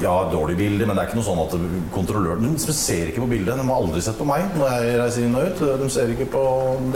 ja, 0.03 0.13
dårlig 0.31 0.57
bilde, 0.59 0.85
men 0.85 0.95
det 0.95 1.03
er 1.03 1.09
ikke 1.09 1.19
noe 1.19 1.27
sånn 1.27 1.41
at 1.45 1.53
kontrolløren 1.93 2.55
De 2.59 2.73
ser 2.75 3.11
ikke 3.11 3.23
på 3.23 3.29
bildet. 3.31 3.55
De 3.55 3.67
har 3.67 3.79
aldri 3.79 4.01
sett 4.03 4.19
på 4.19 4.27
meg 4.27 4.43
når 4.59 4.73
jeg 4.73 4.97
reiser 4.99 5.27
inn 5.27 5.37
og 5.39 5.47
ut. 5.47 5.63
De 5.83 5.89
ser 5.91 6.11
ikke 6.11 6.27
på 6.33 6.43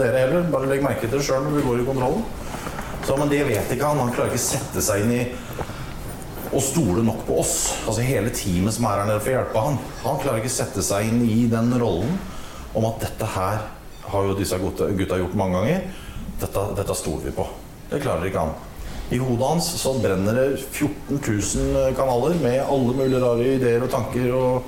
dere 0.00 0.26
heller. 0.26 0.48
Bare 0.52 0.68
legg 0.68 0.84
merke 0.84 1.06
til 1.06 1.16
det 1.16 1.24
sjøl 1.24 1.46
når 1.46 1.56
vi 1.56 1.66
går 1.68 1.80
i 1.80 1.88
kontrollen. 1.88 2.24
Så, 3.06 3.16
men 3.16 3.32
det 3.32 3.46
vet 3.48 3.72
ikke 3.72 3.88
han. 3.88 4.02
Han 4.04 4.12
klarer 4.12 4.32
ikke 4.32 4.44
sette 4.44 4.84
seg 4.84 5.06
inn 5.06 5.16
i 5.16 5.22
og 6.50 6.62
stole 6.66 7.02
nok 7.06 7.22
på 7.28 7.38
oss. 7.40 7.56
Altså 7.86 8.04
hele 8.04 8.32
teamet 8.34 8.74
som 8.74 8.88
er 8.88 9.00
her 9.00 9.08
nede 9.08 9.22
for 9.22 9.32
å 9.32 9.36
hjelpe 9.38 9.64
han. 9.64 9.78
Han 10.04 10.22
klarer 10.22 10.42
ikke 10.42 10.52
sette 10.52 10.84
seg 10.84 11.08
inn 11.08 11.22
i 11.24 11.44
den 11.50 11.70
rollen 11.80 12.16
om 12.76 12.86
at 12.90 13.04
dette 13.06 13.28
her 13.36 13.62
har 14.02 14.26
jo 14.26 14.36
disse 14.38 14.58
gutta, 14.58 14.88
gutta 14.96 15.18
gjort 15.20 15.38
mange 15.38 15.60
ganger. 15.60 15.86
Dette, 16.40 16.66
dette 16.78 16.96
stoler 16.96 17.28
vi 17.28 17.36
på. 17.36 17.46
Det 17.90 18.00
klarer 18.02 18.28
ikke 18.28 18.44
han. 18.44 18.54
I 19.10 19.18
hodet 19.18 19.48
hans 19.48 19.72
så 19.80 19.96
brenner 19.98 20.36
det 20.38 20.46
14 20.70 21.18
000 21.18 21.96
kanaler 21.98 22.36
med 22.42 22.60
alle 22.62 22.94
mulige 22.94 23.22
rare 23.24 23.48
ideer 23.56 23.82
og 23.82 23.90
tanker. 23.90 24.30
og 24.34 24.62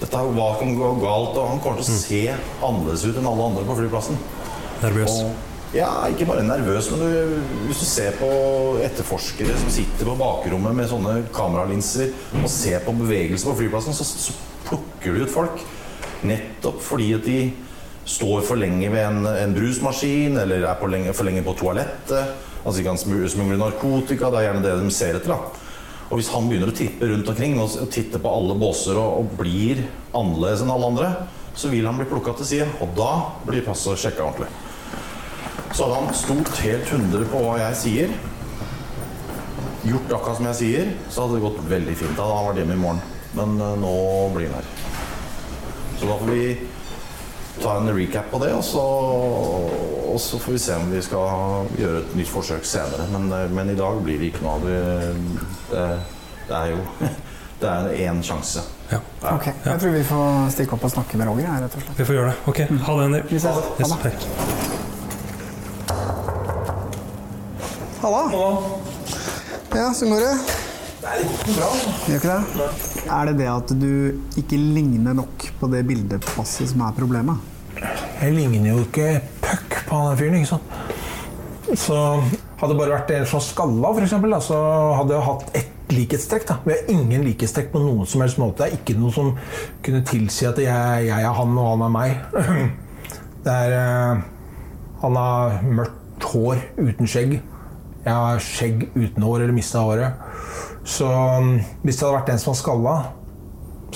dette 0.00 0.22
Hva 0.36 0.52
kan 0.60 0.76
gå 0.76 0.92
galt? 1.02 1.34
Og 1.34 1.50
han 1.50 1.60
kommer 1.64 1.80
til 1.80 1.88
å 1.88 1.98
se 1.98 2.22
annerledes 2.36 3.04
ut 3.08 3.18
enn 3.18 3.28
alle 3.32 3.50
andre 3.50 3.66
på 3.66 3.78
flyplassen. 3.80 4.18
Nervøs. 4.84 5.18
Og, 5.24 5.52
ja, 5.74 5.88
ikke 6.08 6.28
bare 6.28 6.44
nervøs, 6.46 6.88
men 6.92 7.02
du, 7.02 7.40
hvis 7.66 7.80
du 7.82 7.86
ser 7.88 8.14
på 8.20 8.28
etterforskere 8.86 9.56
som 9.58 9.72
sitter 9.74 10.08
på 10.08 10.14
bakrommet 10.20 10.76
med 10.78 10.88
sånne 10.88 11.16
kameralinser 11.34 12.14
og 12.38 12.46
ser 12.52 12.84
på 12.86 12.94
bevegelser 12.96 13.50
på 13.50 13.56
flyplassen, 13.64 13.96
så, 13.96 14.06
så 14.06 14.36
plukker 14.68 15.16
de 15.16 15.26
ut 15.26 15.32
folk. 15.32 15.64
Nettopp 16.26 16.78
fordi 16.86 17.10
at 17.18 17.26
de 17.26 17.40
står 18.06 18.44
for 18.46 18.58
lenge 18.60 18.88
ved 18.92 19.02
en, 19.02 19.26
en 19.26 19.54
brusmaskin 19.54 20.38
eller 20.38 20.66
er 20.68 20.90
lenge, 20.90 21.14
for 21.16 21.26
lenge 21.26 21.42
på 21.46 21.56
toalettet. 21.58 22.36
Altså 22.62 22.80
ikke 22.80 22.94
han 22.94 23.30
smugler 23.30 23.58
narkotika. 23.60 24.30
Det 24.30 24.40
er 24.40 24.48
gjerne 24.48 24.64
det 24.64 24.74
de 24.80 24.92
ser 24.94 25.18
etter. 25.18 25.34
da. 25.34 25.66
Og 26.06 26.20
hvis 26.20 26.30
han 26.30 26.46
begynner 26.46 26.70
å 26.70 26.76
tippe 26.76 27.08
rundt 27.10 27.28
omkring 27.32 27.56
og 27.58 27.74
titte 27.90 28.20
på 28.22 28.30
alle 28.30 28.54
båser 28.58 28.98
og, 29.00 29.18
og, 29.22 29.32
blir 29.40 29.82
annerledes 30.14 30.62
enn 30.62 30.70
alle 30.70 30.90
andre, 30.92 31.10
så 31.58 31.70
vil 31.72 31.86
han 31.88 31.98
bli 31.98 32.06
plukka 32.06 32.36
til 32.38 32.50
side. 32.52 32.68
Og 32.84 32.94
da 32.98 33.10
blir 33.46 33.66
passet 33.66 33.98
sjekka 33.98 34.26
ordentlig. 34.28 34.52
Så 35.74 35.82
hadde 35.82 35.98
han 35.98 36.14
stolt 36.16 36.62
helt 36.62 36.92
100 36.94 37.26
på 37.32 37.42
hva 37.42 37.58
jeg 37.64 37.80
sier, 37.82 38.14
gjort 39.86 40.14
akkurat 40.14 40.38
som 40.38 40.48
jeg 40.50 40.58
sier, 40.60 40.94
så 41.10 41.24
hadde 41.24 41.36
det 41.36 41.46
gått 41.46 41.58
veldig 41.70 41.98
fint. 41.98 42.14
Da 42.18 42.26
hadde 42.26 42.38
han 42.38 42.48
vært 42.50 42.62
hjemme 42.62 42.78
i 42.78 42.82
morgen. 42.84 43.02
Men 43.36 43.58
uh, 43.60 43.74
nå 43.82 43.96
blir 44.34 44.50
han 44.50 44.62
her. 44.62 44.70
Så 45.98 46.08
da 46.08 46.16
får 46.20 46.32
vi 46.32 46.46
ta 47.62 47.76
en 47.80 47.92
recap 47.96 48.30
på 48.30 48.40
det, 48.42 48.52
og 48.54 48.64
så, 48.64 48.82
og 50.12 50.20
så, 50.20 50.38
får 50.42 50.52
vi 50.52 50.58
se 50.58 50.76
om 50.76 50.90
vi 50.92 51.02
skal 51.04 51.70
gjøre 51.78 52.02
et 52.02 52.16
nytt 52.18 52.32
forsøk 52.32 52.66
senere. 52.68 53.08
Men, 53.12 53.30
eh, 53.32 53.50
men 53.52 53.70
i 53.72 53.78
dag 53.78 54.02
blir 54.04 54.20
det 54.20 54.32
ikke 54.32 54.44
noe 54.44 54.56
av 54.58 54.66
det. 54.66 54.80
Det, 55.70 55.86
det 56.48 56.60
er 56.62 56.74
jo 56.74 56.82
Det 57.56 57.68
er 57.72 57.86
én 58.04 58.18
sjanse. 58.20 58.60
Ja. 58.90 58.98
Ok, 59.32 59.46
Jeg 59.64 59.80
tror 59.80 59.94
vi 59.94 60.02
får 60.04 60.50
stikke 60.52 60.76
opp 60.76 60.84
og 60.84 60.92
snakke 60.92 61.16
med 61.16 61.30
Roger. 61.30 61.48
rett 61.62 61.72
og 61.72 61.82
slett. 61.86 61.98
Vi 61.98 62.04
får 62.04 62.18
gjøre 62.18 62.34
det. 62.34 62.36
Ok, 62.52 62.60
Ha 62.84 62.98
det, 62.98 63.04
Andy. 63.08 63.20
Vi 63.30 63.40
ses. 63.40 63.56
Yes, 63.80 63.92
Ha 63.92 64.02
det. 64.04 64.12
Halla! 68.06 68.62
Ja, 69.74 69.94
så 69.94 70.06
går 70.06 70.20
det? 70.20 70.36
Gjør 71.06 72.16
ikke 72.18 72.32
det? 72.32 72.70
Er 73.06 73.28
det 73.28 73.36
det 73.38 73.48
at 73.50 73.72
du 73.78 74.40
ikke 74.40 74.58
ligner 74.58 75.14
nok 75.16 75.46
på 75.60 75.68
det 75.72 75.84
bildepasset 75.88 76.72
som 76.72 76.82
er 76.86 76.96
problemet? 76.96 77.52
Jeg 77.76 78.34
ligner 78.34 78.72
jo 78.72 78.82
ikke 78.86 79.20
puck 79.44 79.78
på 79.86 80.00
han 80.00 80.18
fyren. 80.18 80.38
ikke 80.40 80.50
sant? 80.54 81.76
Så 81.76 81.96
hadde 82.56 82.72
det 82.72 82.78
bare 82.78 82.94
vært 82.94 83.10
en 83.16 83.26
sånn 83.28 83.44
skalla, 83.44 83.90
eksempel, 84.00 84.36
så 84.42 84.58
hadde 84.96 85.16
jeg 85.16 85.26
hatt 85.26 85.56
ett 85.60 85.94
likhetstrekk. 85.94 86.46
da. 86.48 86.58
Vi 86.64 86.74
har 86.74 86.90
ingen 86.90 87.26
likhetstrekk 87.26 87.70
på 87.72 87.82
noen 87.82 88.06
som 88.08 88.24
helst 88.24 88.40
måte. 88.42 88.64
Det 88.64 88.68
er 88.70 88.78
ikke 88.80 88.98
noe 88.98 89.14
som 89.14 89.34
kunne 89.84 90.02
tilsi 90.06 90.48
at 90.48 90.58
jeg, 90.62 91.06
jeg 91.08 91.22
er 91.22 91.36
han 91.38 91.58
og 91.58 91.68
han 91.74 91.86
er 91.86 91.94
meg. 91.98 92.16
Det 93.46 93.52
er 93.54 93.72
eh, 93.78 94.22
Han 95.04 95.14
har 95.14 95.60
mørkt 95.62 96.24
hår 96.32 96.62
uten 96.80 97.06
skjegg. 97.06 97.36
Jeg 98.06 98.14
har 98.14 98.40
skjegg 98.42 98.88
uten 98.96 99.22
hår 99.22 99.44
eller 99.44 99.54
mista 99.54 99.84
håret. 99.84 100.25
Så 100.86 101.06
mm, 101.10 101.54
hvis 101.82 101.98
det 101.98 102.06
hadde 102.06 102.16
vært 102.20 102.28
den 102.30 102.42
som 102.42 102.52
var 102.52 102.58
skalla, 102.60 102.96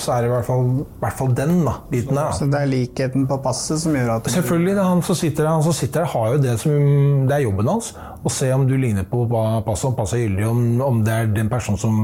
så 0.01 0.13
er 0.15 0.23
det 0.23 0.29
i 0.29 0.31
hvert 0.31 0.47
fall, 0.47 0.65
i 0.81 0.99
hvert 1.01 1.17
fall 1.19 1.33
den 1.35 1.53
da, 1.65 1.73
biten 1.91 2.15
der. 2.15 2.29
da. 2.29 2.35
Så 2.35 2.47
det 2.51 2.59
er 2.59 2.69
likheten 2.71 3.25
på 3.29 3.37
passet 3.43 3.81
som 3.83 3.95
gjør 3.95 4.13
at 4.15 4.29
Selvfølgelig. 4.33 4.75
Det 4.75 4.83
er 4.83 4.89
han 4.89 5.03
som 5.05 5.17
sitter 5.19 5.43
der, 5.43 5.51
han 5.51 5.65
som 5.65 5.75
sitter 5.77 6.03
der 6.03 6.11
har 6.13 6.27
jo 6.33 6.41
det 6.41 6.55
som 6.61 7.27
Det 7.29 7.35
er 7.35 7.45
jobben 7.45 7.71
hans. 7.71 7.91
Å 8.23 8.33
se 8.33 8.51
om 8.55 8.65
du 8.67 8.75
ligner 8.79 9.07
på 9.07 9.23
passet, 9.29 9.87
om 9.91 9.97
passet 9.97 10.19
er 10.19 10.25
gyldig, 10.25 10.47
om, 10.47 10.63
om 10.87 11.01
det 11.05 11.15
er 11.15 11.33
den 11.35 11.51
personen 11.51 11.79
som, 11.81 12.01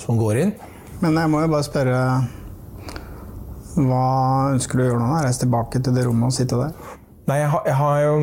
som 0.00 0.20
går 0.20 0.42
inn. 0.44 0.54
Men 1.02 1.20
jeg 1.20 1.30
må 1.32 1.42
jo 1.44 1.50
bare 1.52 1.66
spørre 1.66 2.00
Hva 3.74 4.04
ønsker 4.54 4.78
du 4.78 4.84
å 4.84 4.90
gjøre 4.90 5.00
nå? 5.02 5.08
Reise 5.24 5.42
tilbake 5.42 5.82
til 5.82 5.96
det 5.96 6.04
rommet 6.06 6.30
og 6.30 6.36
sitte 6.36 6.60
der? 6.60 6.76
Nei, 7.28 7.40
jeg 7.40 7.50
har, 7.50 7.64
jeg 7.66 7.78
har 7.80 8.02
jo 8.04 8.14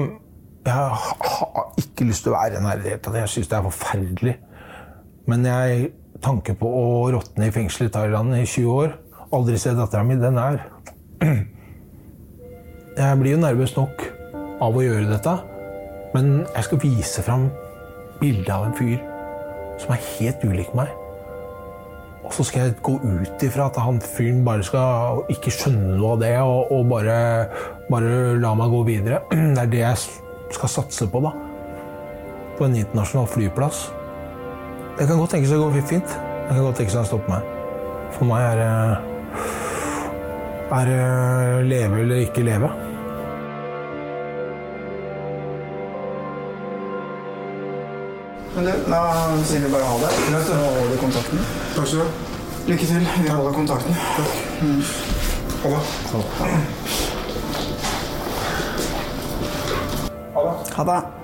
Jeg 0.66 0.74
har 0.78 1.76
ikke 1.82 2.08
lyst 2.08 2.26
til 2.26 2.32
å 2.32 2.38
være 2.38 2.62
i 2.62 2.64
det 2.64 2.90
hele 2.94 3.04
tatt. 3.04 3.18
Jeg 3.18 3.34
syns 3.34 3.52
det 3.52 3.58
er 3.58 3.68
forferdelig. 3.68 4.38
Men 5.30 5.46
jeg 5.46 5.92
tanker 6.22 6.58
på 6.58 6.70
å 6.70 6.86
råtne 7.14 7.50
i 7.50 7.54
fengsel 7.54 7.88
i 7.88 7.94
Thailand 7.94 8.36
i 8.38 8.46
20 8.46 8.72
år 8.74 8.98
Aldri 9.32 9.56
se 9.62 9.72
dattera 9.72 10.04
mi. 10.04 10.18
Den 10.20 10.36
er 10.42 10.60
Jeg 13.02 13.20
blir 13.22 13.38
jo 13.38 13.40
nervøs 13.40 13.76
nok 13.78 14.04
av 14.62 14.76
å 14.76 14.84
gjøre 14.84 15.08
dette. 15.08 15.36
Men 16.12 16.42
jeg 16.44 16.66
skal 16.68 16.82
vise 16.84 17.24
fram 17.24 17.46
bildet 18.20 18.52
av 18.52 18.68
en 18.68 18.76
fyr 18.76 19.00
som 19.80 19.94
er 19.96 20.04
helt 20.18 20.44
ulik 20.44 20.74
meg. 20.76 20.92
Og 22.28 22.36
så 22.36 22.44
skal 22.48 22.68
jeg 22.68 22.82
gå 22.84 22.98
ut 23.00 23.46
ifra 23.48 23.70
at 23.72 23.80
han 23.82 24.02
fyren 24.04 24.44
bare 24.46 24.68
skal 24.68 25.24
ikke 25.32 25.54
skjønne 25.56 25.96
noe 25.96 26.18
av 26.18 26.22
det 26.22 26.34
og, 26.44 26.76
og 26.76 26.92
bare, 26.92 27.16
bare 27.88 28.36
la 28.40 28.52
meg 28.60 28.76
gå 28.76 28.84
videre. 28.92 29.24
Det 29.56 29.64
er 29.64 29.72
det 29.72 29.82
jeg 29.86 30.04
skal 30.52 30.76
satse 30.76 31.08
på, 31.08 31.24
da. 31.24 31.32
På 32.60 32.68
en 32.68 32.76
internasjonal 32.76 33.32
flyplass. 33.32 33.88
Det 35.00 35.08
kan 35.08 35.18
godt 35.18 35.30
tenkes 35.30 35.50
det 35.50 35.58
går 35.58 35.72
fint. 35.90 36.08
Det 36.48 36.56
kan 36.56 36.64
godt 36.64 36.76
tenkes 36.76 36.94
han 36.94 37.06
stopper 37.06 37.30
meg. 37.30 37.42
For 38.12 38.28
meg 38.28 38.42
er 38.44 38.56
det 38.62 38.72
er 40.72 40.86
det 40.86 41.66
leve 41.68 42.00
eller 42.00 42.16
ikke 42.16 42.44
leve. 42.44 42.70
Men 48.56 48.66
du, 48.66 48.72
da 48.92 49.02
sier 49.48 49.64
vi 49.66 49.72
bare 49.72 49.88
ha 49.88 49.96
det. 50.04 50.12
Så 50.48 50.54
holder 50.60 50.92
vi 50.92 50.98
kontakten. 51.06 51.40
Takk 51.76 51.88
skal 51.88 52.00
du 52.00 52.04
ha. 52.04 52.10
Lykke 52.68 52.86
til. 52.86 53.08
Vi 53.24 53.30
holder 53.30 53.54
kontakten. 53.54 53.96
Takk. 54.18 54.32
Ha 55.64 55.70
det. 55.70 55.82
Ha 60.76 60.84
det. 60.84 61.21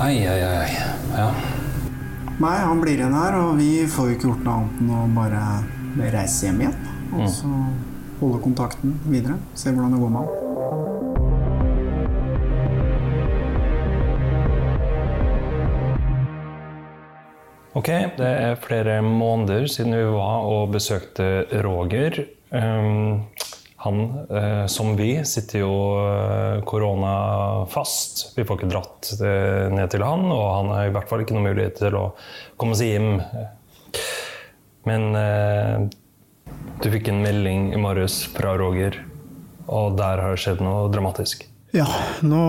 Ai, 0.00 0.26
ai, 0.26 0.42
ai. 0.44 0.70
Ja. 1.12 1.34
Nei, 2.40 2.58
han 2.58 2.78
blir 2.80 2.96
igjen 2.96 3.12
her, 3.12 3.34
og 3.36 3.58
vi 3.58 3.84
får 3.84 4.06
jo 4.08 4.14
ikke 4.14 4.30
gjort 4.30 4.46
noe 4.46 4.54
annet 4.56 4.78
enn 4.80 4.92
å 4.96 5.00
bare 5.12 5.42
reise 6.14 6.46
hjem 6.46 6.62
igjen. 6.62 6.78
Og 7.18 7.26
så 7.28 7.50
holde 8.22 8.40
kontakten 8.40 8.94
videre. 9.04 9.36
Se 9.52 9.68
hvordan 9.68 9.92
det 9.92 10.00
går 10.00 10.14
med 10.14 10.20
han. 10.22 10.30
Ok, 17.76 17.92
det 18.16 18.32
er 18.48 18.56
flere 18.64 19.02
måneder 19.04 19.68
siden 19.68 20.00
vi 20.00 20.08
var 20.16 20.48
og 20.48 20.72
besøkte 20.78 21.44
Roger. 21.60 22.24
Um, 22.48 23.28
han, 23.80 24.00
eh, 24.28 24.66
som 24.66 24.92
vi, 24.96 25.24
sitter 25.24 25.62
jo 25.62 25.74
eh, 26.04 26.58
korona 26.68 27.12
fast. 27.72 28.26
Vi 28.36 28.44
får 28.44 28.60
ikke 28.60 28.72
dratt 28.74 29.12
eh, 29.24 29.70
ned 29.72 29.88
til 29.92 30.04
han, 30.04 30.26
og 30.28 30.44
han 30.52 30.72
har 30.74 30.88
i 30.88 30.92
hvert 30.92 31.08
fall 31.08 31.24
ikke 31.24 31.36
noen 31.36 31.48
mulighet 31.48 31.80
til 31.80 31.96
å 31.96 32.04
komme 32.60 32.76
seg 32.76 32.92
hjem. 32.92 33.14
Men 34.88 35.08
eh, 35.16 35.88
du 36.84 36.90
fikk 36.92 37.08
en 37.08 37.22
melding 37.24 37.70
i 37.72 37.80
morges 37.80 38.22
fra 38.34 38.52
Roger, 38.60 39.00
og 39.64 39.96
der 39.96 40.26
har 40.26 40.36
det 40.36 40.44
skjedd 40.44 40.60
noe 40.64 40.90
dramatisk. 40.92 41.46
Ja, 41.72 41.86
nå 42.26 42.44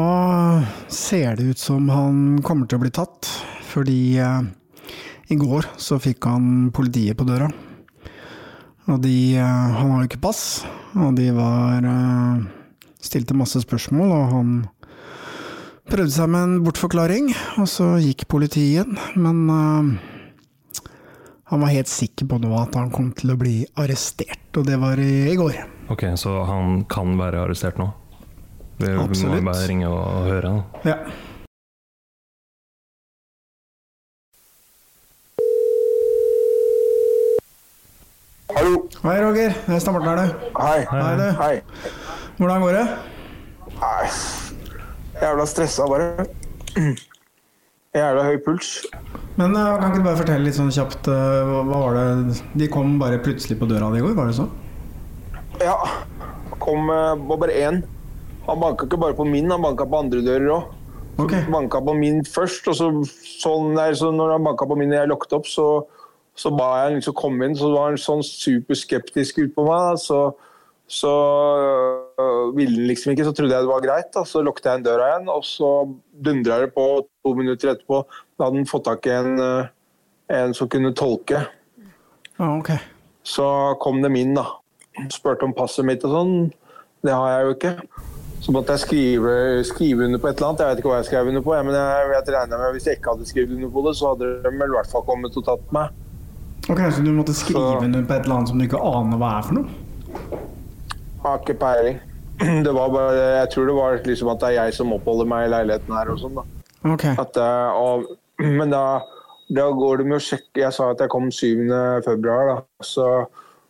ser 0.91 1.38
det 1.38 1.51
ut 1.53 1.59
som 1.61 1.88
han 1.93 2.41
kommer 2.43 2.67
til 2.67 2.79
å 2.79 2.84
bli 2.84 2.91
tatt. 2.91 3.29
Fordi 3.71 4.17
eh, 4.19 4.41
i 5.32 5.39
går 5.39 5.71
så 5.79 5.99
fikk 6.01 6.27
han 6.27 6.71
politiet 6.75 7.15
på 7.15 7.27
døra. 7.29 7.47
Og 8.89 9.01
de 9.03 9.15
eh, 9.38 9.45
Han 9.77 9.91
har 9.93 10.03
jo 10.03 10.09
ikke 10.09 10.23
pass, 10.23 10.63
og 10.97 11.15
de 11.19 11.29
var 11.36 11.86
eh, 11.86 12.45
Stilte 13.01 13.36
masse 13.38 13.61
spørsmål, 13.63 14.11
og 14.13 14.25
han 14.29 14.49
prøvde 15.89 16.13
seg 16.13 16.29
med 16.32 16.43
en 16.45 16.59
bortforklaring, 16.63 17.32
og 17.59 17.65
så 17.67 17.95
gikk 17.99 18.27
politiet 18.32 18.86
inn, 18.86 18.99
men 19.19 19.39
eh, 19.49 20.11
han 21.51 21.63
var 21.65 21.73
helt 21.73 21.89
sikker 21.91 22.29
på 22.29 22.38
nå 22.39 22.51
at 22.55 22.77
han 22.77 22.93
kom 22.93 23.09
til 23.17 23.34
å 23.34 23.39
bli 23.41 23.55
arrestert, 23.82 24.45
og 24.55 24.69
det 24.69 24.77
var 24.79 25.01
i, 25.01 25.34
går. 25.36 25.57
Ok, 25.91 26.05
så 26.15 26.38
han 26.47 26.86
kan 26.88 27.17
være 27.19 27.41
arrestert 27.43 27.82
nå? 27.82 27.89
Vi 28.77 28.88
vi 28.88 28.93
må 28.95 29.09
Absolutt. 29.09 29.43
bare 29.49 29.65
ringe 29.67 29.89
og 29.89 30.29
høre. 30.29 30.53
Da. 30.53 30.93
Ja. 30.93 31.30
Hallo. 38.62 38.84
Hei, 39.01 39.14
Roger. 39.18 39.53
Det 39.66 39.74
er 39.74 39.80
Stammerten 39.82 40.09
her, 40.12 40.20
du. 40.22 40.41
Hei. 40.62 40.82
Hei, 40.86 41.14
du. 41.18 41.24
Hei. 41.39 41.53
Hvordan 42.38 42.62
går 42.62 42.76
det? 42.76 42.84
Nei. 43.80 44.09
Jævla 45.18 45.45
stressa, 45.49 45.88
bare. 45.89 46.28
Jævla 47.97 48.26
høy 48.28 48.38
puls. 48.45 48.70
Men 49.39 49.57
eh, 49.57 49.72
kan 49.80 49.88
ikke 49.88 50.03
du 50.03 50.05
bare 50.05 50.20
fortelle 50.20 50.45
litt 50.45 50.59
sånn 50.59 50.70
kjapt 50.76 51.09
eh, 51.09 51.39
hva 51.49 51.64
hva 51.72 51.80
var 51.88 51.97
det 51.97 52.36
De 52.62 52.68
kom 52.70 52.99
bare 53.01 53.18
plutselig 53.26 53.57
på 53.57 53.66
døra 53.72 53.89
di 53.95 53.97
i 53.97 54.05
går, 54.05 54.14
var 54.20 54.30
det 54.30 54.38
sånn? 54.38 54.51
Ja. 55.64 55.80
Kom 56.62 56.93
eh, 56.93 57.18
var 57.32 57.41
bare 57.41 57.57
én. 57.64 57.82
Han 58.45 58.62
banka 58.62 58.86
ikke 58.86 59.01
bare 59.07 59.18
på 59.18 59.26
min, 59.26 59.49
han 59.49 59.66
banka 59.66 59.89
på 59.89 60.03
andre 60.03 60.22
dører 60.28 60.53
òg. 60.59 60.70
Okay. 61.26 61.49
Banka 61.49 61.82
på 61.82 61.97
min 61.97 62.22
først, 62.30 62.70
og 62.70 62.78
så, 62.78 62.93
sånn 63.41 63.74
der, 63.80 63.97
så 63.97 64.14
når 64.14 64.36
han 64.36 64.45
banka 64.51 64.70
på 64.70 64.78
min 64.78 64.93
og 64.93 64.99
jeg 64.99 65.12
lukket 65.16 65.36
opp, 65.39 65.49
så, 65.49 65.68
så 66.38 66.51
ba 66.55 66.69
jeg 66.84 66.97
liksom 66.97 67.17
komme 67.17 67.47
inn. 67.47 67.57
Så 67.57 67.71
var 67.73 67.91
han 67.91 67.99
sånn 67.99 68.23
superskeptisk 68.25 69.41
ut 69.43 69.53
på 69.55 69.65
meg. 69.67 69.99
Så, 70.01 70.21
så 70.91 71.11
øh, 72.19 72.45
ville 72.57 72.77
han 72.77 72.89
liksom 72.91 73.13
ikke, 73.13 73.27
så 73.27 73.36
trodde 73.36 73.55
jeg 73.55 73.67
det 73.67 73.73
var 73.73 73.86
greit. 73.86 74.11
da. 74.15 74.23
Så 74.27 74.43
lukket 74.45 74.67
jeg 74.69 74.79
igjen 74.79 74.88
døra 74.88 75.09
igjen, 75.11 75.29
og 75.34 75.45
så 75.47 75.71
dundra 76.11 76.61
det 76.63 76.71
på 76.77 76.88
to 77.05 77.36
minutter 77.38 77.73
etterpå. 77.73 78.03
Da 78.38 78.47
hadde 78.47 78.63
han 78.63 78.71
fått 78.71 78.88
tak 78.88 79.09
i 79.09 79.17
en, 79.17 79.36
øh, 79.39 79.69
en 80.41 80.55
som 80.57 80.71
kunne 80.71 80.95
tolke. 80.97 81.45
Ja, 82.38 82.55
ok. 82.55 82.73
Så 83.27 83.45
kom 83.84 84.01
de 84.01 84.09
inn, 84.17 84.34
da. 84.38 84.47
Spurte 85.13 85.45
om 85.47 85.53
passet 85.55 85.86
mitt 85.88 86.03
og 86.07 86.15
sånn. 86.15 86.34
Det 87.05 87.13
har 87.13 87.29
jeg 87.36 87.45
jo 87.45 87.53
ikke. 87.57 87.75
Så 88.41 88.53
måtte 88.53 88.73
jeg 88.73 88.82
skrive, 88.82 89.34
skrive 89.69 90.07
under 90.07 90.19
på 90.21 90.29
et 90.32 90.39
eller 90.39 90.47
annet. 90.47 90.61
Jeg 90.63 90.71
vet 90.71 90.79
ikke 90.82 90.89
hva 90.89 90.97
jeg 90.97 91.09
skrev 91.11 91.27
under 91.29 91.43
på, 91.45 91.53
jeg, 91.53 91.65
men 91.67 91.75
jeg, 91.77 92.07
jeg 92.15 92.47
med 92.49 92.71
hvis 92.73 92.88
jeg 92.89 92.97
ikke 92.97 93.13
hadde 93.13 93.27
skrevet 93.29 93.53
under 93.53 93.69
på 93.75 93.84
det, 93.86 93.93
så 93.99 94.13
hadde 94.13 94.29
de 94.41 94.53
vel 94.55 94.73
i 94.73 94.77
hvert 94.79 94.89
fall 94.89 95.05
kommet 95.05 95.38
og 95.38 95.45
tatt 95.45 95.67
meg. 95.77 96.01
Ok, 96.70 96.80
Så 96.93 97.01
du 97.03 97.12
måtte 97.12 97.34
skrive 97.34 97.59
Så- 97.59 97.84
under 97.84 98.03
på 98.03 98.14
et 98.14 98.24
eller 98.26 98.36
annet 98.36 98.49
som 98.49 98.59
du 98.59 98.66
ikke 98.68 98.80
aner 98.82 99.18
hva 99.18 99.38
er 99.38 99.41
for 99.47 99.53
noe? 99.53 99.68
Har 101.24 101.39
ikke 101.39 101.57
peiling. 101.59 101.99
Det 102.66 102.74
var 102.74 102.89
bare, 102.89 103.14
jeg 103.41 103.49
tror 103.53 103.66
det 103.68 103.76
var 103.76 103.97
liksom 104.05 104.30
at 104.32 104.39
det 104.39 104.47
er 104.49 104.64
jeg 104.66 104.74
som 104.74 104.93
oppholder 104.93 105.28
meg 105.30 105.45
i 105.47 105.51
leiligheten 105.53 105.93
her 105.93 106.09
og 106.09 106.20
sånn. 106.22 106.36
da. 106.39 106.43
Ok. 106.93 107.05
At, 107.22 107.38
eh, 107.38 107.70
og, 107.78 108.05
men 108.59 108.70
da, 108.74 109.01
da 109.53 109.68
går 109.72 109.97
de 110.01 110.03
med 110.09 110.16
og 110.18 110.26
sjekker 110.26 110.64
Jeg 110.64 110.74
sa 110.74 110.89
at 110.91 110.99
jeg 110.99 111.09
kom 111.09 111.30
7. 111.32 111.68
februar, 112.05 112.55
da. 112.55 112.57
Så 112.82 113.07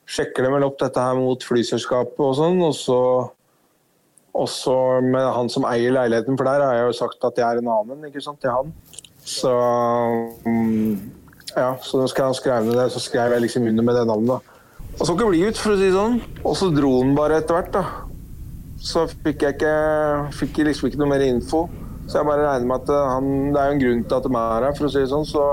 sjekker 0.07 0.43
de 0.47 0.51
vel 0.51 0.63
opp 0.67 0.77
dette 0.79 0.99
her 0.99 1.15
mot 1.19 1.43
flyselskapet 1.43 2.19
og 2.19 2.35
sånn, 2.39 2.61
og 2.63 2.73
så 2.75 3.01
og 4.33 4.47
så 4.47 5.01
med 5.03 5.25
han 5.35 5.49
som 5.51 5.65
eier 5.67 5.91
leiligheten, 5.91 6.37
for 6.39 6.47
der 6.47 6.61
har 6.63 6.73
jeg 6.77 6.85
jo 6.87 6.93
sagt 7.01 7.25
at 7.27 7.35
jeg 7.35 7.43
er 7.43 7.59
en 7.59 7.67
annen 7.67 8.05
ikke 8.07 8.21
sant, 8.23 8.39
til 8.39 8.49
han. 8.49 8.69
Så 9.27 9.51
mm, 10.47 10.93
ja, 11.55 11.75
så 11.83 12.01
da 12.01 12.07
skal 12.11 12.29
han 12.29 12.37
skrive 12.37 12.63
ned 12.67 12.79
det, 12.79 12.87
så 12.93 13.01
skrev 13.03 13.35
jeg 13.35 13.45
liksom 13.45 13.67
under 13.71 13.87
med 13.87 13.99
det 13.99 14.05
navnet. 14.09 14.49
Og 14.99 15.05
så 15.05 15.15
ikke 15.15 15.29
bli 15.31 15.43
ut, 15.47 15.59
for 15.59 15.73
å 15.73 15.79
si 15.79 15.87
det 15.87 15.95
sånn. 15.95 16.17
Og 16.43 16.55
så 16.59 16.69
dro 16.73 16.91
han 16.99 17.13
bare 17.17 17.41
etter 17.41 17.57
hvert, 17.57 17.75
da. 17.75 17.83
Så 18.81 19.05
fikk 19.11 19.45
jeg 19.45 19.57
ikke, 19.57 19.75
fikk 20.35 20.59
jeg 20.59 20.71
liksom 20.71 20.89
ikke 20.89 21.01
noe 21.01 21.11
mer 21.13 21.25
info. 21.25 21.65
Så 22.07 22.19
jeg 22.19 22.27
bare 22.27 22.47
regner 22.47 22.67
med 22.71 22.81
at 22.81 22.91
eh, 22.91 23.11
han, 23.13 23.29
det 23.53 23.61
er 23.61 23.69
jo 23.69 23.75
en 23.75 23.83
grunn 23.85 24.01
til 24.03 24.17
at 24.17 24.25
de 24.27 24.33
er 24.41 24.65
her, 24.67 24.73
for 24.77 24.87
å 24.87 24.91
si 24.91 25.03
det 25.03 25.11
sånn. 25.11 25.27
Så, 25.29 25.45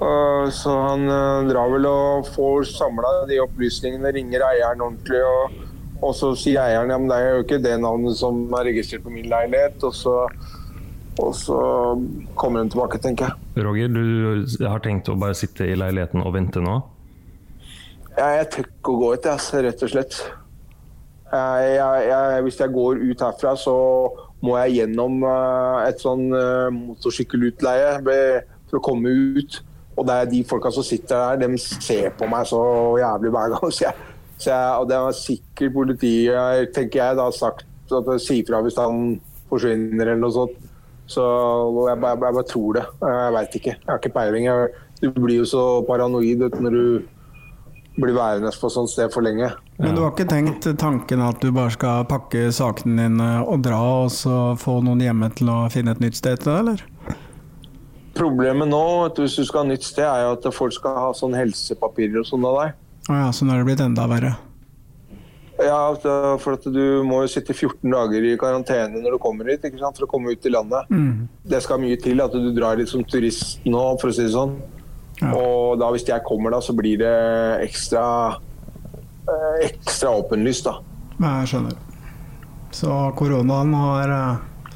øh, 0.00 0.48
så 0.54 0.74
han 0.88 1.06
øh, 1.06 1.46
drar 1.50 1.72
vel 1.72 1.88
og 1.90 2.28
får 2.34 2.68
samla 2.74 3.14
de 3.30 3.40
opplysningene, 3.46 4.12
ringer 4.18 4.44
eieren 4.50 4.84
ordentlig. 4.90 5.22
og 5.24 5.62
og 6.04 6.12
så 6.12 6.34
sier 6.36 6.60
eieren 6.60 6.90
ja, 6.92 6.98
men 7.00 7.08
det 7.08 7.16
er 7.16 7.30
jo 7.30 7.44
ikke 7.46 7.62
det 7.64 7.76
navnet 7.80 8.18
som 8.18 8.42
er 8.58 8.66
registrert 8.68 9.04
på 9.06 9.14
min 9.14 9.30
leilighet. 9.30 9.80
Og 9.86 9.94
så, 9.96 10.16
og 11.22 11.32
så 11.38 11.58
kommer 12.36 12.64
hun 12.64 12.72
tilbake, 12.72 13.00
tenker 13.02 13.30
jeg. 13.30 13.45
Roger, 13.56 13.88
du 13.88 14.66
har 14.68 14.82
tenkt 14.84 15.08
å 15.08 15.16
bare 15.16 15.36
sitte 15.36 15.64
i 15.64 15.76
leiligheten 15.78 16.20
og 16.20 16.34
vente 16.36 16.60
nå? 16.60 16.76
Ja, 18.16 18.30
jeg 18.38 18.48
tør 18.52 18.66
ikke 18.68 18.92
å 18.92 19.00
gå 19.00 19.12
ut, 19.14 19.28
altså, 19.32 19.62
rett 19.64 19.84
og 19.84 19.92
slett. 19.92 20.16
Jeg, 21.26 21.70
jeg, 21.76 22.02
jeg, 22.06 22.42
hvis 22.46 22.60
jeg 22.60 22.72
går 22.74 23.00
ut 23.02 23.24
herfra, 23.24 23.54
så 23.60 23.76
må 24.44 24.58
jeg 24.60 24.76
gjennom 24.80 25.24
eh, 25.26 25.78
et 25.88 26.02
sånn 26.02 26.28
uh, 26.32 26.68
motorsykkelutleie 26.72 27.96
for 28.04 28.78
å 28.78 28.82
komme 28.84 29.12
ut. 29.36 29.58
Og 29.96 30.04
det 30.08 30.16
er 30.16 30.30
de 30.30 30.42
folka 30.48 30.70
som 30.72 30.84
sitter 30.84 31.40
der, 31.40 31.48
de 31.48 31.60
ser 31.60 32.12
på 32.16 32.28
meg 32.28 32.44
så 32.48 32.60
jævlig 33.00 33.32
hver 33.32 33.56
gang. 33.56 33.72
Så 33.76 33.88
jeg, 33.88 34.12
så 34.36 34.50
jeg, 34.52 34.72
og 34.76 34.90
det 34.90 35.00
var 35.00 35.14
sikkert 35.16 35.72
politiet, 35.72 36.72
tenker 36.76 37.00
jeg, 37.00 37.16
da 37.16 37.30
sagt 37.32 37.64
at 37.96 38.10
jeg 38.12 38.20
sier 38.20 38.48
fra 38.48 38.58
hvis 38.60 38.76
han 38.76 39.14
forsvinner 39.48 40.10
eller 40.10 40.20
noe 40.20 40.34
sånt. 40.34 40.65
Så 41.06 41.22
jeg 41.86 42.00
bare, 42.02 42.16
jeg 42.16 42.34
bare 42.38 42.48
tror 42.50 42.78
det. 42.78 42.86
Jeg 43.02 43.34
veit 43.36 43.60
ikke. 43.60 43.74
Jeg 43.76 43.90
har 43.90 44.00
ikke 44.00 44.14
peiling. 44.16 44.48
Jeg, 44.48 44.72
du 45.02 45.10
blir 45.14 45.42
jo 45.42 45.46
så 45.48 45.66
paranoid 45.86 46.42
vet, 46.42 46.58
når 46.62 46.74
du 46.74 46.86
blir 47.96 48.16
værende 48.16 48.50
på 48.60 48.68
sånt 48.72 48.90
sted 48.92 49.12
for 49.14 49.24
lenge. 49.24 49.48
Men 49.78 49.96
du 49.96 50.02
har 50.02 50.12
ikke 50.12 50.28
tenkt 50.28 50.66
tanken 50.80 51.22
at 51.24 51.40
du 51.40 51.50
bare 51.54 51.72
skal 51.72 52.04
pakke 52.08 52.48
sakene 52.52 53.06
dine 53.06 53.28
og 53.44 53.62
dra, 53.64 53.78
og 54.04 54.10
så 54.12 54.56
få 54.60 54.80
noen 54.84 55.04
hjemme 55.04 55.30
til 55.36 55.52
å 55.52 55.62
finne 55.72 55.94
et 55.96 56.02
nytt 56.04 56.18
sted 56.18 56.42
til 56.42 56.52
deg, 56.52 56.58
eller? 56.64 57.16
Problemet 58.16 58.68
nå, 58.68 58.82
du, 59.16 59.22
hvis 59.24 59.36
du 59.36 59.44
skal 59.44 59.64
ha 59.64 59.70
nytt 59.70 59.84
sted, 59.84 60.04
er 60.08 60.24
jo 60.24 60.34
at 60.36 60.50
folk 60.56 60.76
skal 60.76 60.96
ha 60.96 61.08
sånn 61.16 61.36
helsepapirer 61.36 62.22
og 62.22 62.28
sånn 62.28 62.44
av 62.48 62.60
deg. 62.62 62.76
Å 63.12 63.20
ja, 63.20 63.32
så 63.32 63.46
nå 63.46 63.54
er 63.54 63.62
det 63.62 63.68
blitt 63.70 63.84
enda 63.84 64.08
verre. 64.10 64.32
Ja, 65.56 65.78
for 66.42 66.56
at 66.58 66.66
du 66.68 67.02
må 67.06 67.22
jo 67.24 67.30
sitte 67.32 67.54
14 67.56 67.88
dager 67.88 68.24
i 68.28 68.34
karantene 68.40 69.00
når 69.00 69.16
du 69.16 69.20
kommer 69.22 69.48
hit, 69.48 69.64
ikke 69.64 69.80
sant? 69.80 69.96
for 69.96 70.04
å 70.04 70.10
komme 70.10 70.34
ut 70.34 70.46
i 70.48 70.52
landet. 70.52 70.90
Det 71.48 71.62
skal 71.64 71.80
mye 71.80 71.96
til 72.00 72.20
at 72.24 72.34
du 72.34 72.50
drar 72.56 72.76
litt 72.76 72.92
som 72.92 73.04
turist 73.08 73.64
nå, 73.64 73.84
for 74.00 74.12
å 74.12 74.16
si 74.16 74.26
det 74.26 74.34
sånn. 74.34 74.58
Ja. 75.22 75.32
Og 75.32 75.78
da 75.80 75.88
hvis 75.94 76.04
jeg 76.04 76.24
kommer 76.26 76.52
da, 76.52 76.60
så 76.60 76.76
blir 76.76 77.00
det 77.00 77.14
ekstra 77.64 78.04
eh, 79.24 79.70
ekstra 79.70 80.12
åpenlyst, 80.20 80.68
da. 80.68 80.76
Jeg 81.16 81.48
skjønner. 81.52 81.78
Så 82.76 82.92
koronaen 83.16 83.72
har, 83.72 84.12
eh, 84.12 84.74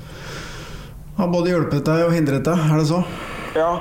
har 1.18 1.28
både 1.28 1.52
hjulpet 1.52 1.84
deg 1.84 2.06
og 2.06 2.14
hindret 2.16 2.46
deg, 2.48 2.56
er 2.56 2.80
det 2.80 2.88
så? 2.88 3.02
Ja, 3.58 3.72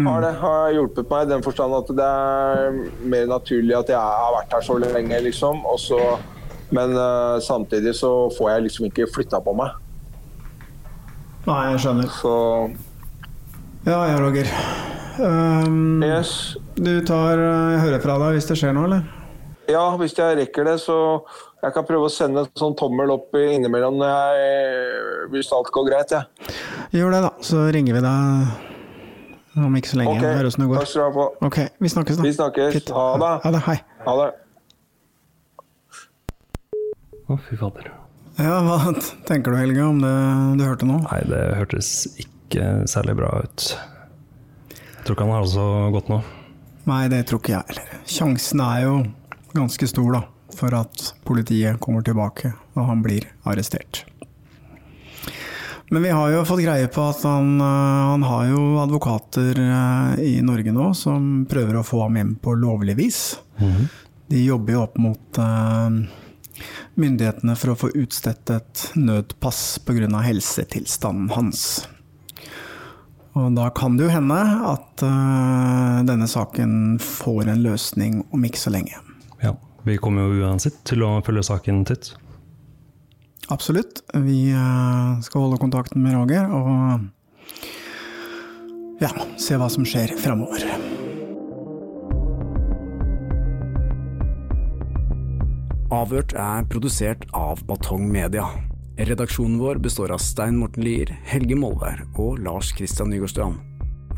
har 0.00 0.22
det. 0.24 0.32
Har 0.40 0.72
hjulpet 0.72 1.10
meg 1.10 1.26
i 1.26 1.30
den 1.34 1.44
forstand 1.44 1.74
at 1.76 1.90
det 1.96 2.06
er 2.06 2.78
mer 3.12 3.26
naturlig 3.28 3.76
at 3.76 3.92
jeg 3.92 4.00
har 4.00 4.32
vært 4.38 4.54
her 4.56 4.64
så 4.64 4.78
lenge, 4.80 5.20
liksom. 5.26 5.64
Også, 5.68 5.98
men 6.72 6.96
uh, 6.96 7.36
samtidig 7.44 7.94
så 7.98 8.12
får 8.38 8.54
jeg 8.54 8.66
liksom 8.68 8.88
ikke 8.88 9.10
flytta 9.12 9.42
på 9.44 9.54
meg. 9.58 9.76
Nei, 11.44 11.60
jeg 11.72 11.84
skjønner. 11.84 12.08
Så 12.22 12.34
Ja 13.82 14.04
ja, 14.06 14.18
Roger. 14.22 14.48
Um, 15.18 16.00
yes. 16.06 16.56
Du 16.72 17.02
tar 17.04 17.36
eh, 17.36 17.72
Jeg 17.74 17.80
hører 17.82 18.00
fra 18.00 18.14
deg 18.22 18.38
hvis 18.38 18.46
det 18.48 18.56
skjer 18.56 18.72
noe, 18.72 18.86
eller? 18.88 19.02
Ja, 19.68 19.84
hvis 20.00 20.14
jeg 20.16 20.38
rekker 20.38 20.64
det, 20.66 20.78
så 20.80 20.96
jeg 21.62 21.74
kan 21.74 21.84
prøve 21.86 22.08
å 22.08 22.12
sende 22.12 22.46
en 22.46 22.58
sånn 22.58 22.74
tommel 22.78 23.12
opp 23.12 23.36
innimellom 23.38 24.00
jeg, 24.02 24.48
hvis 25.34 25.52
alt 25.54 25.70
går 25.74 25.90
greit. 25.90 26.16
Ja. 26.16 26.24
Gjør 26.94 27.14
det, 27.14 27.24
da. 27.28 27.32
Så 27.44 27.68
ringer 27.74 27.98
vi 27.98 28.06
deg 28.06 28.71
om 29.56 29.74
ikke 29.76 29.92
så 29.92 29.98
lenge. 30.00 30.16
Okay. 30.18 30.36
Høres 30.38 30.56
det 30.56 30.68
går. 30.70 30.78
takk 30.80 30.90
skal 30.92 31.02
du 31.02 31.06
ha. 31.06 31.12
på. 31.16 31.48
Ok, 31.48 31.58
vi 31.84 31.90
snakkes, 31.92 32.20
da. 32.20 32.26
Vi 32.26 32.32
snakkes. 32.36 32.76
Fitt. 32.76 32.92
Ha 32.96 33.06
det. 33.22 33.32
Ha 33.44 33.52
det. 33.56 33.62
Hei. 33.66 33.78
Ha 34.06 34.14
det. 34.20 34.28
Å, 37.28 37.38
fy 37.48 37.58
fader. 37.60 37.90
Ja, 38.40 38.58
hva 38.64 38.92
tenker 39.28 39.52
du, 39.52 39.58
Helge, 39.60 39.84
om 39.84 39.98
det 40.00 40.12
du 40.58 40.64
hørte 40.64 40.88
nå? 40.88 41.02
Nei, 41.04 41.20
det 41.28 41.42
hørtes 41.58 41.90
ikke 42.20 42.86
særlig 42.88 43.18
bra 43.20 43.32
ut. 43.44 43.66
Jeg 44.72 45.04
tror 45.04 45.16
ikke 45.16 45.26
han 45.26 45.34
har 45.36 45.44
det 45.44 45.52
så 45.52 45.66
godt 45.92 46.08
nå. 46.12 46.20
Nei, 46.88 47.02
det 47.12 47.24
tror 47.28 47.42
ikke 47.42 47.54
jeg 47.54 47.68
heller. 47.72 47.98
Sjansen 48.08 48.62
er 48.64 48.86
jo 48.86 48.94
ganske 49.52 49.88
stor, 49.90 50.08
da, 50.16 50.22
for 50.56 50.74
at 50.80 51.12
politiet 51.28 51.80
kommer 51.84 52.04
tilbake 52.06 52.54
og 52.72 52.88
han 52.88 53.04
blir 53.04 53.28
arrestert. 53.48 54.04
Men 55.92 56.02
vi 56.02 56.10
har 56.10 56.30
jo 56.30 56.44
fått 56.48 56.62
greie 56.64 56.88
på 56.88 57.02
at 57.04 57.20
han, 57.28 57.60
øh, 57.60 58.04
han 58.08 58.22
har 58.24 58.46
jo 58.48 58.60
advokater 58.80 59.58
øh, 59.60 60.20
i 60.24 60.38
Norge 60.40 60.72
nå 60.72 60.86
som 60.96 61.42
prøver 61.44 61.76
å 61.76 61.82
få 61.84 62.06
ham 62.06 62.16
hjem 62.16 62.30
på 62.40 62.54
lovlig 62.56 62.94
vis. 62.96 63.18
De 64.32 64.40
jobber 64.40 64.72
jo 64.72 64.84
opp 64.86 64.96
mot 64.96 65.40
øh, 65.44 65.98
myndighetene 66.96 67.56
for 67.60 67.74
å 67.74 67.76
få 67.76 67.90
utstedt 67.92 68.54
et 68.54 68.86
nødpass 68.96 69.82
pga. 69.84 70.08
helsetilstanden 70.24 71.28
hans. 71.36 71.84
Og 73.36 73.52
da 73.60 73.68
kan 73.76 74.00
det 74.00 74.08
jo 74.08 74.14
hende 74.16 74.40
at 74.72 75.04
denne 76.08 76.28
saken 76.28 76.98
får 77.04 77.52
en 77.52 77.62
løsning 77.68 78.22
om 78.32 78.48
ikke 78.48 78.64
så 78.64 78.72
lenge. 78.72 78.96
Ja, 79.44 79.52
Vi 79.84 80.00
kommer 80.00 80.24
jo 80.24 80.48
uansett 80.48 80.84
til 80.88 81.04
å 81.04 81.18
følge 81.20 81.44
saken 81.52 81.84
tett. 81.84 82.14
Absolutt. 83.50 84.02
Vi 84.14 84.52
uh, 84.54 85.18
skal 85.24 85.40
holde 85.46 85.58
kontakten 85.60 86.02
med 86.04 86.14
Roger 86.14 86.46
og 86.52 87.08
ja, 89.02 89.10
se 89.40 89.58
hva 89.58 89.66
som 89.72 89.86
skjer 89.88 90.14
framover. 90.20 90.62
Avhørt 95.92 96.32
er 96.38 96.68
produsert 96.72 97.26
av 97.36 97.60
Batong 97.68 98.06
Media. 98.08 98.46
Redaksjonen 98.96 99.58
vår 99.60 99.80
består 99.82 100.12
av 100.14 100.22
Stein 100.24 100.56
Morten 100.60 100.84
Lier, 100.86 101.10
Helge 101.28 101.56
Molvær 101.58 102.00
og 102.14 102.40
Lars 102.44 102.72
Kristian 102.76 103.10
Nygårdstrand. 103.12 103.58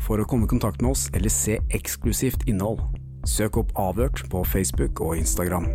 For 0.05 0.21
å 0.21 0.27
komme 0.29 0.47
i 0.47 0.51
kontakt 0.51 0.83
med 0.83 0.93
oss 0.93 1.07
eller 1.15 1.33
se 1.33 1.57
eksklusivt 1.75 2.47
innhold, 2.51 2.83
søk 3.27 3.57
opp 3.59 3.73
Avhørt 3.79 4.23
på 4.31 4.43
Facebook 4.47 5.01
og 5.03 5.17
Instagram. 5.19 5.67